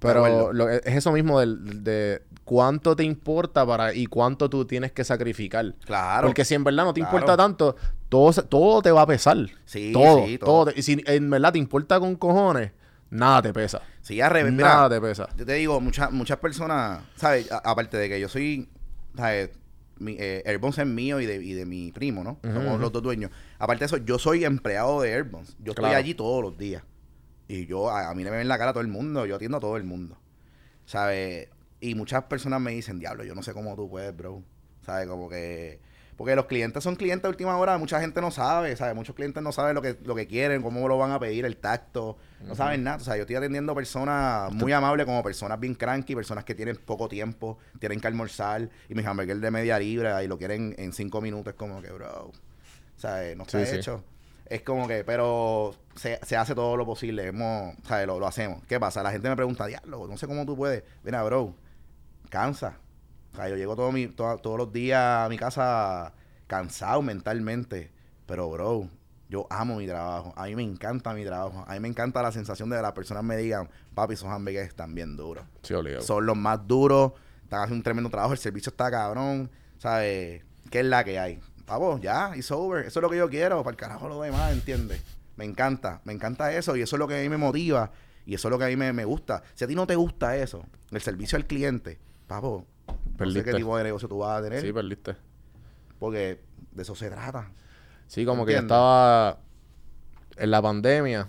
Pero 0.00 0.52
lo- 0.54 0.70
es 0.70 0.86
eso 0.86 1.12
mismo 1.12 1.38
del- 1.40 1.84
de 1.84 2.22
cuánto 2.44 2.96
te 2.96 3.04
importa 3.04 3.66
para 3.66 3.92
y 3.94 4.06
cuánto 4.06 4.48
tú 4.48 4.64
tienes 4.64 4.92
que 4.92 5.04
sacrificar. 5.04 5.74
Claro. 5.84 6.26
Porque 6.28 6.44
si 6.46 6.54
en 6.54 6.64
verdad 6.64 6.84
no 6.84 6.94
te 6.94 7.00
Claro. 7.00 7.14
importa 7.16 7.36
tanto, 7.36 7.76
todo, 8.08 8.32
todo 8.44 8.80
te 8.82 8.90
va 8.90 9.02
a 9.02 9.06
pesar. 9.06 9.36
Sí, 9.66 9.92
todo, 9.92 10.24
sí, 10.26 10.38
todo. 10.38 10.64
todo. 10.64 10.72
te- 10.72 10.80
y 10.80 10.82
si 10.82 11.02
en 11.06 11.28
verdad 11.28 11.52
te 11.52 11.58
importa 11.58 12.00
con 12.00 12.16
cojones, 12.16 12.72
nada 13.10 13.42
te 13.42 13.52
pesa. 13.52 13.82
Sí, 14.00 14.20
al 14.22 14.30
revés. 14.30 14.54
Nada 14.54 14.88
Mira, 14.88 15.00
te 15.00 15.06
pesa. 15.06 15.28
yo 15.36 15.44
te 15.44 15.52
digo, 15.52 15.78
muchas 15.82 16.10
muchas 16.10 16.38
personas, 16.38 17.02
¿sabes? 17.16 17.52
A- 17.52 17.58
aparte 17.58 17.98
de 17.98 18.08
que 18.08 18.18
yo 18.18 18.28
soy, 18.30 18.70
¿sabes? 19.14 19.50
Mi, 20.00 20.16
eh, 20.18 20.42
Airbones 20.46 20.78
es 20.78 20.86
mío 20.86 21.20
y 21.20 21.26
de, 21.26 21.36
y 21.36 21.52
de 21.52 21.66
mi 21.66 21.92
primo, 21.92 22.24
¿no? 22.24 22.38
Somos 22.42 22.80
los 22.80 22.90
dos 22.90 23.02
dueños. 23.02 23.30
Aparte 23.58 23.80
de 23.80 23.86
eso, 23.86 23.96
yo 23.98 24.18
soy 24.18 24.44
empleado 24.44 25.00
de 25.02 25.12
Airbones. 25.12 25.56
Yo 25.60 25.72
estoy 25.72 25.92
allí 25.92 26.14
todos 26.14 26.42
los 26.42 26.58
días. 26.58 26.82
Y 27.46 27.66
yo, 27.66 27.90
a, 27.90 28.10
a 28.10 28.14
mí 28.14 28.24
me 28.24 28.30
ven 28.30 28.48
la 28.48 28.58
cara 28.58 28.70
a 28.70 28.72
todo 28.72 28.82
el 28.82 28.88
mundo. 28.88 29.26
Yo 29.26 29.36
atiendo 29.36 29.58
a 29.58 29.60
todo 29.60 29.76
el 29.76 29.84
mundo. 29.84 30.18
¿Sabes? 30.86 31.48
Y 31.80 31.94
muchas 31.94 32.24
personas 32.24 32.60
me 32.60 32.72
dicen, 32.72 32.98
diablo, 32.98 33.24
yo 33.24 33.34
no 33.34 33.42
sé 33.42 33.52
cómo 33.52 33.76
tú 33.76 33.88
puedes, 33.88 34.16
bro. 34.16 34.42
¿Sabes? 34.82 35.06
Como 35.06 35.28
que... 35.28 35.80
Porque 36.16 36.36
los 36.36 36.46
clientes 36.46 36.84
son 36.84 36.96
clientes 36.96 37.24
a 37.24 37.28
última 37.28 37.56
hora, 37.56 37.78
mucha 37.78 38.00
gente 38.00 38.20
no 38.20 38.30
sabe, 38.30 38.76
¿sabes? 38.76 38.94
Muchos 38.94 39.14
clientes 39.14 39.42
no 39.42 39.52
saben 39.52 39.74
lo 39.74 39.80
que, 39.80 39.96
lo 40.04 40.14
que 40.14 40.26
quieren, 40.26 40.60
cómo 40.60 40.86
lo 40.86 40.98
van 40.98 41.12
a 41.12 41.18
pedir, 41.18 41.46
el 41.46 41.56
tacto, 41.56 42.18
no 42.44 42.54
saben 42.54 42.82
nada. 42.84 42.96
O 42.96 43.00
sea, 43.00 43.16
yo 43.16 43.22
estoy 43.22 43.36
atendiendo 43.36 43.74
personas 43.74 44.52
muy 44.52 44.72
amables 44.72 45.06
como 45.06 45.22
personas 45.22 45.58
bien 45.60 45.74
cranky, 45.74 46.14
personas 46.14 46.44
que 46.44 46.54
tienen 46.54 46.76
poco 46.76 47.08
tiempo, 47.08 47.58
tienen 47.78 48.00
que 48.00 48.06
almorzar 48.06 48.68
y 48.88 48.94
mi 48.94 49.04
hamburger 49.04 49.38
de 49.38 49.50
media 49.50 49.78
libra 49.78 50.22
y 50.24 50.28
lo 50.28 50.38
quieren 50.38 50.74
en 50.78 50.92
cinco 50.92 51.20
minutos, 51.20 51.52
es 51.52 51.58
como 51.58 51.80
que, 51.82 51.90
bro, 51.90 52.32
¿sabes? 52.96 53.36
No 53.36 53.44
está 53.44 53.60
Sí, 53.60 53.66
sí. 53.66 53.76
hecho. 53.76 54.04
Es 54.46 54.62
como 54.62 54.88
que, 54.88 55.04
pero 55.04 55.76
se, 55.94 56.18
se 56.26 56.36
hace 56.36 56.56
todo 56.56 56.76
lo 56.76 56.84
posible, 56.84 57.26
hemos, 57.28 57.74
¿sabes? 57.86 58.06
Lo, 58.06 58.18
lo 58.18 58.26
hacemos. 58.26 58.64
¿Qué 58.66 58.80
pasa? 58.80 59.00
La 59.02 59.12
gente 59.12 59.28
me 59.28 59.36
pregunta, 59.36 59.66
diablo, 59.66 60.08
no 60.08 60.16
sé 60.16 60.26
cómo 60.26 60.44
tú 60.44 60.56
puedes. 60.56 60.82
Mira, 61.04 61.22
bro, 61.22 61.54
cansa. 62.30 62.74
O 63.32 63.36
sea, 63.36 63.48
yo 63.48 63.56
llego 63.56 63.76
todo 63.76 63.92
mi, 63.92 64.08
to- 64.08 64.38
todos 64.38 64.58
los 64.58 64.72
días 64.72 65.24
a 65.24 65.28
mi 65.28 65.36
casa 65.38 66.12
cansado 66.48 67.00
mentalmente. 67.00 67.92
Pero, 68.26 68.50
bro, 68.50 68.88
yo 69.30 69.46
amo 69.48 69.76
mi 69.76 69.86
trabajo. 69.86 70.34
A 70.36 70.44
mí 70.46 70.56
me 70.56 70.62
encanta 70.62 71.14
mi 71.14 71.24
trabajo. 71.24 71.64
A 71.66 71.72
mí 71.74 71.80
me 71.80 71.88
encanta 71.88 72.20
la 72.20 72.32
sensación 72.32 72.68
de 72.68 72.76
que 72.76 72.82
las 72.82 72.92
personas 72.92 73.22
me 73.24 73.36
digan, 73.36 73.70
papi, 73.94 74.14
esos 74.14 74.28
hamburgues 74.28 74.66
están 74.68 74.94
bien 74.94 75.16
duros. 75.16 75.44
Sí. 75.62 75.74
Son 76.00 76.26
los 76.26 76.36
más 76.36 76.66
duros. 76.66 77.12
Están 77.44 77.60
haciendo 77.60 77.76
un 77.76 77.82
tremendo 77.84 78.10
trabajo. 78.10 78.32
El 78.32 78.38
servicio 78.38 78.70
está 78.70 78.90
cabrón. 78.90 79.48
¿Sabes? 79.78 80.42
¿Qué 80.68 80.80
es 80.80 80.86
la 80.86 81.04
que 81.04 81.18
hay? 81.18 81.40
Vamos, 81.66 82.00
ya, 82.00 82.32
it's 82.36 82.50
over. 82.50 82.84
Eso 82.84 82.98
es 82.98 83.02
lo 83.02 83.08
que 83.08 83.16
yo 83.16 83.30
quiero. 83.30 83.62
Para 83.62 83.70
el 83.70 83.76
carajo 83.76 84.08
lo 84.08 84.20
demás, 84.20 84.52
¿entiendes? 84.52 85.02
Me 85.36 85.44
encanta. 85.44 86.00
Me 86.04 86.12
encanta 86.12 86.52
eso. 86.52 86.74
Y 86.76 86.82
eso 86.82 86.96
es 86.96 86.98
lo 86.98 87.06
que 87.08 87.18
a 87.18 87.22
mí 87.22 87.28
me 87.28 87.36
motiva. 87.36 87.92
Y 88.26 88.34
eso 88.34 88.48
es 88.48 88.50
lo 88.50 88.58
que 88.58 88.64
a 88.64 88.68
mí 88.68 88.76
me, 88.76 88.92
me 88.92 89.04
gusta. 89.04 89.42
Si 89.54 89.64
a 89.64 89.68
ti 89.68 89.74
no 89.76 89.86
te 89.86 89.94
gusta 89.94 90.36
eso, 90.36 90.64
el 90.90 91.00
servicio 91.00 91.36
al 91.36 91.46
cliente, 91.46 91.98
papo, 92.26 92.66
no 92.86 92.92
sé 92.94 93.00
Perdiste. 93.16 93.44
qué 93.44 93.54
tipo 93.54 93.76
de 93.78 93.84
negocio 93.84 94.08
tú 94.08 94.18
vas 94.18 94.40
a 94.40 94.42
tener. 94.42 94.60
Sí, 94.60 94.72
perdiste. 94.72 95.16
porque 95.98 96.40
de 96.72 96.82
eso 96.82 96.94
se 96.94 97.08
trata. 97.10 97.50
Sí, 98.10 98.24
como 98.24 98.44
que 98.44 98.54
yo 98.54 98.58
estaba 98.58 99.38
en 100.36 100.50
la 100.50 100.60
pandemia. 100.60 101.28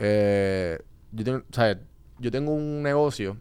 eh, 0.00 0.80
yo, 1.12 1.24
tengo, 1.24 1.38
o 1.38 1.54
sea, 1.54 1.78
yo 2.18 2.32
tengo 2.32 2.52
un 2.52 2.82
negocio 2.82 3.36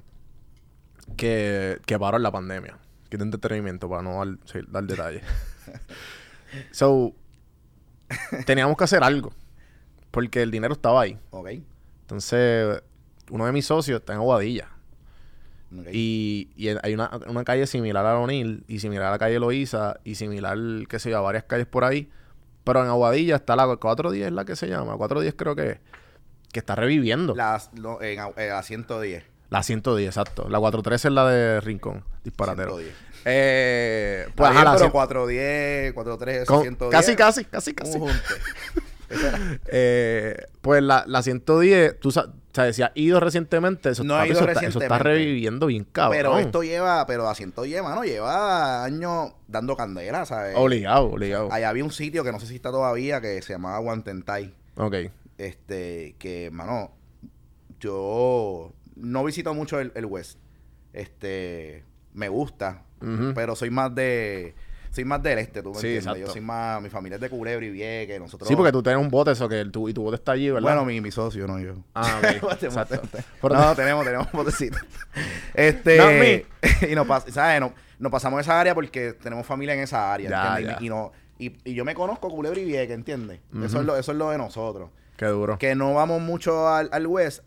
que, 1.18 1.80
que 1.88 1.98
paró 1.98 2.18
en 2.18 2.24
la 2.24 2.32
pandemia. 2.32 2.78
Que 3.10 3.18
de 3.18 3.24
entretenimiento, 3.24 3.90
para 3.90 4.04
no 4.04 4.24
dar, 4.24 4.38
sí, 4.46 4.60
dar 4.68 4.84
detalles. 4.84 5.24
so, 6.72 7.16
teníamos 8.46 8.78
que 8.78 8.84
hacer 8.84 9.04
algo. 9.04 9.34
Porque 10.12 10.44
el 10.44 10.52
dinero 10.52 10.76
estaba 10.76 11.02
ahí. 11.02 11.18
¿Ok? 11.32 11.50
Entonces, 12.02 12.84
uno 13.32 13.48
de 13.48 13.52
mis 13.52 13.66
socios 13.66 14.00
está 14.00 14.14
en 14.14 14.20
Aguadilla. 14.20 14.70
Y, 15.92 16.50
y 16.56 16.68
hay 16.68 16.94
una, 16.94 17.10
una 17.28 17.44
calle 17.44 17.66
similar 17.66 18.06
a 18.06 18.20
O'Neill 18.20 18.64
y 18.68 18.78
similar 18.78 19.08
a 19.08 19.12
la 19.12 19.18
calle 19.18 19.40
Loíza 19.40 20.00
y 20.04 20.14
similar, 20.14 20.56
qué 20.88 21.00
sé 21.00 21.10
yo, 21.10 21.18
a 21.18 21.22
varias 21.22 21.46
calles 21.46 21.66
por 21.66 21.84
ahí. 21.84 22.12
Pero 22.64 22.82
en 22.84 22.88
Aguadilla 22.90 23.36
está 23.38 23.56
la 23.56 23.66
410, 23.66 24.28
es 24.28 24.32
la 24.34 24.46
que 24.46 24.56
se 24.56 24.68
llama, 24.68 24.96
410 24.98 25.34
creo 25.38 25.56
que 25.56 25.80
que 26.52 26.60
está 26.60 26.76
reviviendo. 26.76 27.34
La, 27.36 27.60
no, 27.74 28.00
en, 28.02 28.20
en 28.38 28.52
a 28.52 28.62
110. 28.62 29.24
110, 29.64 30.08
exacto. 30.08 30.48
La 30.50 30.60
413 30.60 31.08
es 31.08 31.14
la 31.14 31.28
de 31.28 31.62
Rincón, 31.62 32.04
disparatero. 32.24 32.78
110. 32.78 32.96
Eh, 33.26 34.28
Pues 34.36 34.52
ajá, 34.52 34.64
la 34.64 34.74
pero 34.74 34.86
cien- 34.86 34.92
410, 34.92 35.94
413, 35.94 36.46
con- 36.46 36.62
110. 36.62 36.92
casi, 36.92 37.16
casi, 37.16 37.46
casi, 37.46 37.74
casi. 37.74 37.98
era. 39.10 39.40
Eh, 39.68 40.38
pues 40.62 40.84
la, 40.84 41.04
la 41.08 41.22
110, 41.24 42.00
tú 42.00 42.12
sabes, 42.12 42.32
o 42.54 42.56
sea, 42.56 42.72
si 42.72 42.84
has 42.84 42.92
ido 42.94 43.20
recientemente, 43.20 43.90
eso, 43.90 44.04
No 44.04 44.14
papi, 44.14 44.30
ido 44.30 44.42
eso 44.42 44.48
está, 44.48 44.60
eso 44.60 44.80
está 44.80 44.98
recientemente. 45.00 45.04
reviviendo 45.04 45.66
bien 45.66 45.86
cabrón. 45.86 46.18
Pero 46.18 46.38
esto 46.38 46.62
lleva, 46.62 47.04
pero 47.08 47.28
a 47.28 47.34
110, 47.34 47.82
mano, 47.82 48.04
lleva 48.04 48.84
años 48.84 49.32
dando 49.48 49.76
candela, 49.76 50.24
¿sabes? 50.28 50.56
Obligado, 50.56 51.06
obligado. 51.06 51.52
Allá 51.52 51.70
había 51.70 51.84
un 51.84 51.92
sitio 51.92 52.24
que 52.24 52.32
no 52.32 52.40
sé 52.40 52.46
si 52.46 52.56
está 52.56 52.70
todavía, 52.70 53.20
que 53.22 53.42
se 53.42 53.54
llamaba 53.54 53.80
Guantentai. 53.80 54.54
Ok. 54.76 54.96
Este, 55.40 56.16
que, 56.20 56.52
mano, 56.52 56.92
yo 57.80 58.72
no 58.96 59.24
visito 59.24 59.54
mucho 59.56 59.80
el, 59.80 59.92
el 59.96 60.06
West. 60.06 60.38
Este, 60.94 61.84
me 62.14 62.30
gusta, 62.30 62.84
pero 63.34 63.56
soy 63.56 63.72
más 63.72 63.94
de, 63.96 64.54
soy 64.94 65.06
más 65.06 65.22
del 65.24 65.40
este, 65.40 65.62
tú 65.64 65.70
me 65.70 65.76
Sí, 65.80 65.88
entiendes. 65.88 66.04
exacto. 66.06 66.28
Yo 66.28 66.32
soy 66.32 66.42
más, 66.42 66.82
mi 66.82 66.90
familia 66.90 67.16
es 67.16 67.22
de 67.22 67.30
Culebra 67.30 67.66
y 67.66 67.70
Vieques, 67.72 68.20
nosotros. 68.20 68.48
Sí, 68.48 68.56
porque 68.56 68.72
tú 68.72 68.82
tienes 68.84 69.02
un 69.02 69.10
bote, 69.10 69.32
eso 69.32 69.50
que 69.50 69.60
el, 69.60 69.72
tu, 69.72 69.90
y 69.90 69.94
tu 69.94 70.04
bote 70.04 70.16
está 70.16 70.34
allí, 70.34 70.50
¿verdad? 70.52 70.62
Bueno, 70.70 70.86
mi, 70.86 71.02
mi 71.02 71.10
socio, 71.12 71.48
no 71.48 71.60
yo. 71.60 71.74
Ah, 71.96 72.20
ok. 72.42 72.52
Exacto. 72.64 73.02
Pero- 73.42 73.56
no, 73.56 73.76
tenemos, 73.76 74.06
tenemos 74.06 74.28
un 74.32 74.38
botecito. 74.40 74.78
este, 75.54 76.46
y 76.90 76.96
nos, 76.96 77.08
pas- 77.08 77.30
¿sabes? 77.30 77.60
Nos, 77.60 77.72
nos 78.00 78.12
pasamos 78.12 78.40
esa 78.42 78.60
área 78.60 78.74
porque 78.76 79.14
tenemos 79.14 79.46
familia 79.46 79.74
en 79.74 79.82
esa 79.82 80.14
área, 80.14 80.30
Ya, 80.30 80.48
¿entiendes? 80.58 80.78
ya. 80.80 80.86
Y, 80.86 80.90
no, 80.90 81.12
y, 81.40 81.56
y 81.70 81.74
yo 81.74 81.86
me 81.86 81.96
conozco 81.96 82.30
Culebra 82.30 82.60
y 82.60 82.66
Vieques, 82.66 82.96
¿entiendes? 82.96 83.40
eso, 83.64 83.80
es 83.80 83.86
lo, 83.86 83.96
eso 83.98 84.12
es 84.12 84.18
lo 84.18 84.30
de 84.30 84.38
nosotros. 84.38 84.90
Qué 85.18 85.26
duro. 85.28 85.58
Que 85.58 85.76
no 85.76 85.94
vamos 85.94 86.22
mucho 86.22 86.68
al, 86.68 86.90
al 86.92 87.06
West, 87.08 87.44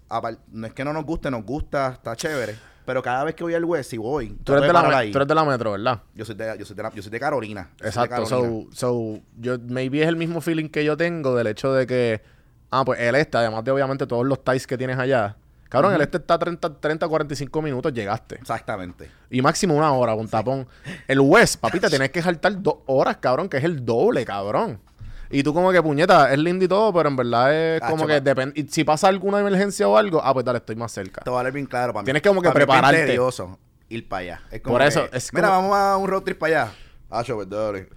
no 0.52 0.66
es 0.66 0.72
que 0.72 0.84
no 0.84 0.92
nos 0.92 1.04
guste, 1.04 1.30
nos 1.30 1.44
gusta, 1.44 1.92
está 1.94 2.14
chévere. 2.16 2.54
Pero 2.86 3.02
cada 3.02 3.24
vez 3.24 3.34
que 3.34 3.42
voy 3.44 3.52
al 3.54 3.64
West, 3.64 3.90
si 3.90 3.98
voy, 3.98 4.30
Tú 4.44 4.52
eres, 4.52 4.66
de 4.66 4.72
la, 4.72 4.82
me- 4.84 5.10
tú 5.10 5.18
eres 5.18 5.28
de 5.28 5.34
la 5.34 5.44
metro, 5.44 5.72
¿verdad? 5.72 6.00
Yo 6.14 6.24
soy 6.24 6.36
de, 6.36 6.56
yo 6.58 6.64
soy 6.64 6.76
de, 6.76 6.82
la- 6.84 6.92
yo 6.94 7.02
soy 7.02 7.10
de 7.10 7.20
Carolina. 7.20 7.68
Yo 7.72 7.76
soy 7.78 7.82
de 7.84 7.88
Exacto. 7.88 8.24
Carolina. 8.28 8.66
So, 8.72 8.76
so, 9.16 9.20
yo, 9.38 9.56
maybe 9.68 10.00
es 10.02 10.08
el 10.08 10.16
mismo 10.16 10.40
feeling 10.40 10.68
que 10.68 10.84
yo 10.84 10.96
tengo 10.96 11.34
del 11.34 11.48
hecho 11.48 11.72
de 11.74 11.86
que, 11.86 12.22
ah, 12.70 12.84
pues 12.84 13.00
el 13.00 13.14
este, 13.16 13.36
además 13.36 13.64
de 13.64 13.72
obviamente 13.72 14.06
todos 14.06 14.24
los 14.24 14.42
ties 14.44 14.66
que 14.66 14.78
tienes 14.78 14.96
allá. 14.98 15.36
Cabrón, 15.68 15.94
el 15.94 16.00
este 16.00 16.18
está 16.18 16.34
a 16.34 16.38
30, 16.38 16.74
30, 16.78 17.08
45 17.08 17.60
minutos, 17.60 17.92
llegaste. 17.92 18.36
Exactamente. 18.36 19.10
Y 19.30 19.42
máximo 19.42 19.74
una 19.74 19.92
hora 19.92 20.14
con 20.14 20.28
tapón. 20.28 20.66
El 21.08 21.18
West, 21.18 21.60
papi, 21.60 21.80
te 21.80 21.88
tienes 21.90 22.10
que 22.10 22.22
saltar 22.22 22.62
dos 22.62 22.76
horas, 22.86 23.16
cabrón, 23.16 23.48
que 23.48 23.56
es 23.56 23.64
el 23.64 23.84
doble, 23.84 24.24
cabrón. 24.24 24.78
Y 25.30 25.42
tú 25.42 25.52
como 25.52 25.72
que, 25.72 25.82
puñeta, 25.82 26.32
es 26.32 26.38
lindo 26.38 26.64
y 26.64 26.68
todo, 26.68 26.92
pero 26.92 27.08
en 27.08 27.16
verdad 27.16 27.52
es 27.76 27.80
como 27.82 28.06
que 28.06 28.20
depende. 28.20 28.66
Si 28.70 28.84
pasa 28.84 29.08
alguna 29.08 29.40
emergencia 29.40 29.88
o 29.88 29.96
algo, 29.96 30.20
ah, 30.22 30.32
pues 30.32 30.44
dale, 30.44 30.58
estoy 30.58 30.76
más 30.76 30.92
cerca. 30.92 31.22
Te 31.22 31.30
va 31.30 31.36
a 31.36 31.40
hablar 31.40 31.52
bien 31.52 31.66
claro 31.66 31.92
para 31.92 32.02
mí. 32.02 32.04
Tienes 32.06 32.22
que 32.22 32.28
como 32.28 32.42
que 32.42 32.48
Para 32.48 32.58
mí 32.58 32.62
es 32.62 32.66
prepararte. 32.66 33.06
tedioso 33.06 33.58
ir 33.88 34.08
para 34.08 34.20
allá. 34.20 34.40
Es 34.50 34.60
como 34.60 34.74
Por 34.74 34.82
eso, 34.82 35.08
que, 35.10 35.16
es 35.16 35.32
Mira, 35.32 35.48
como- 35.48 35.70
vamos 35.70 35.76
a 35.78 35.96
un 35.96 36.08
road 36.08 36.22
trip 36.22 36.38
para 36.38 36.62
allá. 36.62 36.72
Hacho, 37.08 37.36
pues 37.36 37.48
dale. 37.48 37.88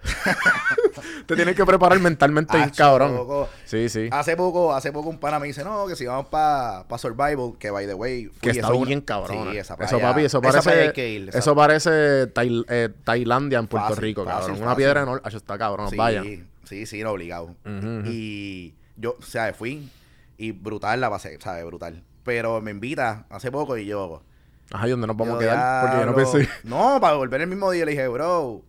Te 1.26 1.34
tienes 1.34 1.56
que 1.56 1.64
preparar 1.66 1.98
mentalmente, 1.98 2.56
Hacho, 2.56 2.74
cabrón. 2.76 3.46
Sí, 3.64 3.88
sí. 3.88 4.08
Hace 4.12 4.36
poco, 4.36 4.72
hace 4.72 4.92
poco 4.92 5.08
un 5.08 5.18
pana 5.18 5.38
me 5.40 5.48
dice, 5.48 5.64
no, 5.64 5.86
que 5.86 5.96
si 5.96 6.06
vamos 6.06 6.26
para 6.26 6.84
pa 6.86 6.96
Survival, 6.98 7.54
que 7.58 7.70
by 7.70 7.86
the 7.86 7.94
way, 7.94 8.26
fui, 8.26 8.38
que 8.40 8.50
está 8.50 8.70
bien 8.70 9.00
cabrón. 9.00 9.48
Sí, 9.50 9.58
esa 9.58 9.74
eso, 9.80 9.98
papi, 10.00 10.24
eso 10.24 10.40
parece. 10.40 10.62
playa 10.62 10.82
hay 10.82 10.92
que 10.92 11.08
ir, 11.10 11.28
esa- 11.28 11.38
eso 11.38 11.54
parece 11.56 12.26
Tai- 12.28 12.64
eh, 12.68 12.88
Tailandia 13.04 13.58
en 13.58 13.66
Puerto 13.66 13.88
Fácil, 13.88 14.02
Rico, 14.02 14.24
fácil, 14.24 14.40
cabrón. 14.48 14.62
Una 14.62 14.76
piedra 14.76 15.02
enorme. 15.02 15.22
Eso 15.28 15.36
está 15.38 15.58
cabrón. 15.58 15.90
sí, 15.90 15.96
Vaya. 15.96 16.22
Sí, 16.70 16.86
sí, 16.86 17.02
no, 17.02 17.10
obligado. 17.10 17.56
Y 18.04 18.74
yo, 18.96 19.16
o 19.18 19.22
sea, 19.22 19.52
fui 19.52 19.90
y 20.38 20.52
brutal 20.52 21.00
la 21.00 21.10
pasé, 21.10 21.36
¿sabes? 21.40 21.64
Brutal. 21.64 22.04
Pero 22.22 22.60
me 22.60 22.70
invita 22.70 23.26
hace 23.28 23.50
poco 23.50 23.76
y 23.76 23.86
yo... 23.86 24.22
Ajá, 24.70 24.86
¿y 24.86 24.90
dónde 24.92 25.08
nos 25.08 25.16
vamos 25.16 25.32
yo, 25.32 25.36
a 25.38 25.40
quedar? 25.40 25.82
Porque 25.82 25.98
yo 25.98 26.06
no 26.06 26.14
pensé. 26.14 26.48
No, 26.62 27.00
para 27.00 27.16
volver 27.16 27.40
el 27.40 27.48
mismo 27.48 27.72
día 27.72 27.84
le 27.84 27.90
dije, 27.90 28.06
bro, 28.06 28.62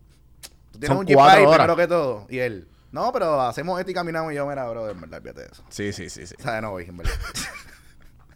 tú 0.72 0.80
tienes 0.80 0.88
Son 0.88 0.98
un 0.98 1.06
jeep 1.06 1.16
ahí 1.20 1.46
primero 1.46 1.76
que 1.76 1.86
todo. 1.86 2.26
Y 2.28 2.38
él, 2.38 2.66
no, 2.90 3.12
pero 3.12 3.40
hacemos 3.40 3.78
esto 3.78 3.92
y 3.92 3.94
caminamos. 3.94 4.32
Y 4.32 4.34
yo, 4.34 4.48
mira, 4.48 4.68
bro, 4.68 4.90
en 4.90 5.00
verdad, 5.00 5.22
fíjate 5.22 5.46
eso. 5.52 5.62
Sí, 5.68 5.92
sí, 5.92 6.10
sí, 6.10 6.26
sí. 6.26 6.34
O 6.40 6.42
sea, 6.42 6.60
no 6.60 6.72
voy, 6.72 6.86
en 6.86 6.96
verdad. 6.96 7.12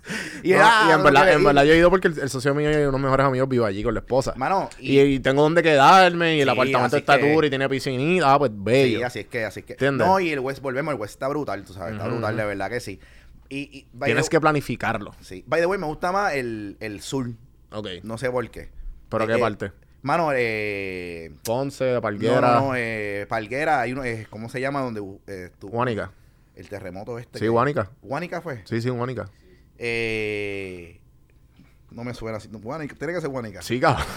Y, 0.42 0.52
él, 0.52 0.60
"Ah, 0.62 0.90
en 0.94 1.02
verdad, 1.02 1.20
quieres 1.22 1.34
en 1.36 1.40
ir". 1.40 1.46
verdad 1.46 1.64
yo 1.64 1.72
he 1.72 1.78
ido 1.78 1.90
porque 1.90 2.08
el, 2.08 2.18
el 2.18 2.30
socio 2.30 2.54
mío 2.54 2.70
y 2.70 2.84
unos 2.84 3.00
mejores 3.00 3.26
amigos 3.26 3.48
vive 3.48 3.64
allí 3.66 3.82
con 3.82 3.94
la 3.94 4.00
esposa. 4.00 4.32
Mano, 4.36 4.70
y, 4.78 5.00
y 5.00 5.18
tengo 5.20 5.42
donde 5.42 5.62
quedarme 5.62 6.36
y 6.36 6.40
el 6.40 6.48
Sí, 6.48 6.52
apartamento 6.52 6.96
está 6.96 7.18
que- 7.18 7.32
duro 7.32 7.46
y 7.46 7.50
tiene 7.50 7.68
piscinita. 7.68 8.32
Ah, 8.34 8.38
pues 8.38 8.50
bello. 8.54 8.98
Sí, 8.98 9.02
así 9.04 9.18
es 9.20 9.26
que, 9.26 9.44
así 9.44 9.60
es 9.60 9.66
que. 9.66 9.72
¿Entiendes? 9.74 10.06
No, 10.06 10.20
y 10.20 10.30
el 10.30 10.40
West, 10.40 10.60
volvemos, 10.62 10.94
el 10.94 11.00
West 11.00 11.14
está 11.14 11.28
brutal, 11.28 11.64
tú 11.64 11.72
sabes, 11.72 11.94
está 11.94 12.06
brutal, 12.06 12.36
de 12.36 12.44
verdad 12.44 12.70
que 12.70 12.80
sí. 12.80 13.00
Y, 13.48 13.86
Tienes 14.04 14.24
the- 14.24 14.30
que 14.30 14.40
planificarlo. 14.40 15.12
Sí. 15.20 15.44
By 15.46 15.60
the 15.60 15.66
way, 15.66 15.78
me 15.78 15.86
gusta 15.86 16.10
más 16.12 16.34
el, 16.34 16.76
el 16.80 17.00
sur, 17.00 17.28
Ok. 17.72 17.88
no 18.02 18.18
sé 18.18 18.30
por 18.30 18.48
qué. 18.50 18.68
¿Pero 19.08 19.24
Eh, 19.24 19.26
qué 19.28 19.38
parte? 19.38 19.72
Mano, 20.02 20.30
eh... 20.34 21.32
Ponce, 21.44 22.00
Palguera, 22.00 22.40
no, 22.40 22.60
no, 22.68 22.72
eh, 22.76 23.26
Palguera, 23.28 23.80
hay 23.80 23.92
uno, 23.92 24.04
eh, 24.04 24.26
¿cómo 24.30 24.48
se 24.48 24.60
llama? 24.60 24.80
Donde 24.80 25.00
eh, 25.26 25.50
Guánica. 25.60 26.12
el 26.54 26.68
terremoto 26.68 27.18
este. 27.18 27.38
Sí, 27.38 27.44
que- 27.44 27.48
Guánica. 27.48 27.90
Guánica 28.02 28.40
fue. 28.40 28.62
Sí, 28.66 28.80
sí, 28.80 28.88
Guánica. 28.88 29.28
Eh, 29.78 31.00
no 31.90 32.04
me 32.04 32.14
suena 32.14 32.38
así. 32.38 32.48
No, 32.48 32.58
tiene 32.60 33.14
que 33.14 33.20
ser 33.20 33.30
Guánica. 33.30 33.62
Sí, 33.62 33.80
cabrón. 33.80 34.04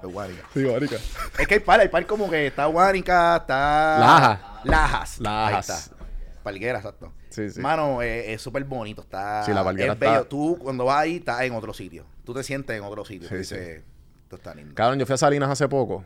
Es 0.00 0.12
Guánica. 0.12 0.42
Sí. 0.54 0.64
Es 1.40 1.48
que 1.48 1.54
hay 1.54 1.60
par, 1.60 1.80
hay 1.80 1.88
par 1.88 2.06
como 2.06 2.30
que 2.30 2.46
está 2.46 2.66
Guánica, 2.66 3.36
está... 3.38 3.98
Laja. 3.98 4.60
Lajas. 4.62 5.18
Lajas. 5.20 5.70
Ahí 5.70 5.84
está. 5.88 5.96
Palguera, 6.44 6.78
exacto. 6.78 7.12
Sí, 7.30 7.50
sí. 7.50 7.60
Mano, 7.60 8.00
eh, 8.00 8.32
es 8.32 8.40
súper 8.40 8.62
bonito. 8.64 9.02
Está, 9.02 9.42
Sí, 9.44 9.52
la 9.52 9.64
Palguera 9.64 9.94
es 9.94 9.98
bello. 9.98 10.12
está- 10.18 10.28
Tú 10.28 10.56
cuando 10.60 10.84
vas 10.84 10.98
ahí, 11.00 11.16
estás 11.16 11.42
en 11.42 11.52
otro 11.52 11.74
sitio. 11.74 12.04
Tú 12.24 12.32
te 12.32 12.44
sientes 12.44 12.76
en 12.76 12.84
otro 12.84 13.04
sitio. 13.04 13.28
Sí, 13.28 13.34
Tú 13.34 13.38
dices, 13.38 13.82
esto 14.22 14.36
está 14.36 14.54
lindo. 14.54 14.74
Cabrón, 14.74 15.00
yo 15.00 15.06
fui 15.06 15.14
a 15.14 15.18
Salinas 15.18 15.50
hace 15.50 15.68
poco. 15.68 16.04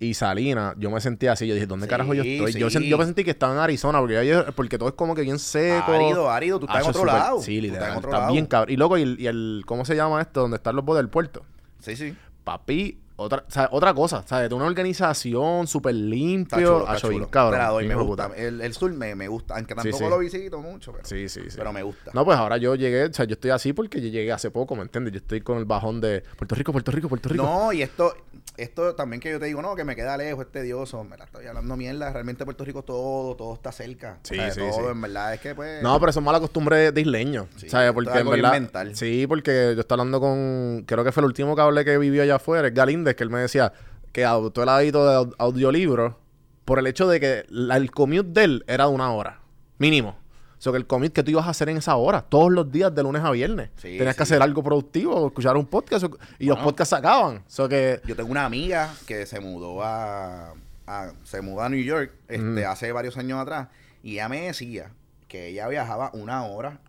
Y 0.00 0.14
Salinas, 0.14 0.74
yo 0.78 0.90
me 0.92 1.00
sentía 1.00 1.32
así. 1.32 1.46
Yo 1.48 1.54
dije, 1.54 1.66
¿dónde 1.66 1.86
Sí, 1.86 1.90
carajo 1.90 2.14
yo 2.14 2.22
estoy? 2.22 2.52
Yo, 2.52 2.70
sí. 2.70 2.78
sent- 2.78 2.84
yo 2.88 2.96
me 2.98 3.04
sentí 3.04 3.24
que 3.24 3.30
estaba 3.32 3.52
en 3.52 3.58
Arizona. 3.58 3.98
Porque, 3.98 4.24
yo- 4.26 4.44
porque 4.54 4.78
todo 4.78 4.88
es 4.90 4.94
como 4.94 5.14
que 5.16 5.22
bien 5.22 5.38
seco. 5.40 5.90
Árido, 5.92 6.30
árido. 6.30 6.60
Tú 6.60 6.66
estás 6.66 6.84
en 6.84 6.90
otro 6.90 7.04
lado. 7.04 7.42
Sí, 7.42 7.60
literal. 7.60 7.96
está 7.96 8.08
lado. 8.08 8.32
bien 8.32 8.46
cabrón. 8.46 8.72
Y 8.72 8.76
loco, 8.76 8.96
y, 8.96 9.02
el- 9.02 9.20
y 9.20 9.26
el... 9.26 9.62
¿Cómo 9.66 9.84
se 9.84 9.96
llama 9.96 10.20
esto? 10.20 10.42
Donde 10.42 10.56
están 10.58 10.76
los 10.76 10.84
botes 10.84 11.00
del 11.00 11.08
puerto. 11.08 11.42
Sí, 11.80 11.96
sí. 11.96 12.14
Papi, 12.44 12.98
otra, 13.20 13.44
otra 13.70 13.92
cosa. 13.94 14.22
¿Sabes? 14.26 14.48
De 14.48 14.54
una 14.54 14.64
organización 14.66 15.66
súper 15.66 15.94
Está 15.94 16.06
limpio. 16.06 16.58
chulo, 16.58 16.80
está 16.80 16.96
chulo. 16.96 17.28
doy, 17.32 17.84
bien 17.86 17.96
me 17.98 18.02
gusta. 18.04 18.30
El, 18.36 18.60
el 18.60 18.72
sur 18.72 18.92
me, 18.92 19.14
me 19.14 19.28
gusta. 19.28 19.54
Aunque 19.56 19.74
Sí, 19.74 19.76
tampoco 19.76 20.04
sí. 20.04 20.10
lo 20.10 20.18
visito 20.18 20.60
mucho, 20.60 20.92
pero, 20.92 21.04
Sí, 21.04 21.28
sí, 21.28 21.42
sí. 21.48 21.56
pero 21.56 21.72
me 21.72 21.82
gusta. 21.82 22.10
No, 22.14 22.24
pues 22.24 22.38
ahora 22.38 22.56
yo 22.56 22.74
llegué, 22.74 23.04
o 23.06 23.12
sea, 23.12 23.24
yo 23.24 23.34
estoy 23.34 23.50
así 23.50 23.72
porque 23.72 24.00
yo 24.00 24.08
llegué 24.08 24.32
hace 24.32 24.50
poco, 24.50 24.74
¿me 24.76 24.82
entiendes? 24.82 25.12
Yo 25.12 25.18
estoy 25.18 25.40
con 25.40 25.58
el 25.58 25.64
bajón 25.64 26.00
de 26.00 26.22
Puerto 26.36 26.54
Rico, 26.54 26.72
Puerto 26.72 26.90
Rico, 26.92 27.08
Puerto 27.08 27.28
Rico. 27.28 27.42
No, 27.42 27.72
y 27.72 27.82
esto, 27.82 28.14
esto 28.56 28.94
también 28.94 29.20
que 29.20 29.30
yo 29.30 29.38
te 29.40 29.46
digo, 29.46 29.62
no, 29.62 29.74
que 29.74 29.84
me 29.84 29.94
queda 29.96 30.16
lejos, 30.16 30.46
es 30.46 30.52
tedioso. 30.52 31.04
Me 31.04 31.16
la 31.16 31.24
estoy 31.24 31.46
hablando 31.46 31.76
mierda. 31.76 32.12
Realmente 32.12 32.44
Puerto 32.44 32.64
Rico 32.64 32.82
todo, 32.82 33.34
todo 33.36 33.54
está 33.54 33.72
cerca. 33.72 34.18
Sí, 34.22 34.34
O 34.34 34.36
sea, 34.36 34.50
sí, 34.52 34.60
todo, 34.60 34.72
sí. 34.72 34.86
en 34.90 35.00
verdad, 35.00 35.34
es 35.34 35.40
que 35.40 35.54
pues. 35.54 35.82
No, 35.82 35.98
pero 35.98 36.10
eso 36.10 36.20
es 36.20 36.24
mala 36.26 36.40
costumbre 36.40 36.92
de, 36.92 37.00
isleño. 37.00 37.48
Sí, 37.56 37.68
¿Sabes? 37.68 37.92
Porque 37.92 38.18
en 38.18 38.28
verdad. 38.30 38.52
mental. 38.52 38.96
Sí, 38.96 39.26
porque 39.28 39.72
yo 39.74 39.80
estaba 39.80 40.02
hablando 40.02 40.20
con. 40.20 40.84
Creo 40.86 41.04
que 41.04 41.12
fue 41.12 41.20
el 41.22 41.26
último 41.26 41.54
que 41.56 41.62
hablé 41.62 41.84
que 41.84 41.98
vivió 41.98 42.22
allá 42.22 42.36
afuera, 42.36 42.68
es 42.68 42.74
Que 43.16 43.24
él 43.24 43.30
me 43.30 43.38
decía 43.40 43.72
que 44.12 44.24
adoptó 44.24 44.62
el 44.62 44.68
hábito 44.68 45.06
de 45.08 45.16
au- 45.16 45.34
audiolibro 45.38 46.18
por 46.64 46.78
el 46.78 46.86
hecho 46.86 47.08
de 47.08 47.20
que 47.20 47.44
la- 47.48 47.76
el 47.76 47.90
commute 47.90 48.28
de 48.30 48.44
él 48.44 48.64
era 48.66 48.86
de 48.86 48.90
una 48.92 49.12
hora, 49.12 49.40
mínimo. 49.78 50.16
O 50.58 50.60
sea, 50.60 50.72
que 50.72 50.78
el 50.78 50.86
commute 50.88 51.12
que 51.12 51.22
tú 51.22 51.30
ibas 51.30 51.46
a 51.46 51.50
hacer 51.50 51.68
en 51.68 51.76
esa 51.76 51.94
hora, 51.96 52.20
todos 52.22 52.50
los 52.50 52.70
días 52.72 52.92
de 52.94 53.02
lunes 53.04 53.22
a 53.22 53.30
viernes. 53.30 53.70
Sí, 53.76 53.96
Tenías 53.96 54.16
que 54.16 54.24
hacer 54.24 54.42
algo 54.42 54.62
productivo, 54.62 55.28
escuchar 55.28 55.56
un 55.56 55.66
podcast 55.66 56.06
y 56.38 56.46
los 56.46 56.58
podcasts 56.58 56.90
se 56.90 56.96
acaban. 56.96 57.36
O 57.38 57.42
sea, 57.46 57.68
que. 57.68 58.00
Yo 58.06 58.16
tengo 58.16 58.30
una 58.30 58.44
amiga 58.44 58.92
que 59.06 59.24
se 59.24 59.38
mudó 59.40 59.82
a, 59.84 60.54
a- 60.86 61.12
se 61.22 61.40
mudó 61.42 61.62
a 61.62 61.68
New 61.68 61.82
York 61.82 62.12
este, 62.26 62.64
hace 62.66 62.90
varios 62.90 63.16
años 63.16 63.38
atrás 63.40 63.68
y 64.02 64.14
ella 64.14 64.28
me 64.28 64.42
decía 64.46 64.90
que 65.28 65.46
ella 65.48 65.68
viajaba 65.68 66.10
una 66.14 66.42
hora 66.44 66.80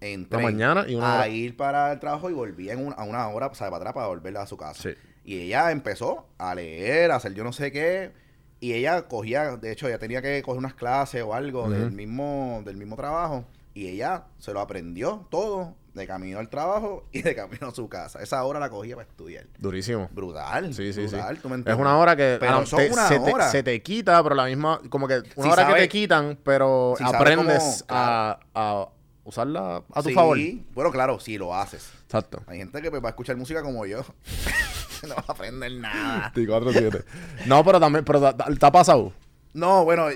en 0.00 0.28
tren 0.28 0.44
mañana 0.44 0.84
y 0.88 0.94
una 0.94 1.12
a 1.12 1.16
hora. 1.16 1.28
ir 1.28 1.56
para 1.56 1.92
el 1.92 1.98
trabajo 1.98 2.30
y 2.30 2.32
volvía 2.32 2.72
en 2.72 2.94
a 2.96 3.02
una 3.02 3.28
hora, 3.28 3.48
o 3.48 3.54
sea, 3.54 3.66
para 3.68 3.78
atrás 3.78 3.94
para 3.94 4.06
volver 4.06 4.36
a 4.36 4.46
su 4.46 4.56
casa. 4.56 4.80
Sí. 4.82 4.90
Y 5.28 5.40
ella 5.42 5.70
empezó 5.72 6.26
a 6.38 6.54
leer, 6.54 7.10
a 7.10 7.16
hacer 7.16 7.34
yo 7.34 7.44
no 7.44 7.52
sé 7.52 7.70
qué. 7.70 8.12
Y 8.60 8.72
ella 8.72 9.08
cogía, 9.08 9.56
de 9.58 9.70
hecho, 9.72 9.86
ella 9.86 9.98
tenía 9.98 10.22
que 10.22 10.40
coger 10.42 10.58
unas 10.58 10.72
clases 10.72 11.22
o 11.22 11.34
algo 11.34 11.68
del 11.68 11.90
mismo 11.92 12.62
del 12.64 12.78
mismo 12.78 12.96
trabajo. 12.96 13.44
Y 13.74 13.88
ella 13.88 14.24
se 14.38 14.54
lo 14.54 14.60
aprendió 14.60 15.26
todo 15.30 15.74
de 15.92 16.06
camino 16.06 16.38
al 16.38 16.48
trabajo 16.48 17.04
y 17.12 17.20
de 17.20 17.34
camino 17.34 17.66
a 17.68 17.74
su 17.74 17.90
casa. 17.90 18.22
Esa 18.22 18.42
hora 18.42 18.58
la 18.58 18.70
cogía 18.70 18.96
para 18.96 19.06
estudiar. 19.06 19.44
Durísimo. 19.58 20.08
Brutal. 20.12 20.72
Sí, 20.72 20.94
sí, 20.94 21.02
brutal, 21.02 21.36
sí. 21.36 21.42
¿tú 21.42 21.48
me 21.50 21.56
Es 21.56 21.76
una 21.76 21.98
hora 21.98 22.16
que 22.16 22.38
Pero 22.40 22.52
ah, 22.56 22.64
son 22.66 22.78
te- 22.78 22.90
una 22.90 23.06
se, 23.08 23.20
te, 23.20 23.30
hora. 23.34 23.50
se 23.50 23.62
te 23.62 23.82
quita, 23.82 24.22
pero 24.22 24.34
la 24.34 24.46
misma, 24.46 24.80
como 24.88 25.06
que 25.06 25.18
una 25.36 25.44
Si 25.46 25.52
hora 25.52 25.66
que 25.74 25.74
te 25.82 25.88
quitan, 25.90 26.38
pero 26.42 26.94
si 26.96 27.04
aprendes 27.04 27.84
cómo- 27.86 28.00
a, 28.00 28.40
a 28.54 28.88
usarla 29.24 29.82
a 29.92 30.02
tu 30.02 30.08
Sí, 30.08 30.14
favor. 30.14 30.38
Bueno, 30.72 30.90
claro, 30.90 31.20
si 31.20 31.36
lo 31.36 31.54
haces. 31.54 31.92
Exacto. 32.08 32.42
Hay 32.46 32.56
gente 32.56 32.80
que 32.80 32.88
pues, 32.90 33.02
va 33.02 33.08
a 33.08 33.10
escuchar 33.10 33.36
música 33.36 33.62
como 33.62 33.84
yo. 33.84 33.98
no 35.06 35.14
va 35.14 35.24
a 35.28 35.32
aprender 35.32 35.70
nada. 35.72 36.32
Sí, 36.34 36.46
cuatro, 36.46 36.72
siete. 36.72 37.04
no, 37.44 37.62
pero 37.62 37.78
también, 37.78 38.02
pero 38.02 38.34
¿te 38.34 38.66
ha 38.66 38.72
pasado? 38.72 39.12
No, 39.52 39.84
bueno, 39.84 40.06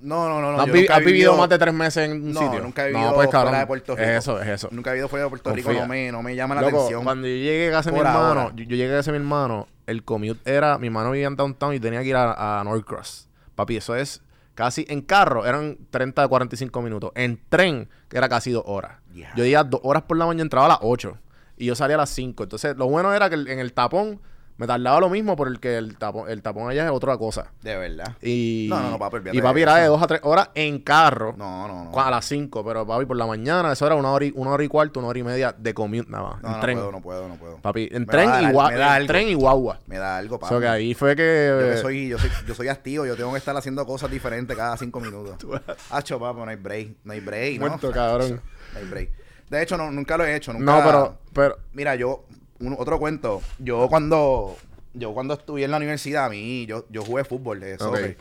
no, 0.00 0.30
no, 0.30 0.40
no. 0.40 0.52
no 0.52 0.60
¿Has, 0.62 0.72
vi- 0.72 0.86
vivido 1.04 1.36
más 1.36 1.50
de 1.50 1.58
tres 1.58 1.74
meses 1.74 2.08
en 2.08 2.12
un 2.12 2.32
No, 2.32 2.40
sitio? 2.40 2.60
nunca 2.60 2.84
he 2.84 2.88
vivido 2.88 3.10
no, 3.10 3.14
pues, 3.14 3.26
fuera 3.26 3.44
cabrón, 3.44 3.60
de 3.60 3.66
Puerto 3.66 3.96
Rico. 3.96 4.08
Es 4.08 4.16
eso, 4.18 4.40
es 4.40 4.48
eso. 4.48 4.68
Nunca 4.70 4.90
he 4.90 4.92
vivido 4.94 5.08
fuera 5.08 5.24
de 5.24 5.28
Puerto 5.28 5.52
Rico, 5.54 5.72
no 5.74 5.86
me, 5.86 6.10
no 6.10 6.22
me 6.22 6.34
llama 6.34 6.54
la 6.54 6.62
atención. 6.62 7.04
cuando 7.04 7.26
yo 7.28 7.34
llegué 7.34 7.68
a 7.68 7.72
casa 7.72 7.90
de 7.90 7.96
mi 7.96 8.00
hermano, 8.00 8.50
yo, 8.56 8.64
yo 8.64 8.76
llegué 8.76 8.94
a 8.94 8.96
casa 8.98 9.12
de 9.12 9.18
mi 9.18 9.22
hermano, 9.22 9.68
el 9.86 10.04
commute 10.04 10.40
era, 10.50 10.78
mi 10.78 10.86
hermano 10.86 11.10
vivía 11.10 11.26
en 11.26 11.36
downtown 11.36 11.74
y 11.74 11.80
tenía 11.80 12.00
que 12.00 12.08
ir 12.08 12.16
a, 12.16 12.60
a 12.60 12.64
Norcross. 12.64 13.28
Papi, 13.56 13.76
eso 13.76 13.94
es 13.94 14.22
casi, 14.54 14.86
en 14.88 15.02
carro 15.02 15.44
eran 15.44 15.76
30 15.90 16.22
a 16.22 16.28
45 16.28 16.80
minutos. 16.80 17.12
En 17.14 17.38
tren, 17.50 17.90
era 18.10 18.26
casi 18.30 18.52
dos 18.52 18.64
horas. 18.66 18.92
Yo 19.36 19.44
iba 19.44 19.62
dos 19.64 19.80
horas 19.84 20.04
por 20.04 20.16
la 20.16 20.24
mañana, 20.24 20.42
entraba 20.44 20.64
a 20.64 20.68
las 20.70 20.78
8 20.80 21.18
y 21.62 21.66
yo 21.66 21.74
salía 21.74 21.94
a 21.96 21.98
las 22.00 22.10
5. 22.10 22.42
Entonces, 22.42 22.76
lo 22.76 22.86
bueno 22.88 23.14
era 23.14 23.28
que 23.30 23.36
en 23.36 23.58
el 23.58 23.72
tapón 23.72 24.20
me 24.58 24.66
tardaba 24.66 25.00
lo 25.00 25.08
mismo 25.08 25.34
porque 25.34 25.76
el 25.78 25.96
tapón, 25.96 26.28
el 26.28 26.42
tapón 26.42 26.68
allá 26.68 26.84
es 26.84 26.90
otra 26.90 27.16
cosa. 27.16 27.52
De 27.62 27.76
verdad. 27.76 28.16
Y, 28.20 28.66
No, 28.68 28.80
no, 28.80 28.90
no, 28.90 28.98
papi, 28.98 29.18
y 29.32 29.40
papi 29.40 29.62
era 29.62 29.76
de 29.76 29.82
eso. 29.84 29.92
dos 29.92 30.02
a 30.02 30.06
tres 30.06 30.20
horas 30.24 30.50
en 30.54 30.78
carro. 30.80 31.34
No, 31.38 31.66
no, 31.66 31.84
no. 31.90 31.98
A 32.00 32.10
las 32.10 32.24
5, 32.26 32.64
pero 32.64 32.86
papi, 32.86 33.06
por 33.06 33.16
la 33.16 33.26
mañana, 33.26 33.72
eso 33.72 33.86
era 33.86 33.94
una 33.94 34.10
hora 34.10 34.24
y, 34.26 34.32
una 34.36 34.50
hora 34.50 34.62
y 34.62 34.68
cuarto, 34.68 35.00
una 35.00 35.08
hora 35.08 35.18
y 35.18 35.22
media 35.22 35.54
de 35.56 35.72
commute 35.72 36.10
nada 36.10 36.24
más. 36.30 36.42
No, 36.42 36.48
en 36.48 36.54
no 36.54 36.60
tren. 36.60 36.76
puedo, 36.78 36.92
no 36.92 37.00
puedo, 37.00 37.28
no 37.28 37.34
puedo. 37.36 37.56
Papi, 37.58 37.88
en 37.90 38.02
Me 38.02 38.06
tren, 38.06 38.28
va 38.28 38.36
a 38.36 38.42
y 38.42 38.46
me 38.46 38.52
da 38.52 38.68
en 38.70 38.82
algo. 38.82 39.06
tren 39.06 39.28
y 39.28 39.34
guagua. 39.34 39.78
Me 39.86 39.98
da 39.98 40.18
algo, 40.18 40.36
O 40.36 40.38
papi. 40.38 40.50
sea, 40.50 40.60
que 40.60 40.68
ahí 40.68 40.94
fue 40.94 41.16
que... 41.16 41.56
Yo 41.60 41.70
que 41.70 41.76
soy, 41.78 42.08
yo 42.08 42.18
soy, 42.18 42.30
yo 42.46 42.54
soy 42.54 42.68
activo, 42.68 43.06
yo 43.06 43.16
tengo 43.16 43.32
que 43.32 43.38
estar 43.38 43.56
haciendo 43.56 43.86
cosas 43.86 44.10
diferentes 44.10 44.56
cada 44.56 44.76
cinco 44.76 45.00
minutos. 45.00 45.36
Hacho, 45.90 46.18
papi, 46.20 46.40
no 46.40 46.50
hay 46.50 46.56
break, 46.56 46.88
no 47.04 47.12
hay 47.12 47.20
break, 47.20 47.60
¿no? 47.60 47.68
Muerto, 47.68 47.90
cabrón. 47.90 48.40
No 48.74 48.78
hay 48.78 48.84
break. 48.86 49.10
De 49.48 49.62
hecho, 49.62 49.76
no, 49.76 49.90
nunca 49.90 50.16
lo 50.16 50.24
he 50.24 50.36
hecho, 50.36 50.52
nunca. 50.52 50.64
No, 50.64 50.82
pero... 50.84 51.21
pero 51.32 51.56
Mira, 51.72 51.94
yo, 51.96 52.24
un- 52.60 52.76
otro 52.78 52.98
cuento. 52.98 53.40
Yo 53.58 53.88
cuando, 53.88 54.56
yo 54.94 55.12
cuando 55.14 55.34
estuve 55.34 55.64
en 55.64 55.70
la 55.70 55.76
universidad, 55.78 56.26
a 56.26 56.28
mí, 56.30 56.66
yo, 56.66 56.86
yo 56.90 57.02
jugué 57.02 57.24
fútbol 57.24 57.60
de 57.60 57.78
soccer. 57.78 58.16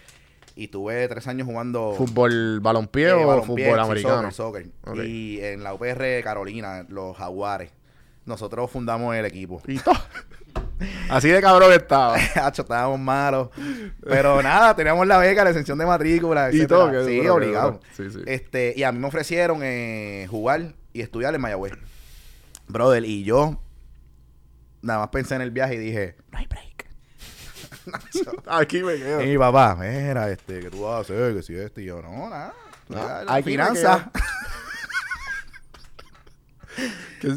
Y 0.53 0.67
tuve 0.67 1.07
tres 1.07 1.25
años 1.27 1.47
jugando 1.47 1.93
¿Fútbol 1.97 2.59
balompié 2.59 3.07
eh, 3.07 3.13
o 3.13 3.27
balompié, 3.27 3.65
fútbol 3.67 3.79
americano? 3.79 4.31
Soccer. 4.31 4.67
Y 5.05 5.39
en 5.41 5.63
la 5.63 5.73
UPR 5.73 6.21
Carolina, 6.23 6.85
los 6.89 7.15
Jaguares, 7.17 7.71
nosotros 8.25 8.69
fundamos 8.69 9.15
el 9.15 9.25
equipo. 9.25 9.61
Y 9.67 9.79
todo. 9.79 9.95
Así 11.09 11.29
de 11.29 11.39
cabrón 11.41 11.71
estaba. 11.71 12.15
Hacho, 12.35 12.63
estábamos 12.63 12.99
malos. 12.99 13.49
Pero 14.03 14.41
nada, 14.41 14.75
teníamos 14.75 15.05
la 15.07 15.17
beca, 15.19 15.43
la 15.43 15.51
exención 15.51 15.77
de 15.77 15.85
matrícula, 15.85 16.49
Y 16.51 16.57
etcétera. 16.57 16.79
todo, 16.91 17.07
Sí, 17.07 17.27
obligado. 17.27 17.71
duro. 17.71 17.81
Sí, 17.95 18.09
sí. 18.09 18.19
Este, 18.25 18.73
y 18.75 18.83
a 18.83 18.91
mí 18.91 18.99
me 18.99 19.07
ofrecieron 19.07 19.59
eh, 19.63 20.27
jugar 20.29 20.73
y 20.91 21.01
estudiar 21.01 21.33
en 21.35 21.41
Mayagüez. 21.41 21.73
Brother, 22.71 23.03
y 23.05 23.23
yo 23.23 23.61
nada 24.81 24.99
más 24.99 25.09
pensé 25.09 25.35
en 25.35 25.41
el 25.41 25.51
viaje 25.51 25.75
y 25.75 25.77
dije, 25.77 26.15
no 26.31 26.37
hay 26.39 26.47
break. 26.47 26.87
Aquí 28.47 28.83
me 28.83 28.95
quedo. 28.95 29.21
Y 29.23 29.27
mi 29.27 29.37
papá, 29.37 29.75
mira, 29.79 30.29
este, 30.29 30.59
¿qué 30.59 30.69
tú 30.69 30.81
vas 30.83 30.97
a 30.97 30.99
hacer? 31.01 31.35
Que 31.35 31.43
si 31.43 31.55
este, 31.55 31.81
y 31.81 31.85
yo, 31.85 32.01
no, 32.01 32.29
nada. 32.29 32.53
nada, 32.89 33.23
la 33.25 33.35
aquí 33.35 33.45
me 33.45 33.51
finanza. 33.51 34.11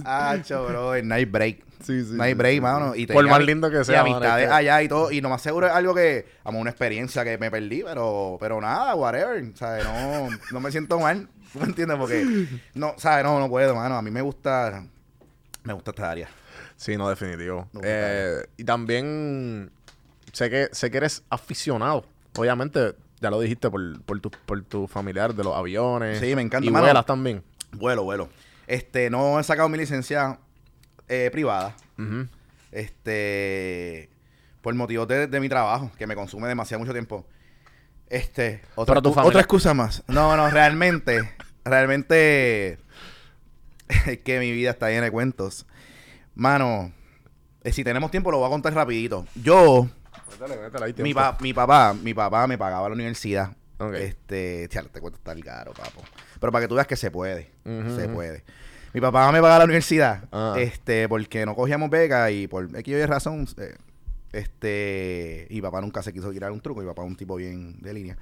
Hacho, 0.05 0.67
bro, 0.67 0.95
el 0.95 1.07
night 1.09 1.31
break. 1.31 1.65
Sí, 1.83 2.03
sí, 2.03 2.13
Night 2.15 2.31
sí, 2.33 2.35
break, 2.39 2.55
sí, 2.55 2.61
mano. 2.63 2.95
Y 2.95 3.07
Por 3.07 3.29
más 3.29 3.45
lindo 3.45 3.71
que 3.71 3.81
y 3.81 3.85
sea, 3.85 4.03
mano, 4.03 4.17
amistades 4.17 4.45
es 4.45 4.49
que- 4.49 4.55
allá 4.55 4.83
y 4.83 4.89
todo. 4.89 5.11
Y 5.11 5.21
lo 5.21 5.29
más 5.29 5.43
seguro 5.43 5.67
es 5.67 5.73
algo 5.73 5.95
que, 5.95 6.27
como 6.43 6.59
una 6.61 6.71
experiencia 6.71 7.25
que 7.25 7.37
me 7.37 7.51
perdí, 7.51 7.83
pero, 7.85 8.39
pero 8.41 8.59
nada, 8.61 8.95
whatever. 8.95 9.45
¿Sabes? 9.55 9.85
No, 9.85 10.29
no 10.53 10.61
me 10.61 10.71
siento 10.71 10.99
mal. 10.99 11.29
¿Tú 11.53 11.59
me 11.59 11.67
entiendes? 11.67 11.99
Porque, 11.99 12.47
no, 12.75 12.95
¿sabes? 12.97 13.25
No, 13.25 13.39
no 13.39 13.49
puedo, 13.51 13.75
mano. 13.75 13.97
A 13.97 14.03
mí 14.03 14.11
me 14.11 14.23
gusta, 14.23 14.87
me 15.65 15.73
gusta 15.73 15.91
esta 15.91 16.11
área. 16.11 16.29
Sí, 16.77 16.97
no, 16.97 17.09
definitivo. 17.09 17.69
Eh, 17.83 18.47
y 18.57 18.65
también 18.65 19.71
sé 20.33 20.49
que, 20.51 20.69
sé 20.73 20.91
que 20.91 20.99
eres 20.99 21.25
aficionado. 21.31 22.05
Obviamente, 22.37 22.95
ya 23.21 23.31
lo 23.31 23.41
dijiste 23.41 23.71
por, 23.71 24.03
por, 24.03 24.21
tu, 24.21 24.31
por 24.31 24.63
tu 24.63 24.87
familiar 24.87 25.35
de 25.35 25.43
los 25.45 25.55
aviones. 25.57 26.21
Sí, 26.21 26.35
me 26.37 26.43
encanta, 26.43 26.67
Y 26.67 26.71
mano. 26.71 26.85
vuelas 26.85 27.07
también. 27.07 27.43
Vuelo, 27.73 28.05
vuelo. 28.05 28.29
Este, 28.67 29.11
no 29.11 29.39
he 29.41 29.45
sacado 29.45 29.69
mi 29.69 29.79
licencia 29.79 30.39
eh, 31.09 31.29
privada. 31.33 31.75
Este, 32.73 34.11
por 34.61 34.75
motivos 34.75 35.07
de, 35.09 35.27
de 35.27 35.41
mi 35.41 35.49
trabajo, 35.49 35.91
que 35.97 36.07
me 36.07 36.15
consume 36.15 36.49
demasiado 36.49 36.81
mucho 36.81 36.93
tiempo. 36.93 37.27
Este, 38.09 38.61
otra, 38.75 39.01
tu 39.01 39.11
otra 39.19 39.41
excusa 39.41 39.75
más. 39.75 40.03
No, 40.09 40.37
no, 40.37 40.51
realmente, 40.51 41.35
realmente 41.65 42.79
es 43.89 44.19
que 44.25 44.39
mi 44.41 44.51
vida 44.53 44.71
está 44.71 44.89
llena 44.91 45.05
de 45.05 45.11
cuentos. 45.11 45.67
Mano, 46.35 46.93
eh, 47.63 47.73
si 47.73 47.85
tenemos 47.85 48.11
tiempo 48.11 48.31
lo 48.31 48.39
voy 48.39 48.47
a 48.47 48.51
contar 48.51 48.75
rapidito. 48.75 49.27
Yo, 49.37 49.89
ahí 50.83 50.93
mi, 51.03 51.15
pa- 51.15 51.37
mi 51.41 51.53
papá, 51.55 51.95
mi 51.95 52.15
papá 52.15 52.47
me 52.47 52.59
pagaba 52.59 52.89
la 52.89 52.95
universidad. 52.95 53.57
Este, 54.03 54.69
te 54.69 55.01
cuento 55.01 55.19
estar 55.19 55.39
caro, 55.41 55.73
papo. 55.73 56.03
Pero 56.41 56.53
para 56.53 56.65
que 56.65 56.69
tú 56.69 56.75
veas 56.77 56.87
que 56.87 56.97
se 56.97 57.11
puede. 57.11 57.51
Se 57.65 58.09
puede. 58.09 58.45
Mi 58.93 59.01
papá 59.01 59.31
me 59.33 59.41
pagaba 59.41 59.59
la 59.59 59.65
universidad. 59.65 60.25
Ah. 60.33 60.55
Este, 60.59 61.09
porque 61.09 61.45
no 61.45 61.55
cogíamos 61.55 61.91
beca 61.91 62.31
y 62.31 62.47
por 62.47 62.65
X 62.77 62.87
y 62.87 62.97
Y 62.97 63.07
razón. 63.07 63.47
eh, 63.59 63.75
este, 64.33 65.47
y 65.51 65.61
papá 65.61 65.81
nunca 65.81 66.03
se 66.03 66.13
quiso 66.13 66.31
tirar 66.31 66.53
un 66.53 66.61
truco. 66.61 66.81
Mi 66.81 66.87
papá 66.87 67.03
es 67.03 67.09
un 67.09 67.17
tipo 67.17 67.37
bien 67.37 67.81
de 67.81 67.93
línea. 67.95 68.17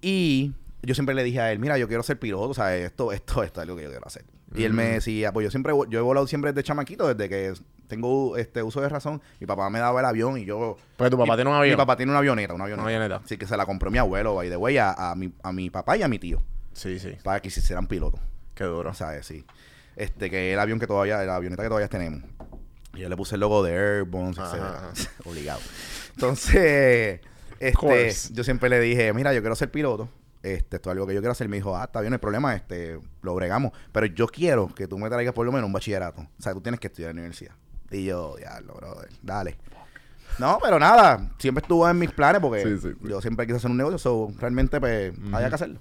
Y 0.00 0.52
yo 0.82 0.94
siempre 0.94 1.14
le 1.14 1.24
dije 1.24 1.40
a 1.40 1.52
él, 1.52 1.58
mira, 1.58 1.76
yo 1.78 1.88
quiero 1.88 2.02
ser 2.02 2.18
piloto, 2.18 2.50
o 2.50 2.54
sea, 2.54 2.74
esto, 2.76 3.12
esto, 3.12 3.42
esto 3.42 3.60
es 3.60 3.64
algo 3.64 3.76
que 3.76 3.82
yo 3.84 3.90
quiero 3.90 4.06
hacer. 4.06 4.24
Y 4.54 4.64
él 4.64 4.72
me 4.72 4.84
decía, 4.84 5.32
pues 5.32 5.44
yo 5.44 5.50
siempre, 5.50 5.74
yo 5.90 5.98
he 5.98 6.02
volado 6.02 6.26
siempre 6.26 6.52
desde 6.52 6.66
chamaquito, 6.66 7.12
desde 7.12 7.28
que 7.28 7.52
tengo 7.86 8.36
este 8.36 8.62
uso 8.62 8.80
de 8.80 8.88
razón. 8.88 9.20
Mi 9.40 9.46
papá 9.46 9.68
me 9.70 9.78
daba 9.78 10.00
el 10.00 10.06
avión 10.06 10.38
y 10.38 10.44
yo 10.46 10.76
Porque 10.96 11.10
tu 11.10 11.18
papá 11.18 11.32
mi- 11.32 11.36
tiene 11.36 11.50
un 11.50 11.56
avión. 11.56 11.74
Mi 11.74 11.76
papá 11.76 11.96
tiene 11.96 12.10
una 12.12 12.18
avioneta, 12.20 12.54
una 12.54 12.64
avioneta. 12.64 12.82
Una 12.82 12.96
avioneta. 12.96 13.22
Así 13.24 13.36
que 13.36 13.46
se 13.46 13.56
la 13.56 13.66
compró 13.66 13.90
mi 13.90 13.98
abuelo, 13.98 14.34
by 14.34 14.48
the 14.48 14.56
way, 14.56 14.78
a, 14.78 14.92
a 14.92 15.14
mi, 15.14 15.32
a 15.42 15.52
mi 15.52 15.68
papá 15.70 15.96
y 15.98 16.02
a 16.02 16.08
mi 16.08 16.18
tío, 16.18 16.40
Sí, 16.72 16.98
sí. 16.98 17.16
para 17.22 17.40
que 17.40 17.50
se 17.50 17.60
hicieran 17.60 17.86
pilotos. 17.86 18.20
Qué 18.54 18.64
duro. 18.64 18.90
O 18.90 18.94
sea, 18.94 19.22
sí. 19.22 19.44
Este, 19.96 20.30
que 20.30 20.50
es 20.50 20.54
el 20.54 20.60
avión 20.60 20.78
que 20.78 20.86
todavía, 20.86 21.18
la 21.24 21.36
avioneta 21.36 21.62
que 21.62 21.68
todavía 21.68 21.88
tenemos. 21.88 22.22
Y 22.94 23.00
yo 23.00 23.08
le 23.08 23.16
puse 23.16 23.34
el 23.34 23.40
logo 23.42 23.62
de 23.62 23.72
Airborne, 23.98 24.34
Ajá, 24.38 24.90
etcétera. 24.92 25.14
Obligado. 25.26 25.60
Entonces, 26.14 27.20
este, 27.60 28.12
yo 28.32 28.44
siempre 28.44 28.68
le 28.68 28.80
dije, 28.80 29.12
mira, 29.12 29.32
yo 29.34 29.40
quiero 29.40 29.54
ser 29.56 29.70
piloto. 29.70 30.08
Este, 30.42 30.76
esto 30.76 30.90
es 30.90 30.92
algo 30.92 31.06
que 31.06 31.14
yo 31.14 31.20
quiero 31.20 31.32
hacer. 31.32 31.48
Me 31.48 31.56
dijo, 31.56 31.76
ah, 31.76 31.84
está 31.84 32.00
bien, 32.00 32.10
no 32.10 32.14
hay 32.16 32.20
problema, 32.20 32.54
este, 32.54 32.98
lo 33.22 33.34
bregamos. 33.34 33.72
Pero 33.92 34.06
yo 34.06 34.26
quiero 34.26 34.68
que 34.74 34.86
tú 34.86 34.98
me 34.98 35.08
traigas 35.08 35.34
por 35.34 35.44
lo 35.44 35.52
menos 35.52 35.66
un 35.66 35.72
bachillerato. 35.72 36.22
O 36.22 36.42
sea, 36.42 36.52
tú 36.54 36.60
tienes 36.60 36.80
que 36.80 36.86
estudiar 36.88 37.10
en 37.10 37.16
la 37.16 37.22
universidad. 37.22 37.54
Y 37.90 38.04
yo, 38.04 38.36
diablo, 38.36 38.74
brother, 38.74 39.08
dale. 39.22 39.56
No, 40.38 40.58
pero 40.62 40.78
nada, 40.78 41.30
siempre 41.38 41.62
estuvo 41.62 41.88
en 41.88 41.98
mis 41.98 42.12
planes 42.12 42.40
porque 42.40 42.62
Sí, 42.62 42.78
sí, 42.78 42.92
sí. 42.92 43.08
yo 43.08 43.20
siempre 43.20 43.46
quise 43.46 43.56
hacer 43.56 43.70
un 43.70 43.76
negocio, 43.76 43.98
so, 43.98 44.28
realmente 44.38 44.78
pues 44.78 45.12
había 45.32 45.48
que 45.48 45.54
hacerlo. 45.56 45.80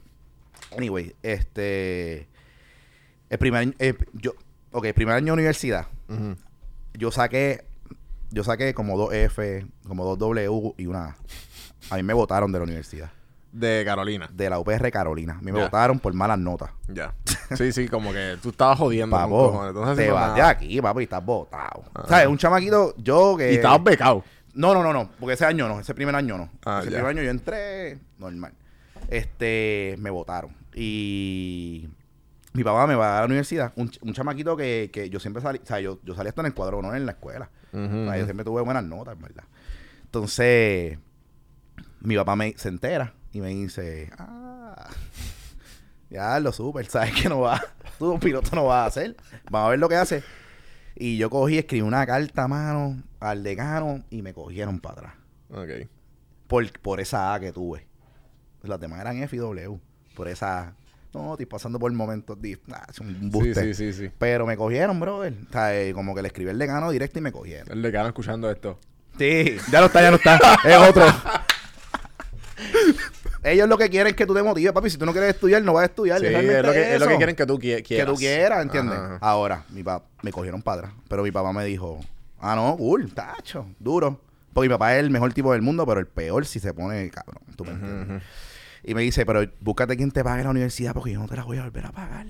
Anyway, 0.76 1.16
este 1.22 2.28
el 3.30 3.38
primer 3.38 3.62
año, 3.62 3.74
eh, 3.78 3.94
yo, 4.14 4.34
ok, 4.72 4.86
el 4.86 4.94
primer 4.94 5.16
año 5.16 5.28
de 5.28 5.32
universidad, 5.34 5.88
yo 6.94 7.12
saqué, 7.12 7.66
yo 8.32 8.44
saqué 8.44 8.74
como 8.74 8.98
dos 8.98 9.14
F, 9.14 9.68
como 9.86 10.06
dos 10.06 10.18
W 10.18 10.74
y 10.78 10.86
una 10.88 11.06
A. 11.06 11.16
A 11.92 11.96
mí 11.98 12.04
me 12.04 12.14
votaron 12.14 12.52
de 12.52 12.58
la 12.60 12.64
universidad, 12.64 13.12
De 13.52 13.84
Carolina. 13.86 14.30
de 14.32 14.50
la 14.50 14.60
UPR 14.60 14.92
Carolina. 14.92 15.38
A 15.40 15.42
mí 15.42 15.52
me 15.52 15.62
votaron 15.62 16.00
por 16.00 16.14
malas 16.14 16.38
notas. 16.38 16.70
Ya. 16.88 17.14
Sí, 17.56 17.72
sí, 17.72 17.88
como 17.88 18.12
que 18.12 18.38
tú 18.42 18.50
estabas 18.50 18.78
jodiendo. 18.78 19.16
Papo, 19.16 19.72
te 19.96 20.12
vas 20.12 20.36
de 20.36 20.42
aquí, 20.42 20.82
papo, 20.82 21.00
y 21.02 21.06
estás 21.06 21.24
votado. 21.26 21.84
Ah. 21.96 22.06
¿Sabes? 22.08 22.28
Un 22.28 22.38
chamaquito, 22.38 22.94
yo 22.98 23.36
que... 23.38 23.54
Y 23.54 23.56
estabas 23.56 23.84
becado. 23.84 24.24
No, 24.54 24.74
no, 24.74 24.84
no, 24.84 24.92
no, 24.92 25.10
porque 25.20 25.34
ese 25.34 25.46
año 25.46 25.68
no, 25.68 25.80
ese 25.80 25.94
primer 25.94 26.14
año 26.16 26.38
no. 26.38 26.50
Ah, 26.66 26.80
ese 26.82 26.90
ya. 26.92 26.98
primer 26.98 27.12
año 27.16 27.24
yo 27.24 27.30
entré 27.32 28.00
normal. 28.18 28.54
Este, 29.08 29.96
me 30.00 30.10
votaron. 30.10 30.52
Y 30.76 31.88
mi 32.54 32.64
papá 32.64 32.86
me 32.88 32.96
va 32.96 33.18
a 33.18 33.20
la 33.22 33.26
universidad, 33.28 33.72
un, 33.76 33.92
un 34.02 34.14
chamaquito 34.14 34.58
que, 34.58 34.90
que 34.92 35.10
yo 35.10 35.20
siempre 35.20 35.42
salí, 35.42 35.60
o 35.64 35.66
sea, 35.66 35.80
yo, 35.80 36.00
yo 36.04 36.16
salí 36.16 36.30
hasta 36.30 36.42
en 36.42 36.48
el 36.48 36.54
cuadro, 36.54 36.82
no 36.82 36.94
en 36.96 37.06
la 37.06 37.14
escuela. 37.14 37.50
Ujú, 37.72 37.84
O 37.84 38.06
sea, 38.06 38.18
yo 38.18 38.26
siempre 38.26 38.44
tuve 38.44 38.62
buenas 38.62 38.84
notas, 38.84 39.16
en 39.16 39.22
¿verdad? 39.22 39.44
Entonces, 40.06 40.98
mi 42.02 42.16
papá 42.16 42.36
me 42.36 42.54
se 42.58 42.70
entera 42.70 43.14
y 43.38 43.42
me 43.42 43.50
dice, 43.50 44.10
ah, 44.18 44.90
ya 46.10 46.40
lo 46.40 46.52
super, 46.52 46.86
sabes 46.88 47.14
que 47.14 47.30
no 47.30 47.42
va, 47.42 47.64
tú 48.00 48.12
un 48.14 48.20
piloto 48.20 48.56
no 48.56 48.66
vas 48.66 48.84
a 48.84 48.86
hacer, 48.88 49.16
vamos 49.50 49.68
a 49.68 49.70
ver 49.72 49.80
lo 49.80 49.88
que 49.88 49.96
hace. 49.96 50.24
Y 50.96 51.18
yo 51.18 51.30
cogí, 51.30 51.60
escribí 51.60 51.82
una 51.82 52.06
carta 52.08 52.46
a 52.46 52.48
mano 52.48 53.04
al 53.20 53.44
decano 53.44 54.04
y 54.10 54.24
me 54.24 54.34
cogieron 54.34 54.80
para 54.80 54.94
atrás. 54.94 55.14
Ok. 55.52 55.88
Por, 56.48 56.72
por 56.80 57.00
esa 57.00 57.36
A 57.36 57.40
que 57.40 57.52
tuve. 57.52 57.86
Las 58.64 58.80
demás 58.80 59.02
eran 59.02 59.22
F 59.22 59.36
y 59.36 59.40
W. 59.40 59.80
Por 60.16 60.28
esa 60.28 60.60
A. 60.60 60.74
No, 61.14 61.34
estoy 61.34 61.46
pasando 61.46 61.78
por 61.78 61.92
momentos 61.94 62.42
de... 62.42 62.60
ah, 62.72 62.88
es 62.90 63.00
un 63.00 63.32
Sí, 63.32 63.54
sí, 63.54 63.74
sí, 63.76 63.94
sí. 63.94 64.12
Pero 64.18 64.48
me 64.48 64.58
cogieron, 64.58 65.00
brother. 65.00 65.36
O 65.48 65.52
sea, 65.52 65.80
eh, 65.80 65.94
como 65.94 66.16
que 66.16 66.24
le 66.24 66.30
escribí 66.30 66.50
el 66.50 66.58
decano 66.58 66.90
directo 66.90 67.20
y 67.20 67.22
me 67.22 67.32
cogieron. 67.32 67.72
El 67.72 67.84
decano 67.84 68.08
escuchando 68.08 68.50
esto. 68.50 68.80
Sí, 69.20 69.58
ya 69.72 69.82
no 69.82 69.86
está, 69.86 70.02
ya 70.02 70.10
no 70.10 70.18
está. 70.18 70.40
es 70.64 70.78
otro. 70.78 71.06
Ellos 73.52 73.68
lo 73.70 73.78
que 73.78 73.90
quieren 73.90 74.08
es 74.12 74.16
que 74.16 74.26
tú 74.26 74.34
te 74.34 74.44
motives, 74.44 74.72
papi. 74.74 74.90
Si 74.90 74.98
tú 74.98 75.06
no 75.06 75.12
quieres 75.12 75.30
estudiar, 75.36 75.62
no 75.64 75.74
vas 75.74 75.84
a 75.84 75.86
estudiar. 75.86 76.20
Sí, 76.20 76.26
es 76.28 76.32
lo, 76.34 76.40
que, 76.40 76.58
es 76.58 76.64
lo 76.64 76.72
que 76.72 76.96
eso. 76.96 77.18
quieren 77.18 77.36
que 77.36 77.46
tú 77.46 77.58
qui- 77.58 77.76
Que 77.78 77.84
quieras. 77.84 78.14
tú 78.14 78.16
quieras, 78.20 78.62
¿entiendes? 78.64 78.98
Ajá. 78.98 79.18
Ahora, 79.22 79.64
mi 79.70 79.84
papá 79.84 80.06
me 80.22 80.32
cogieron 80.32 80.62
para 80.62 80.82
atrás. 80.82 80.94
Pero 81.08 81.24
mi 81.24 81.32
papá 81.32 81.54
me 81.54 81.64
dijo, 81.66 82.00
ah, 82.40 82.56
no, 82.56 82.76
cool, 82.78 83.14
tacho, 83.14 83.66
duro. 83.80 84.20
Porque 84.54 84.68
mi 84.70 84.74
papá 84.74 84.96
es 84.96 85.00
el 85.04 85.10
mejor 85.12 85.34
tipo 85.34 85.54
del 85.54 85.62
mundo, 85.62 85.86
pero 85.86 86.00
el 86.00 86.08
peor 86.08 86.46
si 86.46 86.60
se 86.60 86.74
pone 86.74 87.10
cabrón. 87.12 87.42
¿Tú 87.56 87.64
me 87.66 87.72
entiendes? 87.72 88.24
Y 88.84 88.94
me 88.96 89.02
dice, 89.02 89.26
pero 89.26 89.42
búscate 89.60 89.96
quien 89.98 90.12
te 90.12 90.24
pague 90.24 90.44
la 90.44 90.50
universidad 90.50 90.94
porque 90.94 91.12
yo 91.12 91.20
no 91.20 91.28
te 91.28 91.36
la 91.36 91.44
voy 91.44 91.58
a 91.58 91.64
volver 91.64 91.86
a 91.86 91.92
pagar. 91.92 92.28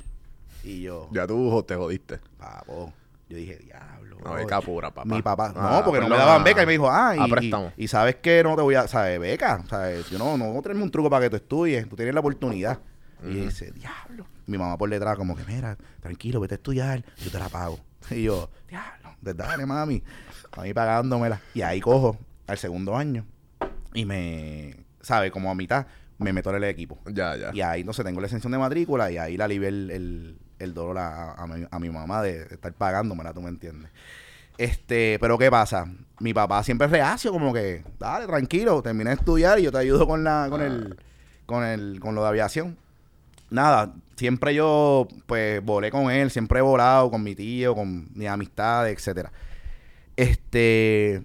Y 0.63 0.81
yo, 0.81 1.07
Ya 1.13 1.25
tú 1.27 1.63
te 1.67 1.75
jodiste. 1.75 2.19
papo, 2.37 2.91
yo 3.29 3.37
dije, 3.37 3.57
diablo. 3.57 4.15
No, 4.17 4.23
brother". 4.23 4.45
beca 4.45 4.61
pura, 4.61 4.91
papá. 4.93 5.05
Mi 5.15 5.21
papá, 5.21 5.53
Ah, 5.55 5.77
no, 5.79 5.85
porque 5.85 6.01
no 6.01 6.09
me 6.09 6.17
daban 6.17 6.41
a- 6.41 6.43
beca 6.43 6.63
y 6.63 6.65
me 6.65 6.71
dijo, 6.73 6.89
ah, 6.89 7.15
y, 7.15 7.19
a 7.19 7.27
y- 7.27 7.31
préstamo. 7.31 7.71
y 7.77 7.87
sabes 7.87 8.15
que 8.15 8.41
no 8.43 8.55
te 8.55 8.61
voy 8.61 8.75
a, 8.75 8.87
¿sabes? 8.87 9.19
Beca, 9.19 9.63
¿sabes? 9.69 10.09
Yo 10.09 10.17
no, 10.17 10.37
no 10.37 10.59
traerme 10.61 10.83
un 10.83 10.91
truco 10.91 11.09
para 11.09 11.25
que 11.25 11.29
tú 11.29 11.35
estudies, 11.35 11.87
tú 11.87 11.95
tienes 11.95 12.13
la 12.13 12.19
oportunidad. 12.21 12.79
Y 13.23 13.33
dice, 13.35 13.71
diablo. 13.71 14.25
Mi 14.45 14.57
mamá 14.57 14.77
por 14.77 14.89
detrás, 14.89 15.17
como 15.17 15.35
que, 15.35 15.43
mira, 15.45 15.75
tranquilo, 16.01 16.39
vete 16.39 16.53
a 16.53 16.57
estudiar, 16.57 17.03
yo 17.17 17.31
te 17.31 17.39
la 17.39 17.49
pago. 17.49 17.79
Y 18.11 18.23
yo, 18.23 18.49
diablo, 18.69 19.09
dale, 19.21 19.65
mami. 19.65 20.01
A 20.53 20.61
mí 20.61 20.73
pagándomela. 20.73 21.41
Y 21.53 21.61
ahí 21.61 21.81
cojo 21.81 22.17
al 22.47 22.57
segundo 22.57 22.95
año 22.95 23.25
y 23.93 24.05
me, 24.05 24.85
¿sabes? 25.01 25.31
Como 25.31 25.49
a 25.51 25.55
mitad, 25.55 25.85
me 26.17 26.31
meto 26.31 26.49
en 26.51 26.55
el 26.57 26.63
equipo. 26.65 26.99
Ya, 27.07 27.35
ya. 27.35 27.51
Y 27.53 27.61
ahí 27.61 27.81
entonces 27.81 28.05
tengo 28.05 28.21
la 28.21 28.27
exención 28.27 28.51
de 28.51 28.57
matrícula 28.59 29.11
y 29.11 29.17
ahí 29.17 29.35
le 29.35 29.43
alivié 29.43 29.67
el, 29.69 29.91
el, 29.91 30.39
el 30.59 30.73
dolor 30.73 30.97
a, 30.97 31.33
a 31.33 31.47
mi, 31.47 31.65
a 31.69 31.79
mi 31.79 31.89
mamá 31.89 32.21
de, 32.21 32.41
estar 32.43 32.73
pagándomela, 32.73 33.33
tú 33.33 33.41
me 33.41 33.49
entiendes. 33.49 33.91
Este, 34.57 35.17
pero 35.19 35.37
¿qué 35.37 35.51
pasa? 35.51 35.85
Mi 36.19 36.33
papá 36.33 36.63
siempre 36.63 36.85
es 36.85 36.91
reacio, 36.91 37.31
como 37.31 37.53
que, 37.53 37.83
dale, 37.99 38.25
tranquilo, 38.25 38.81
termina 38.81 39.11
de 39.11 39.17
estudiar 39.17 39.59
y 39.59 39.63
yo 39.63 39.71
te 39.71 39.77
ayudo 39.77 40.07
con 40.07 40.23
la, 40.23 40.47
con 40.49 40.61
el, 40.61 40.97
con 41.45 41.63
el, 41.63 41.99
con 41.99 42.15
lo 42.15 42.23
de 42.23 42.29
aviación. 42.29 42.77
Nada, 43.49 43.93
siempre 44.15 44.55
yo, 44.55 45.07
pues, 45.27 45.63
volé 45.63 45.91
con 45.91 46.09
él, 46.09 46.31
siempre 46.31 46.59
he 46.59 46.61
volado 46.63 47.11
con 47.11 47.23
mi 47.23 47.35
tío, 47.35 47.75
con 47.75 48.07
mis 48.15 48.27
amistades, 48.27 48.97
etcétera. 48.97 49.31
Este, 50.15 51.23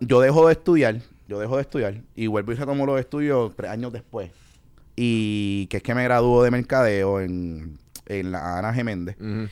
yo 0.00 0.20
dejo 0.20 0.46
de 0.46 0.54
estudiar, 0.54 0.96
yo 1.28 1.38
dejo 1.38 1.56
de 1.56 1.62
estudiar 1.62 2.00
y 2.14 2.26
vuelvo 2.26 2.52
y 2.52 2.54
retomo 2.54 2.86
los 2.86 2.98
estudios 2.98 3.54
tres 3.54 3.70
años 3.70 3.92
después. 3.92 4.30
Y 4.96 5.66
que 5.66 5.78
es 5.78 5.82
que 5.82 5.94
me 5.94 6.04
graduó 6.04 6.42
de 6.42 6.50
mercadeo 6.50 7.20
en, 7.20 7.78
en 8.06 8.32
la 8.32 8.58
Ana 8.58 8.72
Geméndez. 8.74 9.16
Ujú. 9.20 9.48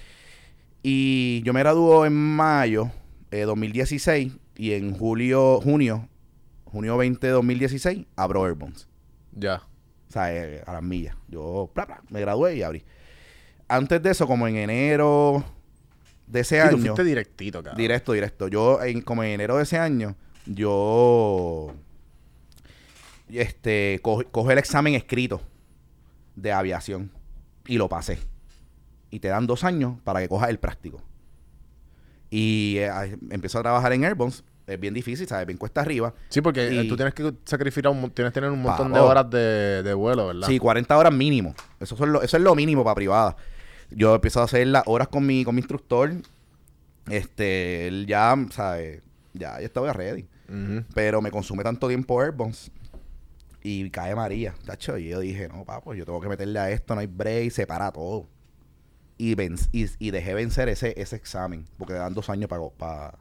Y 0.82 1.42
yo 1.44 1.52
me 1.52 1.60
graduó 1.60 2.06
en 2.06 2.12
mayo 2.14 2.90
de 3.30 3.42
2016 3.42 4.32
y 4.56 4.72
en 4.72 4.94
julio, 4.96 5.60
junio, 5.60 6.08
junio 6.64 6.96
20 6.96 7.26
de 7.26 7.32
2016 7.32 8.06
abro 8.16 8.44
Airbones. 8.44 8.88
Ya. 9.32 9.56
O 10.08 10.12
sea, 10.12 10.34
eh, 10.34 10.62
a 10.66 10.72
las 10.72 10.82
millas. 10.82 11.16
Yo 11.28 11.70
pla, 11.74 11.86
pla, 11.86 12.02
me 12.10 12.20
gradué 12.20 12.56
y 12.56 12.62
abrí. 12.62 12.82
Antes 13.68 14.02
de 14.02 14.10
eso, 14.10 14.26
como 14.26 14.48
en 14.48 14.56
enero 14.56 15.44
de 16.26 16.40
ese 16.40 16.60
tú 16.60 16.66
año. 16.68 16.78
fuiste 16.78 17.04
directito, 17.04 17.62
cabrón. 17.62 17.78
Directo, 17.78 18.12
directo. 18.12 18.48
Yo, 18.48 18.82
en, 18.82 19.02
como 19.02 19.22
en 19.22 19.30
enero 19.32 19.56
de 19.58 19.62
ese 19.62 19.78
año, 19.78 20.16
yo 20.46 21.72
este 23.28 24.00
co- 24.02 24.24
coge 24.30 24.52
el 24.54 24.58
examen 24.58 24.94
escrito 24.94 25.40
de 26.34 26.52
aviación 26.52 27.10
y 27.66 27.76
lo 27.78 27.88
pasé. 27.88 28.18
Y 29.10 29.20
te 29.20 29.28
dan 29.28 29.46
dos 29.46 29.64
años 29.64 29.94
para 30.04 30.20
que 30.20 30.28
cojas 30.28 30.50
el 30.50 30.58
práctico. 30.58 31.02
Y 32.30 32.76
eh, 32.78 33.16
empiezo 33.30 33.58
a 33.58 33.62
trabajar 33.62 33.92
en 33.92 34.04
Airbones. 34.04 34.44
Es 34.66 34.78
bien 34.78 34.94
difícil, 34.94 35.26
¿sabes? 35.26 35.46
Bien 35.46 35.58
cuesta 35.58 35.80
arriba. 35.80 36.14
Sí, 36.28 36.40
porque 36.40 36.68
eh, 36.68 36.84
Y- 36.84 36.88
tú 36.88 36.94
tienes 36.96 37.12
que 37.12 37.32
sacrificar, 37.44 37.90
un, 37.90 38.08
tienes 38.12 38.32
que 38.32 38.34
tener 38.40 38.50
un 38.50 38.62
montón 38.62 38.92
de 38.92 39.00
horas 39.00 39.28
de, 39.28 39.82
de 39.82 39.94
vuelo, 39.94 40.28
¿verdad? 40.28 40.46
Sí, 40.46 40.58
40 40.60 40.96
horas 40.96 41.12
mínimo. 41.12 41.54
Eso, 41.80 41.96
son 41.96 42.12
lo- 42.12 42.22
eso 42.22 42.36
es 42.36 42.42
lo 42.42 42.54
mínimo 42.54 42.84
para 42.84 42.94
privada. 42.94 43.36
Yo 43.90 44.14
empiezo 44.14 44.40
a 44.40 44.44
hacer 44.44 44.64
las 44.68 44.84
horas 44.86 45.08
con 45.08 45.26
mi, 45.26 45.44
con 45.44 45.56
mi 45.56 45.60
instructor. 45.60 46.12
Este, 47.08 47.88
él 47.88 48.06
ya, 48.06 48.36
¿sabes? 48.50 49.02
Ya, 49.32 49.58
ya 49.58 49.66
estaba 49.66 49.92
ready. 49.92 50.26
Pero 50.94 51.20
me 51.22 51.30
consume 51.30 51.62
tanto 51.64 51.88
tiempo 51.88 52.20
Airbones. 52.20 52.70
Y 53.62 53.90
cae 53.90 54.14
María, 54.14 54.54
tacho. 54.64 54.96
Y 54.98 55.08
yo 55.08 55.18
dije, 55.20 55.48
no, 55.48 55.64
papo, 55.64 55.94
yo 55.94 56.04
tengo 56.04 56.20
que 56.20 56.28
meterle 56.28 56.58
a 56.60 56.70
esto, 56.70 56.94
no 56.94 57.00
hay 57.00 57.06
break, 57.08 57.50
se 57.50 57.66
para 57.66 57.90
todo. 57.90 58.26
Y, 59.22 59.34
venc- 59.36 59.68
y, 59.72 59.86
y 59.98 60.10
dejé 60.12 60.32
vencer 60.32 60.68
ese, 60.70 60.94
ese 60.96 61.14
examen. 61.16 61.66
Porque 61.76 61.92
dan 61.92 62.14
dos 62.14 62.30
años 62.30 62.48
para 62.48 62.62
pa, 62.70 63.18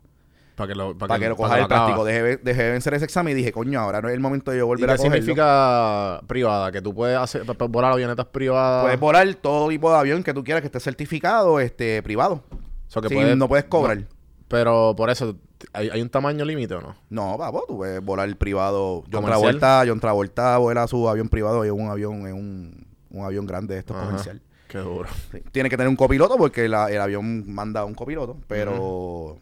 Para 0.55 0.67
que 0.69 0.75
lo, 0.75 0.97
pa' 0.97 1.07
pa 1.07 1.19
que 1.19 1.27
lo 1.27 1.35
pa' 1.35 1.43
cojas 1.43 1.59
el 1.59 1.67
práctico. 1.67 2.05
Dejé, 2.05 2.37
dejé 2.37 2.71
vencer 2.71 2.93
ese 2.93 3.03
examen 3.05 3.33
y 3.33 3.35
dije, 3.35 3.51
coño, 3.51 3.79
ahora 3.81 4.01
no 4.01 4.07
es 4.07 4.13
el 4.13 4.21
momento 4.21 4.51
de 4.51 4.59
yo 4.59 4.63
¿Y 4.63 4.67
volver 4.67 4.87
qué 4.87 4.93
a 4.93 4.95
cogerlo. 4.97 5.15
significa 5.17 6.21
privada? 6.27 6.71
Que 6.71 6.81
tú 6.81 6.93
puedes 6.95 7.17
hacer, 7.17 7.45
pa- 7.45 7.53
pa- 7.53 7.65
volar 7.65 7.91
avionetas 7.91 8.27
privadas. 8.27 8.83
Puedes 8.85 8.99
volar 8.99 9.33
todo 9.35 9.67
tipo 9.67 9.91
de 9.91 9.97
avión 9.97 10.23
que 10.23 10.33
tú 10.33 10.41
quieras 10.43 10.61
que 10.61 10.67
esté 10.67 10.79
certificado, 10.79 11.59
este, 11.59 12.01
privado. 12.01 12.43
O 12.51 12.91
sea, 12.91 13.01
que 13.01 13.09
Sí, 13.09 13.15
puedes- 13.15 13.35
no 13.35 13.49
puedes 13.49 13.65
cobrar. 13.65 13.97
no, 13.97 14.05
pero 14.47 14.93
por 14.95 15.09
eso, 15.09 15.35
¿hay, 15.73 15.89
hay 15.89 16.01
un 16.01 16.09
tamaño 16.09 16.45
límite 16.45 16.75
o 16.75 16.81
no? 16.81 16.95
No, 17.09 17.37
papo, 17.37 17.65
tú 17.67 17.75
puedes 17.77 18.01
volar 18.01 18.33
privado. 18.37 19.01
John 19.11 19.21
¿Comercial? 19.23 19.59
Travolta, 19.59 19.83
John 19.85 19.99
Travolta 19.99 20.57
vuela 20.59 20.87
su 20.87 21.07
avión 21.09 21.27
privado 21.29 21.65
y 21.65 21.69
un 21.69 21.89
avión, 21.89 22.25
es 22.25 22.33
un, 22.33 22.87
un 23.11 23.25
avión 23.25 23.45
grande 23.45 23.73
de 23.73 23.81
estos 23.81 23.97
Ajá. 23.97 24.05
comercial. 24.05 24.41
Qué 24.69 24.77
duro. 24.77 25.09
Tiene 25.51 25.69
que 25.69 25.75
tener 25.75 25.89
un 25.89 25.97
copiloto 25.97 26.37
porque 26.37 26.69
la- 26.69 26.89
el 26.89 27.01
avión 27.01 27.51
manda 27.51 27.83
un 27.83 27.93
copiloto, 27.95 28.37
pero 28.47 29.37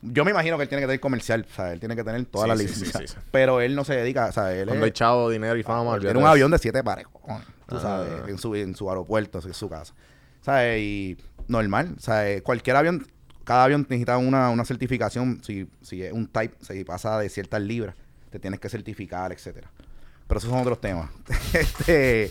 yo 0.00 0.24
me 0.24 0.30
imagino 0.30 0.56
que 0.56 0.62
él 0.62 0.68
tiene 0.68 0.80
que 0.82 0.86
tener 0.86 1.00
comercial, 1.00 1.44
o 1.50 1.54
sea, 1.54 1.72
él 1.72 1.80
tiene 1.80 1.94
que 1.96 2.04
tener 2.04 2.20
Sí, 2.22 2.28
sí, 2.32 2.56
licencias. 2.56 3.02
sí, 3.10 3.16
sí. 3.20 3.26
pero 3.32 3.60
él 3.60 3.74
no 3.74 3.84
se 3.84 3.94
dedica, 3.96 4.26
o 4.26 4.32
sea, 4.32 4.54
él 4.54 4.68
Cuando 4.68 4.86
es, 4.86 4.92
chavo, 4.92 5.28
dinero 5.28 5.56
y 5.56 5.62
fama, 5.64 5.90
olvídate 5.90 6.14
tiene 6.14 6.20
un 6.24 6.26
avión 6.30 6.50
de 6.52 6.58
siete 6.58 6.82
pares, 6.84 7.06
tú 7.66 7.76
Ah. 7.76 7.80
sabes, 7.80 8.28
en 8.28 8.38
su, 8.38 8.54
en 8.54 8.74
su 8.76 8.88
aeropuerto, 8.88 9.40
en 9.44 9.52
su 9.54 9.68
casa. 9.68 9.92
¿Sabes? 10.40 10.80
Y 10.80 11.16
normal, 11.48 11.96
o 11.98 12.00
sea, 12.00 12.40
cualquier 12.42 12.76
avión, 12.76 13.04
cada 13.42 13.64
avión 13.64 13.86
necesita 13.88 14.18
una, 14.18 14.50
una 14.50 14.64
certificación, 14.64 15.40
si, 15.42 15.68
si 15.82 16.02
es 16.04 16.12
un 16.12 16.28
type, 16.28 16.54
si 16.60 16.84
pasa 16.84 17.18
de 17.18 17.28
ciertas 17.28 17.60
libras, 17.60 17.96
te 18.30 18.38
tienes 18.38 18.60
que 18.60 18.68
certificar, 18.68 19.32
etcétera. 19.32 19.68
Pero 20.28 20.38
esos 20.38 20.50
son 20.50 20.60
otros 20.60 20.80
temas. 20.80 21.10
este, 21.54 22.30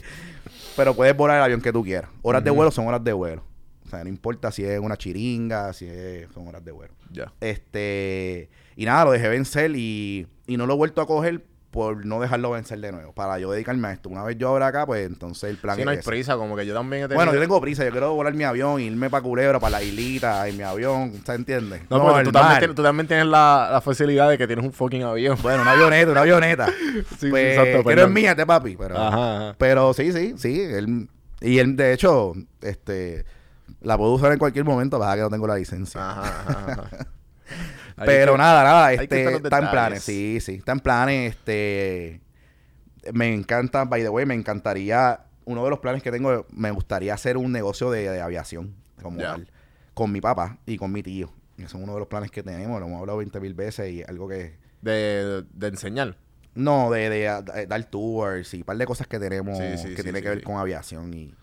pero 0.77 0.93
puedes 0.93 1.17
volar 1.17 1.37
el 1.37 1.43
avión 1.43 1.59
que 1.59 1.73
tú 1.73 1.83
quieras. 1.83 2.09
Horas 2.21 2.43
de 2.43 2.51
vuelo 2.51 2.71
son 2.71 2.87
horas 2.87 3.03
de 3.03 3.11
vuelo. 3.11 3.43
O 3.85 3.89
sea, 3.89 4.03
no 4.03 4.09
importa 4.09 4.51
si 4.51 4.63
es 4.63 4.79
una 4.79 4.95
chiringa, 4.95 5.73
si 5.73 5.87
es, 5.87 6.29
son 6.33 6.47
horas 6.47 6.63
de 6.63 6.71
vuelo. 6.71 6.93
Ya. 7.11 7.33
Este, 7.41 8.49
y 8.75 8.85
nada, 8.85 9.05
lo 9.05 9.11
dejé 9.11 9.27
vencer 9.27 9.71
y, 9.75 10.27
y 10.45 10.57
no 10.57 10.67
lo 10.67 10.73
he 10.73 10.77
vuelto 10.77 11.01
a 11.01 11.07
coger 11.07 11.43
por 11.71 12.05
no 12.05 12.19
dejarlo 12.21 12.51
vencer 12.51 12.79
de 12.79 12.91
nuevo. 12.91 13.13
Para 13.13 13.37
yo 13.39 13.51
dedicarme 13.51 13.89
a 13.89 13.91
esto. 13.91 14.09
Una 14.09 14.23
vez 14.23 14.37
yo 14.37 14.49
abra 14.49 14.67
acá, 14.67 14.85
pues 14.85 15.05
entonces 15.05 15.49
el 15.49 15.57
plan 15.57 15.75
Sí, 15.75 15.81
es 15.81 15.85
no 15.85 15.91
hay 15.91 15.97
ese. 15.97 16.09
prisa, 16.09 16.35
como 16.37 16.55
que 16.55 16.65
yo 16.65 16.73
también 16.73 17.03
he 17.03 17.07
tenido... 17.07 17.17
Bueno, 17.17 17.33
yo 17.33 17.39
tengo 17.41 17.59
prisa, 17.61 17.83
yo 17.85 17.91
quiero 17.91 18.13
volar 18.13 18.33
mi 18.33 18.45
avión, 18.45 18.79
irme 18.79 19.09
para 19.09 19.21
Culebra, 19.21 19.59
para 19.59 19.71
la 19.71 19.83
islita, 19.83 20.47
en 20.47 20.57
mi 20.57 20.63
avión, 20.63 21.13
¿se 21.25 21.33
entiende? 21.33 21.81
No, 21.89 22.15
al 22.15 22.23
tú, 22.23 22.31
también 22.31 22.59
tienes, 22.59 22.75
tú 22.75 22.83
también 22.83 23.07
tienes 23.07 23.25
la, 23.27 23.69
la 23.71 23.81
facilidad 23.81 24.29
de 24.29 24.37
que 24.37 24.47
tienes 24.47 24.65
un 24.65 24.71
fucking 24.73 25.03
avión. 25.03 25.37
Bueno, 25.41 25.61
una 25.61 25.71
avioneta, 25.71 26.11
una 26.11 26.21
avioneta. 26.21 26.67
Sí, 27.19 27.29
pues, 27.29 27.57
exacto, 27.57 27.83
quiero 27.83 27.83
perdón. 27.83 28.09
es 28.09 28.13
mía, 28.15 28.31
este 28.31 28.45
papi, 28.45 28.75
pero... 28.77 28.97
Ajá, 28.97 29.35
ajá. 29.35 29.55
Pero 29.57 29.93
sí, 29.93 30.11
sí, 30.11 30.35
sí. 30.37 30.61
Él, 30.61 31.09
y 31.41 31.59
él, 31.59 31.75
de 31.75 31.93
hecho, 31.93 32.33
este, 32.61 33.25
la 33.81 33.97
puedo 33.97 34.13
usar 34.13 34.31
en 34.31 34.39
cualquier 34.39 34.65
momento, 34.65 34.97
para 34.97 35.15
que 35.15 35.21
no 35.21 35.29
tengo 35.29 35.45
la 35.47 35.55
licencia. 35.55 36.01
Ajá, 36.01 36.43
ajá, 36.47 36.71
ajá. 36.71 36.89
Pero 38.05 38.33
que- 38.33 38.37
nada, 38.37 38.63
nada, 38.63 38.93
este, 38.93 39.35
está 39.35 39.57
en 39.59 39.71
planes, 39.71 40.03
sí, 40.03 40.39
sí, 40.41 40.55
está 40.55 40.71
en 40.73 40.79
planes, 40.79 41.31
este, 41.35 42.21
me 43.13 43.33
encanta, 43.33 43.85
by 43.85 44.01
the 44.03 44.09
way, 44.09 44.25
me 44.25 44.35
encantaría, 44.35 45.21
uno 45.45 45.63
de 45.63 45.69
los 45.69 45.79
planes 45.79 46.03
que 46.03 46.11
tengo, 46.11 46.45
me 46.51 46.71
gustaría 46.71 47.13
hacer 47.13 47.37
un 47.37 47.51
negocio 47.51 47.89
de, 47.89 48.09
de 48.09 48.21
aviación, 48.21 48.75
como 49.01 49.17
tal, 49.21 49.47
con 49.93 50.11
mi 50.11 50.21
papá 50.21 50.57
y 50.65 50.77
con 50.77 50.91
mi 50.91 51.01
tío. 51.03 51.31
Ese 51.57 51.65
es 51.65 51.73
uno 51.73 51.93
de 51.93 51.99
los 51.99 52.07
planes 52.07 52.29
que 52.29 52.43
tenemos, 52.43 52.79
lo 52.79 52.85
hemos 52.85 52.99
hablado 52.99 53.17
20 53.17 53.39
mil 53.39 53.53
veces 53.55 53.91
y 53.91 54.03
algo 54.03 54.27
que, 54.27 54.55
De, 54.81 55.43
de 55.53 55.67
enseñar. 55.67 56.17
no, 56.53 56.91
de, 56.91 57.09
de, 57.09 57.41
de 57.55 57.65
dar 57.65 57.83
tours 57.85 58.53
y 58.53 58.57
un 58.57 58.63
par 58.63 58.77
de 58.77 58.85
cosas 58.85 59.07
que 59.07 59.17
tenemos 59.19 59.57
Sí, 59.57 59.77
sí, 59.77 59.89
que 59.89 59.97
sí, 59.97 60.03
tiene 60.03 60.21
que 60.21 60.29
ver 60.29 60.43
con 60.43 60.57
aviación 60.57 61.13
y 61.15 61.33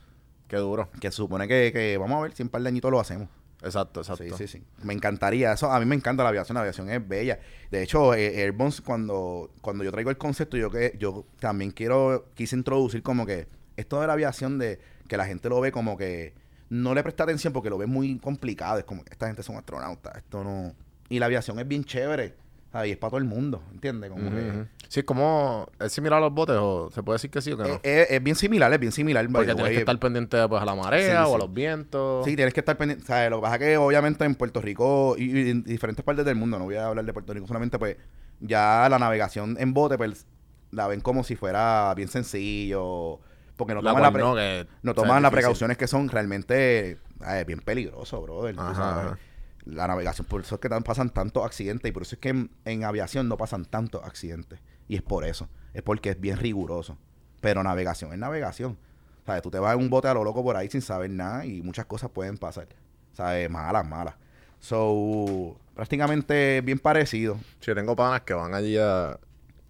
Qué 0.46 0.56
duro. 0.58 0.88
que 1.00 1.10
supone 1.10 1.48
que, 1.48 1.72
que 1.72 1.96
vamos 1.98 2.18
a 2.18 2.22
ver 2.22 2.32
si 2.32 2.42
en 2.42 2.46
un 2.46 2.50
par 2.50 2.62
de 2.62 2.68
añitos 2.68 2.90
lo 2.92 3.00
hacemos. 3.00 3.28
Exacto, 3.64 4.00
exacto. 4.00 4.36
Sí, 4.36 4.46
sí, 4.46 4.58
sí. 4.58 4.64
Me 4.82 4.92
encantaría. 4.92 5.52
Eso, 5.52 5.70
a 5.70 5.80
mí 5.80 5.86
me 5.86 5.94
encanta 5.94 6.22
la 6.22 6.28
aviación. 6.28 6.54
La 6.54 6.60
aviación 6.60 6.90
es 6.90 7.06
bella. 7.06 7.40
De 7.70 7.82
hecho, 7.82 8.14
eh, 8.14 8.42
Airbones, 8.42 8.80
cuando, 8.80 9.50
cuando 9.60 9.84
yo 9.84 9.90
traigo 9.90 10.10
el 10.10 10.18
concepto, 10.18 10.56
yo 10.56 10.70
que 10.70 10.94
yo 10.98 11.24
también 11.40 11.70
quiero, 11.70 12.26
quise 12.34 12.56
introducir 12.56 13.02
como 13.02 13.26
que 13.26 13.48
esto 13.76 14.00
de 14.00 14.06
la 14.06 14.12
aviación 14.12 14.58
de 14.58 14.78
que 15.08 15.16
la 15.16 15.26
gente 15.26 15.48
lo 15.48 15.60
ve 15.60 15.72
como 15.72 15.96
que 15.96 16.34
no 16.70 16.94
le 16.94 17.02
presta 17.02 17.24
atención 17.24 17.52
porque 17.52 17.70
lo 17.70 17.78
ve 17.78 17.86
muy 17.86 18.18
complicado. 18.18 18.78
Es 18.78 18.84
como 18.84 19.04
que 19.04 19.12
esta 19.12 19.26
gente 19.26 19.42
son 19.42 19.56
astronautas. 19.56 20.16
Esto 20.16 20.44
no. 20.44 20.74
Y 21.08 21.18
la 21.18 21.26
aviación 21.26 21.58
es 21.58 21.66
bien 21.66 21.84
chévere. 21.84 22.34
¿Sabes? 22.74 22.88
Y 22.88 22.92
es 22.92 22.98
para 22.98 23.10
todo 23.12 23.18
el 23.18 23.24
mundo. 23.24 23.62
¿Entiendes? 23.72 24.10
Como 24.10 24.30
que. 24.30 24.50
ujú. 24.50 24.66
Sí, 24.88 25.00
es 25.00 25.06
como... 25.06 25.66
¿Es 25.80 25.92
similar 25.92 26.18
a 26.18 26.20
los 26.20 26.32
botes 26.34 26.56
o 26.58 26.90
se 26.90 27.02
puede 27.02 27.14
decir 27.16 27.30
que 27.30 27.40
sí 27.40 27.52
o 27.52 27.56
que 27.56 27.62
no? 27.64 27.74
Es, 27.74 27.80
es- 27.82 28.10
es 28.10 28.22
bien 28.22 28.36
similar, 28.36 28.72
es 28.72 28.78
bien 28.80 28.92
similar. 28.92 29.26
Porque 29.32 29.54
tienes 29.54 29.72
que 29.72 29.78
estar 29.78 29.98
pendiente 29.98 30.46
pues, 30.48 30.60
a 30.60 30.64
la 30.64 30.74
marea 30.74 31.24
Sí, 31.24 31.30
o 31.30 31.34
a 31.36 31.38
los 31.38 31.52
vientos. 31.54 32.24
Sí, 32.24 32.36
tienes 32.36 32.52
que 32.52 32.60
estar 32.60 32.76
pendiente. 32.76 33.04
¿sabes? 33.06 33.30
Lo 33.30 33.36
que 33.38 33.42
pasa 33.42 33.54
es 33.56 33.60
que 33.60 33.76
obviamente 33.76 34.24
en 34.24 34.34
Puerto 34.34 34.60
Rico 34.60 35.14
y, 35.16 35.24
y 35.46 35.50
en 35.50 35.62
diferentes 35.64 36.04
partes 36.04 36.24
del 36.24 36.34
mundo, 36.36 36.58
no 36.58 36.64
voy 36.66 36.74
a 36.76 36.86
hablar 36.88 37.04
de 37.04 37.12
Puerto 37.12 37.32
Rico 37.32 37.46
solamente, 37.46 37.78
pues 37.78 37.96
ya 38.40 38.86
la 38.90 38.98
navegación 38.98 39.56
en 39.58 39.72
bote, 39.72 39.96
pues 39.96 40.26
la 40.70 40.86
ven 40.88 41.00
como 41.00 41.24
si 41.24 41.36
fuera 41.36 41.92
bien 41.94 42.08
sencillo. 42.08 43.20
Porque 43.56 43.74
no 43.74 43.82
La 43.82 43.90
toman, 43.92 44.02
la 44.02 44.12
pre- 44.12 44.22
no, 44.22 44.34
que, 44.34 44.66
toman 44.94 45.22
las 45.22 45.30
precauciones 45.30 45.78
que 45.78 45.86
son 45.86 46.08
realmente 46.08 46.98
eh, 47.26 47.44
bien 47.46 47.60
peligroso, 47.60 48.20
brother. 48.20 48.56
tú 48.56 48.60
Ajá, 48.60 48.74
sabes. 48.74 49.06
ajá. 49.12 49.18
La 49.66 49.86
navegación, 49.86 50.26
por 50.26 50.42
eso 50.42 50.56
es 50.56 50.60
que 50.60 50.68
tan- 50.68 50.82
pasan 50.82 51.10
tantos 51.10 51.44
accidentes 51.44 51.88
y 51.88 51.92
por 51.92 52.02
eso 52.02 52.16
es 52.16 52.20
que 52.20 52.28
en, 52.28 52.50
en 52.64 52.84
aviación 52.84 53.28
no 53.28 53.36
pasan 53.36 53.64
tantos 53.64 54.02
accidentes. 54.04 54.60
Y 54.88 54.96
es 54.96 55.02
por 55.02 55.24
eso. 55.24 55.48
Es 55.72 55.82
porque 55.82 56.10
es 56.10 56.20
bien 56.20 56.36
riguroso. 56.36 56.98
Pero 57.40 57.62
navegación 57.62 58.12
es 58.12 58.18
navegación. 58.18 58.76
¿Sabes? 59.24 59.40
Tú 59.42 59.50
te 59.50 59.58
vas 59.58 59.74
en 59.74 59.80
un 59.80 59.88
bote 59.88 60.08
a 60.08 60.14
lo 60.14 60.22
loco 60.22 60.42
por 60.42 60.56
ahí 60.56 60.68
sin 60.68 60.82
saber 60.82 61.10
nada 61.10 61.46
y 61.46 61.62
muchas 61.62 61.86
cosas 61.86 62.10
pueden 62.10 62.36
pasar. 62.36 62.68
¿Sabes? 63.14 63.48
Malas, 63.48 63.86
malas. 63.88 64.14
So, 64.60 65.56
prácticamente 65.74 66.60
bien 66.62 66.78
parecido. 66.78 67.38
Sí, 67.60 67.74
tengo 67.74 67.96
panas 67.96 68.22
que 68.22 68.34
van 68.34 68.54
allí 68.54 68.76
a... 68.78 69.18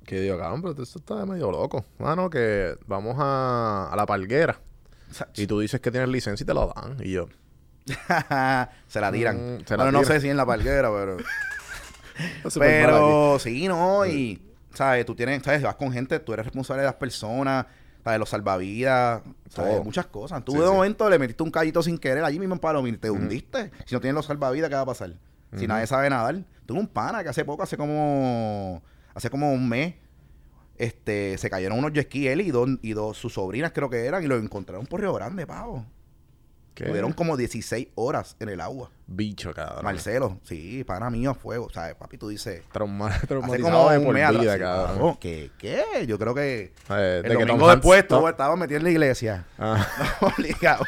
Que 0.04 0.20
digo, 0.20 0.36
cabrón, 0.38 0.60
pero 0.60 0.82
esto 0.82 0.98
está 0.98 1.24
medio 1.24 1.50
loco. 1.50 1.84
Mano, 1.98 2.28
que 2.30 2.76
vamos 2.86 3.14
a, 3.18 3.88
a 3.92 3.96
la 3.96 4.06
palguera. 4.06 4.60
Y 5.36 5.46
tú 5.46 5.60
dices 5.60 5.80
que 5.80 5.90
tienes 5.90 6.08
licencia 6.08 6.42
y 6.42 6.46
te 6.46 6.52
la 6.54 6.66
dan. 6.66 6.96
Y 7.00 7.12
yo... 7.12 7.26
se 8.88 9.00
la 9.00 9.12
tiran. 9.12 9.56
Mm, 9.56 9.64
se 9.66 9.76
la 9.76 9.84
bueno, 9.84 10.00
no 10.00 10.04
sé 10.04 10.20
si 10.20 10.28
en 10.28 10.36
la 10.36 10.46
palguera, 10.46 10.90
pero... 10.92 11.16
Pero 12.58 13.38
sí, 13.40 13.66
no, 13.66 14.06
y, 14.06 14.40
¿sabes? 14.72 15.04
Tú 15.04 15.16
tienes, 15.16 15.42
¿sabes? 15.42 15.62
Vas 15.62 15.74
con 15.74 15.92
gente, 15.92 16.20
tú 16.20 16.32
eres 16.32 16.46
responsable 16.46 16.82
de 16.82 16.86
las 16.86 16.94
personas, 16.94 17.66
¿sabes? 18.04 18.20
Los 18.20 18.28
salvavidas, 18.28 19.22
¿sabes? 19.48 19.72
Todo. 19.74 19.84
Muchas 19.84 20.06
cosas. 20.06 20.44
Tú 20.44 20.52
Sí, 20.52 20.58
de 20.58 20.64
sí. 20.64 20.70
momento 20.72 21.10
le 21.10 21.18
metiste 21.18 21.42
un 21.42 21.50
callito 21.50 21.82
sin 21.82 21.98
querer 21.98 22.22
allí 22.22 22.38
mismo 22.38 22.54
en 22.54 22.60
Palomino 22.60 22.96
y 22.96 23.00
te 23.00 23.10
hundiste. 23.10 23.72
Si 23.86 23.94
no 23.94 24.00
tienes 24.00 24.14
los 24.14 24.26
salvavidas, 24.26 24.68
¿qué 24.68 24.76
va 24.76 24.82
a 24.82 24.86
pasar? 24.86 25.14
Si 25.56 25.66
nadie 25.66 25.86
sabe 25.86 26.10
nadar. 26.10 26.44
Tengo 26.66 26.80
un 26.80 26.88
pana 26.88 27.22
que 27.22 27.28
hace 27.28 27.44
poco, 27.44 27.62
hace 27.62 27.76
como, 27.76 28.82
hace 29.14 29.28
como 29.28 29.52
un 29.52 29.68
mes, 29.68 29.94
este, 30.76 31.36
se 31.38 31.50
cayeron 31.50 31.78
unos 31.78 31.92
jet 31.92 32.14
él 32.14 32.40
y 32.40 32.50
dos, 32.50 32.68
y 32.82 32.92
dos, 32.92 33.18
sus 33.18 33.34
sobrinas 33.34 33.72
creo 33.72 33.90
que 33.90 34.06
eran, 34.06 34.24
y 34.24 34.26
lo 34.26 34.36
encontraron 34.36 34.86
por 34.86 35.00
Río 35.00 35.12
Grande, 35.12 35.46
pavo. 35.46 35.84
¿Qué? 36.74 36.84
Tuvieron 36.86 37.12
como 37.12 37.36
16 37.36 37.88
horas 37.94 38.36
en 38.40 38.48
el 38.48 38.60
agua. 38.60 38.90
Bicho, 39.06 39.54
cabrón. 39.54 39.84
Marcelo, 39.84 40.40
sí, 40.42 40.82
pana 40.84 41.08
mío 41.08 41.30
a 41.30 41.34
fuego. 41.34 41.70
¿Sabes? 41.72 41.94
Papi, 41.94 42.18
tú 42.18 42.28
dices, 42.28 42.62
Trauma, 42.72 43.08
Hace 43.08 43.26
traumatizado 43.28 43.70
como 43.78 43.90
de 43.90 44.00
por 44.00 44.14
vida, 44.14 44.28
atrás, 44.28 44.58
cabrón. 44.58 44.86
cabrón. 44.96 45.16
¿Qué? 45.20 45.50
¿Qué? 45.58 46.06
Yo 46.06 46.18
creo 46.18 46.34
que 46.34 46.72
Eh, 46.90 47.20
el 47.22 47.22
de 47.22 47.28
que 47.28 47.44
domingo 47.44 47.66
Tom 47.66 47.70
después 47.76 48.08
tú 48.08 48.14
Tom- 48.16 48.28
estabas 48.28 48.58
metido 48.58 48.78
en 48.78 48.84
la 48.84 48.90
iglesia. 48.90 49.46
Ah, 49.58 49.86
Obligado. 50.20 50.84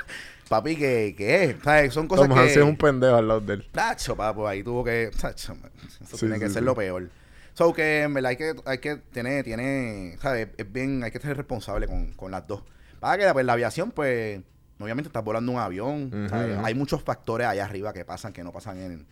Papi, 0.49 0.77
¿qué? 0.77 1.15
¿Qué? 1.17 1.57
¿Sabes? 1.63 1.93
Son 1.95 2.07
cosas 2.09 2.27
Tom 2.29 2.37
que... 2.37 2.43
Hanks 2.43 2.57
es 2.57 2.63
un 2.65 2.77
pendejo 2.77 3.17
al 3.17 3.29
lado 3.29 3.41
de 3.41 3.55
él. 3.55 3.69
Tacho, 3.73 4.17
papi, 4.17 4.41
ahí 4.47 4.63
tuvo 4.63 4.83
que... 4.85 5.11
Tacho, 5.21 5.55
eso 6.03 6.17
Sí, 6.17 6.27
tiene 6.27 6.39
que 6.39 6.49
sí, 6.49 6.55
ser 6.55 6.63
lo 6.63 6.75
peor. 6.75 7.09
So 7.55 7.73
que 7.73 8.03
en 8.03 8.13
verdad 8.15 8.31
hay 8.31 8.37
que, 8.37 8.55
hay 8.65 8.79
que 8.79 8.97
tener, 8.97 9.43
tiene, 9.45 10.17
¿sabes? 10.21 10.49
Es 10.57 10.71
bien, 10.73 11.03
hay 11.03 11.11
que 11.11 11.19
ser 11.21 11.37
responsable 11.37 11.87
con, 11.87 12.13
con 12.13 12.31
las 12.31 12.47
dos. 12.47 12.63
Para 13.01 13.19
que 13.27 13.33
pues, 13.33 13.45
la 13.47 13.55
aviación, 13.55 13.91
pues, 13.93 14.41
obviamente 14.79 15.09
estás 15.09 15.25
volando 15.25 15.53
un 15.53 15.59
avión. 15.59 16.29
Hay 16.63 16.75
muchos 16.75 17.03
factores 17.03 17.47
allá 17.47 17.65
arriba 17.65 17.93
que 17.93 18.05
pasan 18.05 18.33
que 18.33 18.43
no 18.45 18.53
pasan 18.53 18.79
en, 18.79 19.07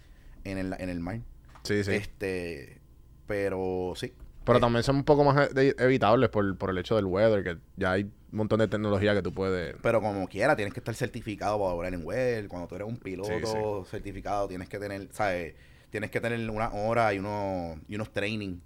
en, 0.45 0.59
el, 0.59 0.75
en 0.79 0.89
el 0.89 1.01
mar. 1.01 1.21
Sí, 1.63 1.83
sí. 1.85 1.93
Este, 1.93 2.81
Pero 3.27 3.95
sí. 3.97 4.13
Pero 4.45 4.59
Eh, 4.59 4.61
también 4.61 4.83
son 4.83 4.97
un 4.97 5.05
poco 5.05 5.25
más 5.25 5.49
e- 5.57 5.75
evitables 5.79 6.29
por, 6.29 6.57
por 6.59 6.69
el 6.69 6.77
hecho 6.77 6.97
del 6.97 7.07
weather, 7.07 7.43
que 7.43 7.59
ya 7.77 7.93
hay 7.93 8.03
un 8.05 8.13
montón 8.31 8.59
de 8.59 8.69
tecnología 8.69 9.15
que 9.15 9.23
tú 9.23 9.33
puedes... 9.33 9.75
Pero 9.83 10.03
como 10.03 10.29
quiera, 10.29 10.55
tienes 10.55 10.75
que 10.75 10.81
estar 10.81 10.95
certificado 10.95 11.59
para 11.59 11.73
volar 11.73 11.95
en 11.95 12.05
web. 12.05 12.47
Cuando 12.49 12.69
tú 12.69 12.75
eres 12.75 12.87
un 12.87 12.99
piloto 12.99 13.85
Sí, 13.85 13.91
certificado, 13.91 14.47
tienes 14.47 14.69
que 14.69 14.79
tener, 14.79 15.09
¿sabes? 15.13 15.55
Tienes 15.89 16.11
que 16.11 16.21
tener 16.21 16.51
una 16.51 16.69
hora 16.75 17.15
y 17.15 17.19
unos, 17.21 17.79
y 17.89 17.95
unos 17.95 18.13
training 18.13 18.59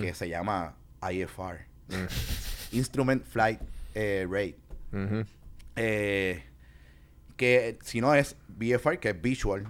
que 0.00 0.14
se 0.14 0.28
llama 0.28 0.76
IFR. 1.10 1.66
Instrument 2.72 3.24
Flight 3.24 3.60
eh, 3.94 4.26
Rate. 4.30 4.56
Ujú. 4.92 5.24
Eh, 5.76 6.42
que 7.36 7.78
si 7.82 8.00
no 8.00 8.14
es 8.14 8.36
VFR, 8.48 8.98
que 8.98 9.10
es 9.10 9.20
Visual 9.20 9.66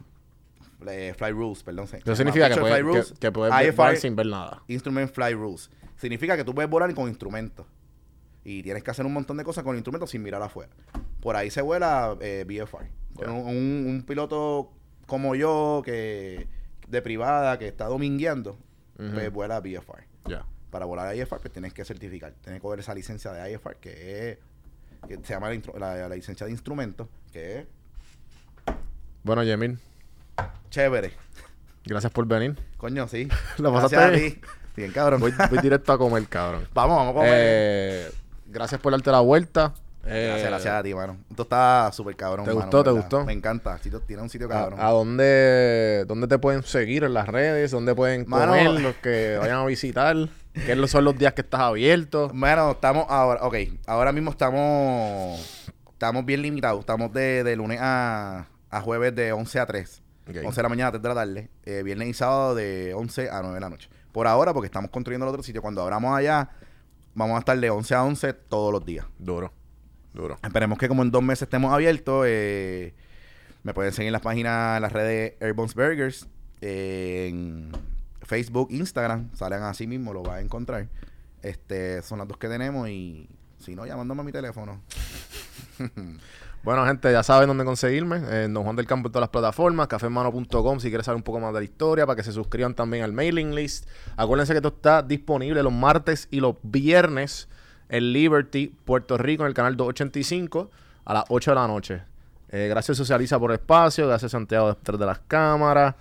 eh, 0.88 1.14
Flight 1.16 1.34
Rules, 1.34 1.62
perdón. 1.62 1.84
Eso 1.92 2.14
significa 2.16 2.48
que 2.48 2.56
puedes, 2.56 2.78
Flight 2.78 2.84
que, 2.86 2.92
Rules, 2.92 3.14
que 3.18 3.32
puedes 3.32 3.54
IFR, 3.54 3.76
volar 3.76 3.96
sin 3.96 4.16
ver 4.16 4.26
nada. 4.26 4.62
Instrument 4.68 5.10
Flight 5.12 5.36
Rules. 5.36 5.70
Significa 5.96 6.36
que 6.36 6.44
tú 6.44 6.54
puedes 6.54 6.70
volar 6.70 6.92
con 6.94 7.08
instrumentos. 7.08 7.66
Y 8.44 8.62
tienes 8.62 8.84
que 8.84 8.90
hacer 8.92 9.04
un 9.04 9.12
montón 9.12 9.36
de 9.38 9.44
cosas 9.44 9.64
con 9.64 9.74
instrumentos 9.74 10.10
sin 10.10 10.22
mirar 10.22 10.40
afuera. 10.42 10.70
Por 11.20 11.34
ahí 11.34 11.50
se 11.50 11.62
vuela 11.62 12.16
eh, 12.20 12.44
VFR. 12.46 12.88
Ya. 13.20 13.30
Un, 13.32 13.46
un- 13.48 13.86
un 13.88 14.02
piloto 14.06 14.72
como 15.06 15.34
yo, 15.34 15.82
que 15.84 16.46
de 16.86 17.02
privada, 17.02 17.58
que 17.58 17.66
está 17.66 17.86
domingueando, 17.86 18.52
Ujú. 18.98 19.10
pues 19.14 19.32
vuela 19.32 19.58
VFR. 19.60 20.06
Ya. 20.26 20.46
Para 20.70 20.84
volar 20.84 21.16
IFR, 21.16 21.40
pues 21.40 21.52
tienes 21.52 21.72
que 21.72 21.84
certificar. 21.84 22.34
Tienes 22.42 22.60
que 22.60 22.62
coger 22.62 22.78
esa 22.80 22.94
licencia 22.94 23.32
de 23.32 23.50
IFR, 23.52 23.76
que 23.80 24.30
es 24.30 24.38
que 25.06 25.16
se 25.16 25.32
llama 25.34 25.48
la, 25.48 25.54
instru- 25.54 25.78
la- 25.78 26.08
la 26.08 26.14
licencia 26.14 26.46
de 26.46 26.52
instrumentos, 26.52 27.08
que 27.32 27.58
es 27.60 27.66
Bueno, 29.22 29.42
Yemil, 29.42 29.78
chévere. 30.70 31.12
gracias 31.84 32.12
por 32.12 32.26
venir. 32.26 32.56
Coño, 32.76 33.08
sí. 33.08 33.28
Lo 33.58 33.72
Gracias 33.72 33.92
pasaste 33.92 33.96
a 34.26 34.30
ti. 34.30 34.40
Bien, 34.76 34.92
cabrón. 34.92 35.20
Voy, 35.20 35.32
voy 35.50 35.58
directo 35.58 35.92
a 35.92 35.98
comer, 35.98 36.24
cabrón. 36.26 36.68
vamos, 36.74 36.96
vamos 36.96 37.10
a 37.12 37.14
comer. 37.14 37.30
Eh, 37.34 38.10
gracias 38.46 38.80
por 38.80 38.92
darte 38.92 39.10
la 39.10 39.20
vuelta. 39.20 39.72
Eh, 40.08 40.26
Gracias, 40.28 40.50
gracias 40.50 40.74
a 40.74 40.82
ti, 40.84 40.94
mano. 40.94 41.16
Esto 41.30 41.42
está 41.42 41.90
súper 41.92 42.14
cabrón. 42.14 42.44
¿Te 42.44 42.52
mano, 42.52 42.60
gustó? 42.62 42.84
¿Te 42.84 42.90
gustó? 42.90 43.24
Me 43.24 43.32
encanta. 43.32 43.76
Tiene 44.06 44.22
un 44.22 44.28
sitio 44.30 44.46
¿A, 44.46 44.50
cabrón. 44.50 44.78
a 44.80 44.90
dónde, 44.90 46.04
dónde 46.06 46.28
te 46.28 46.38
pueden 46.38 46.62
seguir 46.62 47.02
en 47.02 47.12
las 47.12 47.26
redes? 47.26 47.72
¿Dónde 47.72 47.92
pueden 47.92 48.24
Mano. 48.28 48.52
comer 48.52 48.70
los 48.80 48.94
que 48.96 49.36
vayan 49.40 49.56
a 49.58 49.64
visitar? 49.66 50.14
¿Qué 50.64 50.88
son 50.88 51.04
los 51.04 51.18
días 51.18 51.34
que 51.34 51.42
estás 51.42 51.60
abierto? 51.60 52.30
Bueno, 52.32 52.70
estamos 52.72 53.06
ahora, 53.08 53.42
ok, 53.42 53.54
ahora 53.86 54.10
mismo 54.12 54.30
estamos, 54.30 55.38
estamos 55.92 56.24
bien 56.24 56.42
limitados. 56.42 56.80
Estamos 56.80 57.12
de, 57.12 57.44
de 57.44 57.56
lunes 57.56 57.78
a, 57.80 58.46
a 58.70 58.80
jueves 58.80 59.14
de 59.14 59.32
11 59.32 59.60
a 59.60 59.66
3. 59.66 60.02
Ok. 60.28 60.36
11 60.44 60.56
de 60.56 60.62
la 60.62 60.68
mañana 60.68 60.88
a 60.88 60.92
3 60.92 61.02
de 61.02 61.08
la 61.08 61.14
tarde. 61.14 61.50
Eh, 61.64 61.82
viernes 61.84 62.08
y 62.08 62.14
sábado 62.14 62.54
de 62.54 62.94
11 62.94 63.30
a 63.30 63.40
9 63.42 63.54
de 63.54 63.60
la 63.60 63.68
noche. 63.68 63.88
Por 64.12 64.26
ahora, 64.26 64.54
porque 64.54 64.66
estamos 64.66 64.90
construyendo 64.90 65.26
el 65.26 65.30
otro 65.30 65.42
sitio. 65.42 65.60
Cuando 65.60 65.82
abramos 65.82 66.16
allá, 66.16 66.48
vamos 67.14 67.36
a 67.36 67.40
estar 67.40 67.58
de 67.58 67.70
11 67.70 67.94
a 67.94 68.02
11 68.04 68.32
todos 68.32 68.72
los 68.72 68.84
días. 68.84 69.04
Duro, 69.18 69.52
duro. 70.14 70.38
Esperemos 70.42 70.78
que 70.78 70.88
como 70.88 71.02
en 71.02 71.10
dos 71.10 71.22
meses 71.22 71.42
estemos 71.42 71.72
abiertos. 71.72 72.24
eh, 72.26 72.94
me 73.62 73.74
pueden 73.74 73.92
seguir 73.92 74.08
en 74.08 74.12
las 74.14 74.22
páginas, 74.22 74.76
en 74.76 74.82
las 74.82 74.92
redes 74.92 75.34
Airbones 75.40 75.74
Burgers. 75.74 76.28
eh, 76.62 77.26
en 77.28 77.72
Facebook, 78.26 78.68
Instagram. 78.70 79.30
Salen 79.34 79.62
así 79.62 79.86
mismo, 79.86 80.12
lo 80.12 80.22
vas 80.22 80.36
a 80.36 80.40
encontrar. 80.40 80.88
Este, 81.42 82.02
son 82.02 82.18
las 82.18 82.28
dos 82.28 82.38
que 82.38 82.48
tenemos 82.48 82.88
y 82.88 83.28
si 83.58 83.74
no, 83.74 83.86
llamándome 83.86 84.22
a 84.22 84.24
mi 84.24 84.32
teléfono. 84.32 84.80
Bueno, 86.66 86.84
gente, 86.84 87.12
ya 87.12 87.22
saben 87.22 87.46
dónde 87.46 87.64
conseguirme. 87.64 88.44
En 88.44 88.52
Don 88.52 88.64
Juan 88.64 88.74
del 88.74 88.88
Campo 88.88 89.06
en 89.06 89.12
todas 89.12 89.22
las 89.22 89.30
plataformas. 89.30 89.86
Cafemano.com 89.86 90.80
si 90.80 90.88
quieres 90.88 91.06
saber 91.06 91.14
un 91.16 91.22
poco 91.22 91.38
más 91.38 91.52
de 91.54 91.60
la 91.60 91.64
historia. 91.64 92.06
Para 92.06 92.16
que 92.16 92.24
se 92.24 92.32
suscriban 92.32 92.74
también 92.74 93.04
al 93.04 93.12
mailing 93.12 93.54
list. 93.54 93.88
Acuérdense 94.16 94.52
que 94.52 94.56
esto 94.56 94.70
está 94.70 95.00
disponible 95.00 95.62
los 95.62 95.72
martes 95.72 96.26
y 96.28 96.40
los 96.40 96.56
viernes 96.64 97.48
en 97.88 98.12
Liberty, 98.12 98.74
Puerto 98.84 99.16
Rico, 99.16 99.44
en 99.44 99.46
el 99.46 99.54
canal 99.54 99.76
285 99.76 100.68
a 101.04 101.14
las 101.14 101.24
8 101.28 101.52
de 101.52 101.54
la 101.54 101.68
noche. 101.68 102.02
Eh, 102.48 102.66
gracias 102.68 102.96
Socializa 102.96 103.38
por 103.38 103.52
el 103.52 103.58
espacio. 103.58 104.08
Gracias 104.08 104.32
Santiago 104.32 104.66
detrás 104.74 104.98
de 104.98 105.06
las 105.06 105.20
cámaras. 105.20 105.94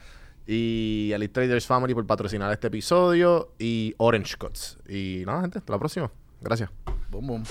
Y 0.47 1.11
Elite 1.13 1.33
Traders 1.33 1.65
Family 1.65 1.93
por 1.93 2.05
patrocinar 2.05 2.51
este 2.51 2.67
episodio. 2.67 3.53
Y 3.59 3.93
Orange 3.97 4.35
Cuts. 4.37 4.77
Y 4.87 5.23
nada, 5.25 5.41
gente, 5.41 5.59
hasta 5.59 5.73
la 5.73 5.79
próxima. 5.79 6.11
Gracias. 6.41 6.69
Boom, 7.09 7.27
boom. 7.27 7.43